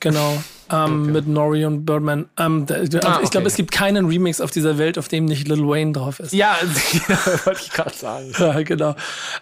[0.00, 0.38] Genau
[0.70, 1.10] ähm, okay.
[1.12, 2.26] mit Nori und Birdman.
[2.38, 5.48] Ähm, da, ah, ich glaube, es gibt keinen Remix auf dieser Welt, auf dem nicht
[5.48, 6.32] Lil Wayne drauf ist.
[6.32, 6.56] Ja,
[7.44, 8.32] wollte ich gerade sagen.
[8.38, 8.94] Ja, genau.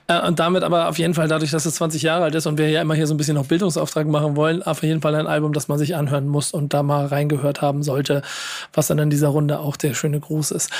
[0.06, 2.58] Äh, und damit aber auf jeden Fall, dadurch, dass es 20 Jahre alt ist und
[2.58, 5.26] wir ja immer hier so ein bisschen noch Bildungsauftrag machen wollen, auf jeden Fall ein
[5.26, 8.22] Album, das man sich anhören muss und da mal reingehört haben sollte,
[8.72, 10.70] was dann in dieser Runde auch der schöne Gruß ist.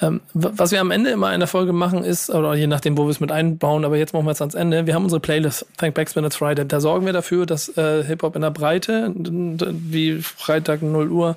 [0.00, 3.04] Ähm, was wir am Ende immer in der Folge machen ist, oder je nachdem, wo
[3.04, 5.66] wir es mit einbauen, aber jetzt machen wir es ans Ende, wir haben unsere Playlist,
[5.76, 6.66] Thank Backspin It's Friday.
[6.66, 9.12] Da sorgen wir dafür, dass äh, Hip-Hop in der Breite,
[9.94, 11.36] wie Freitag 0 Uhr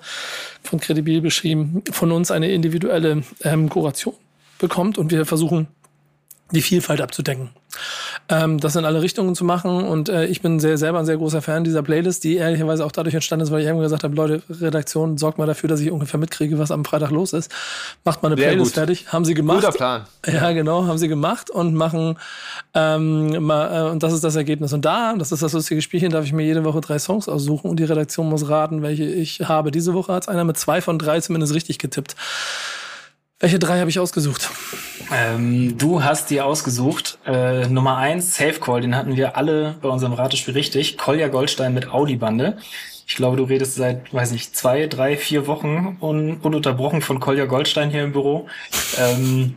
[0.64, 4.16] von Credibil beschrieben, von uns eine individuelle ähm, Kuration
[4.60, 4.98] bekommt.
[4.98, 5.68] Und wir versuchen
[6.52, 7.50] die Vielfalt abzudecken.
[8.30, 9.84] Ähm, das in alle Richtungen zu machen.
[9.84, 12.92] Und äh, ich bin sehr, selber ein sehr großer Fan dieser Playlist, die ehrlicherweise auch
[12.92, 15.92] dadurch entstanden ist, weil ich irgendwann gesagt habe, Leute, Redaktion, sorgt mal dafür, dass ich
[15.92, 17.52] ungefähr mitkriege, was am Freitag los ist.
[18.04, 18.76] Macht mal eine Sehr Playlist gut.
[18.76, 19.12] fertig.
[19.14, 19.62] Haben sie gemacht.
[19.62, 20.06] Guter Plan.
[20.26, 22.18] Ja, genau, haben sie gemacht und machen,
[22.74, 24.74] ähm, mal, äh, und das ist das Ergebnis.
[24.74, 27.70] Und da, das ist das lustige Spielchen, darf ich mir jede Woche drei Songs aussuchen
[27.70, 29.72] und die Redaktion muss raten, welche ich habe.
[29.72, 32.16] Diese Woche hat einer mit zwei von drei zumindest richtig getippt.
[33.40, 34.50] Welche drei habe ich ausgesucht?
[35.14, 39.90] Ähm, du hast dir ausgesucht, äh, Nummer eins, Safe Call, den hatten wir alle bei
[39.90, 40.98] unserem Ratespiel richtig.
[40.98, 42.58] Kolja Goldstein mit Audi-Bande.
[43.06, 47.46] Ich glaube, du redest seit, weiß nicht, zwei, drei, vier Wochen un ununterbrochen von Kolja
[47.46, 48.48] Goldstein hier im Büro.
[48.98, 49.54] Ähm,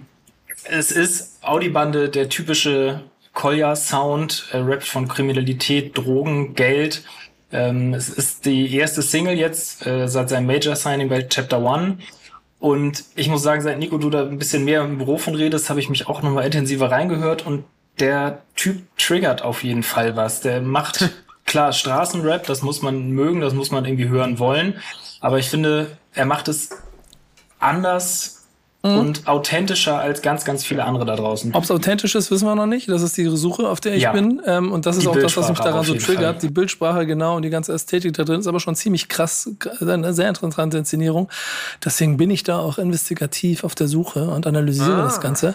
[0.65, 3.01] es ist Audi-Bande, der typische
[3.33, 7.03] Kolja-Sound, äh, rappt von Kriminalität, Drogen, Geld.
[7.51, 11.97] Ähm, es ist die erste Single jetzt äh, seit seinem Major-Signing bei Chapter One.
[12.61, 15.71] Und ich muss sagen, seit Nico, du da ein bisschen mehr im Büro von redest,
[15.71, 17.65] habe ich mich auch nochmal intensiver reingehört und
[17.99, 20.43] der Typ triggert auf jeden Fall was.
[20.43, 21.11] Der macht,
[21.47, 24.79] klar, Straßenrap, das muss man mögen, das muss man irgendwie hören wollen.
[25.21, 26.71] Aber ich finde, er macht es
[27.59, 28.40] anders
[28.83, 31.53] und authentischer als ganz, ganz viele andere da draußen.
[31.55, 32.89] Ob es authentisch ist, wissen wir noch nicht.
[32.89, 34.13] Das ist die Suche, auf der ich Ja.
[34.13, 34.41] bin.
[34.47, 36.37] Ähm, und das ist Die auch das, was mich daran so triggert.
[36.37, 36.49] Fall.
[36.49, 39.51] Die Bildsprache, genau, und die ganze Ästhetik da drin ist aber schon ziemlich krass,
[39.81, 41.29] eine sehr interessante Inszenierung.
[41.85, 45.55] Deswegen bin ich da auch investigativ auf der Suche und analysiere das Ganze.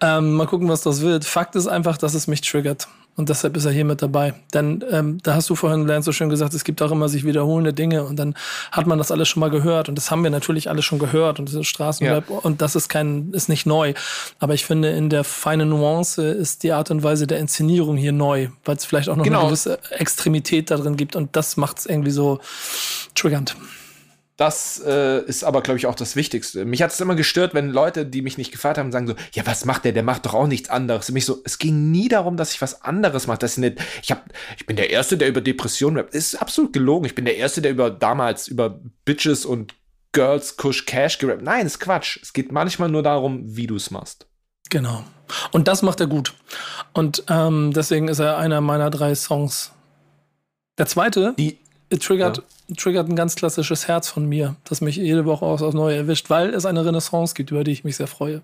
[0.00, 1.26] Ähm, mal gucken, was das wird.
[1.26, 2.88] Fakt ist einfach, dass es mich triggert.
[3.14, 4.32] Und deshalb ist er hier mit dabei.
[4.54, 7.24] Denn ähm, da hast du vorhin, Lance, so schön gesagt, es gibt auch immer sich
[7.24, 8.34] wiederholende Dinge und dann
[8.70, 9.90] hat man das alles schon mal gehört.
[9.90, 11.38] Und das haben wir natürlich alle schon gehört.
[11.38, 13.92] Und das ist Straßenrap und das ist kein, ist nicht neu.
[14.38, 18.12] Aber ich finde, in der feinen Nuance ist die Art und Weise der Inszenierung hier
[18.12, 19.40] neu, weil es vielleicht auch noch Genau.
[19.40, 22.40] eine gewisse Extremität da drin gibt und das macht es irgendwie so
[23.14, 23.54] triggernd.
[24.42, 26.64] Das äh, ist aber, glaube ich, auch das Wichtigste.
[26.64, 29.46] Mich hat es immer gestört, wenn Leute, die mich nicht gefeiert haben, sagen so, ja,
[29.46, 29.92] was macht der?
[29.92, 31.08] Der macht doch auch nichts anderes.
[31.08, 33.38] Und mich so, es ging nie darum, dass ich was anderes mache.
[33.60, 34.24] Nicht, ich hab,
[34.58, 36.12] ich bin der Erste, der über Depressionen rappt.
[36.12, 37.06] Ist absolut gelogen.
[37.06, 39.76] Ich bin der Erste, der über damals über Bitches und
[40.10, 41.42] Girls, Kush, Cash gerappt.
[41.42, 42.18] Nein, ist Quatsch.
[42.20, 44.26] Es geht manchmal nur darum, wie du es machst.
[44.70, 45.04] Genau.
[45.52, 46.34] Und das macht er gut.
[46.94, 49.70] Und ähm, deswegen ist er einer meiner drei Songs.
[50.78, 51.60] Der zweite Die,
[51.98, 52.42] triggert,
[52.76, 56.30] triggert ein ganz klassisches Herz von mir, das mich jede Woche aus aufs Neue erwischt,
[56.30, 58.42] weil es eine Renaissance gibt, über die ich mich sehr freue.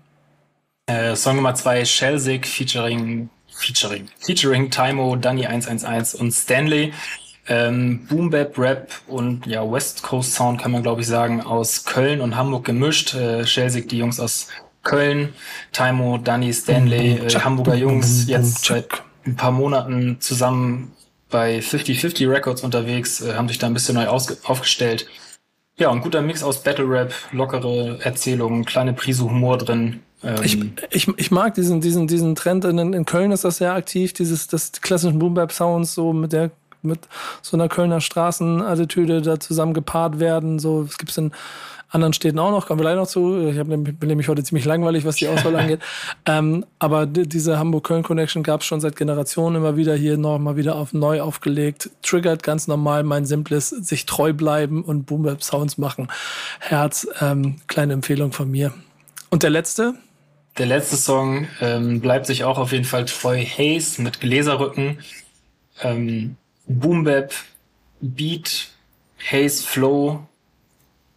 [0.87, 6.93] Äh, Song Nummer zwei, Shellsick featuring, featuring, featuring Taimo, Danny 111 und Stanley.
[7.47, 11.83] Ähm, Boom Bap Rap und ja, West Coast Sound kann man glaube ich sagen, aus
[11.83, 13.15] Köln und Hamburg gemischt.
[13.15, 14.47] Äh, Shellsick, die Jungs aus
[14.83, 15.33] Köln,
[15.71, 18.87] Taimo, Danny, Stanley, äh, Hamburger Jungs, jetzt seit
[19.25, 20.91] ein paar Monaten zusammen
[21.29, 25.07] bei 50-50 Records unterwegs, äh, haben sich da ein bisschen neu aufgestellt.
[25.77, 30.01] Ja, ein guter Mix aus Battle Rap, lockere Erzählungen, kleine Prise Humor drin.
[30.23, 30.57] Ähm, Ich,
[30.89, 32.65] ich, ich mag diesen, diesen, diesen Trend.
[32.65, 36.33] In, in Köln ist das sehr aktiv, dieses das klassischen Boom Bap Sounds so mit
[36.33, 36.51] der
[36.81, 36.99] mit
[37.41, 40.59] so einer Kölner Straßenattitüde da zusammen gepaart werden.
[40.59, 41.31] So, es gibt es in
[41.91, 43.47] anderen Städten auch noch, kommen wir gleich noch zu.
[43.47, 45.79] Ich hab, bin nämlich heute ziemlich langweilig, was die Auswahl angeht.
[46.27, 50.55] Ähm, aber di- diese Hamburg-Köln-Connection gab es schon seit Generationen immer wieder hier noch mal
[50.55, 51.89] wieder auf neu aufgelegt.
[52.03, 56.09] Triggert ganz normal mein simples sich treu bleiben und Boom Bap Sounds machen.
[56.59, 58.71] Herz, ähm, kleine Empfehlung von mir.
[59.31, 59.95] Und der letzte,
[60.59, 63.43] Der letzte Song ähm, bleibt sich auch auf jeden Fall treu.
[63.43, 64.99] Haze mit Gläserrücken.
[65.81, 66.35] Ähm,
[66.69, 67.33] Boom Bap,
[67.99, 68.67] Beat,
[69.19, 70.19] Haze Flow.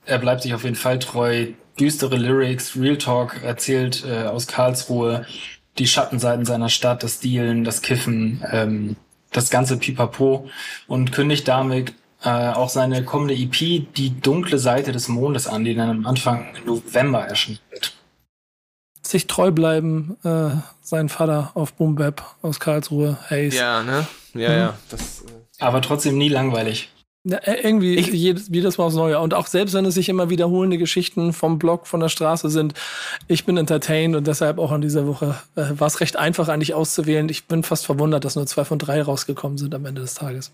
[0.07, 1.47] Er bleibt sich auf jeden Fall treu.
[1.79, 5.27] Düstere Lyrics, Real Talk erzählt äh, aus Karlsruhe.
[5.79, 8.97] Die Schattenseiten seiner Stadt, das Dealen, das Kiffen, ähm,
[9.31, 10.49] das ganze Pipapo
[10.87, 13.53] und kündigt damit äh, auch seine kommende EP,
[13.95, 17.61] Die dunkle Seite des Mondes an, die dann am Anfang November erscheint.
[19.03, 20.51] sich treu bleiben, äh,
[20.83, 23.55] sein Vater auf Bap aus Karlsruhe, Hayes.
[23.55, 24.07] ja, ne?
[24.35, 24.55] Ja, Mhm.
[24.59, 24.79] ja.
[24.91, 26.91] Das, äh, Aber trotzdem nie langweilig.
[27.25, 29.21] Ja, äh, irgendwie jedes, jedes Mal aufs Neue.
[29.21, 32.75] Und auch selbst wenn es sich immer wiederholende Geschichten vom Blog, von der Straße sind,
[33.29, 36.75] ich bin entertained und deshalb auch an dieser Woche äh, war es recht einfach eigentlich
[36.75, 37.29] auszuwählen.
[37.29, 40.51] Ich bin fast verwundert, dass nur zwei von drei rausgekommen sind am Ende des Tages.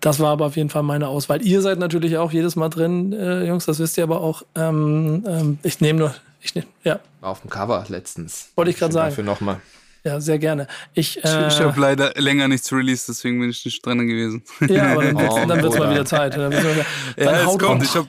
[0.00, 1.42] Das war aber auf jeden Fall meine Auswahl.
[1.44, 4.42] Ihr seid natürlich auch jedes Mal drin, äh, Jungs, das wisst ihr aber auch.
[4.54, 8.52] Ähm, ähm, ich nehme nur, ich nehme, ja, war auf dem Cover letztens.
[8.56, 9.10] Wollte ich Schön sagen.
[9.10, 9.60] Dafür nochmal.
[10.04, 10.66] Ja, sehr gerne.
[10.94, 14.42] Ich, Ich, äh, ich habe leider länger nichts released, deswegen bin ich nicht dran gewesen.
[14.68, 15.90] ja, aber dann wird's, Oh, dann wird's mal Bruder.
[15.90, 16.34] wieder Zeit.
[16.36, 16.86] Dann, wird's mal wieder,
[17.16, 17.82] dann Ja, es kommt.
[17.82, 18.06] Ich hab,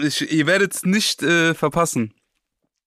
[0.04, 2.12] ich, ihr werdet es nicht äh, verpassen.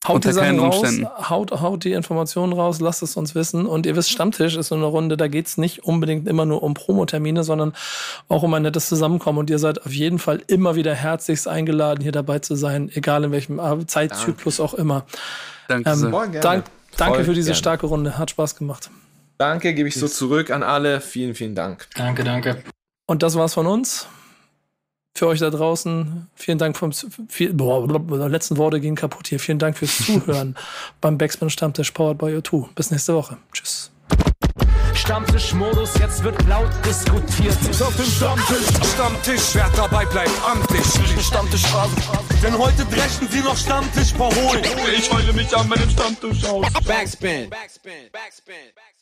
[0.08, 1.08] Haut die Unter Sachen keinen raus, Umständen.
[1.30, 3.66] haut, haut die Informationen raus, lasst es uns wissen.
[3.66, 6.76] Und ihr wisst, Stammtisch ist so eine Runde, da geht's nicht unbedingt immer nur um
[6.76, 7.74] Promotermine, sondern
[8.28, 9.40] auch um ein nettes Zusammenkommen.
[9.40, 13.24] Und ihr seid auf jeden Fall immer wieder herzlichst eingeladen, hier dabei zu sein, egal
[13.24, 15.08] in welchem Zeitzyklus auch immer.
[15.68, 16.12] Danke Ähm, sehr.
[16.12, 16.40] Gerne.
[16.40, 16.66] Dank,
[16.98, 17.58] Danke Voll für diese gerne.
[17.58, 18.18] starke Runde.
[18.18, 18.90] Hat Spaß gemacht.
[19.38, 21.02] Danke, gebe ich so zurück an alle.
[21.02, 21.88] Vielen, vielen Dank.
[21.96, 22.64] Danke, danke.
[23.06, 24.08] Und das war's von uns.
[25.18, 26.92] Für euch da draußen, vielen Dank vom
[27.30, 27.88] viel, boah,
[28.28, 29.40] letzten Worte gehen kaputt hier.
[29.40, 30.58] Vielen Dank fürs Zuhören
[31.02, 32.68] beim Backspin Stammtisch Powered by O2.
[32.76, 33.38] Bis nächste Woche.
[33.54, 33.92] Tschüss.
[35.06, 37.56] Stammtischmodus, jetzt wird laut diskutiert.
[37.70, 40.84] Ist auf dem Stammtisch, Stammtisch, wer dabei bleibt, amtlich.
[41.24, 41.96] Stammtisch Phase.
[42.42, 44.66] Denn heute dreschen sie noch Stammtisch verholen.
[44.98, 46.66] Ich heule mich an meinem Stammtisch aus.
[46.88, 47.52] Backspin.
[47.52, 48.10] Backspin.
[48.12, 48.56] Backspin.
[48.74, 48.95] Backspin.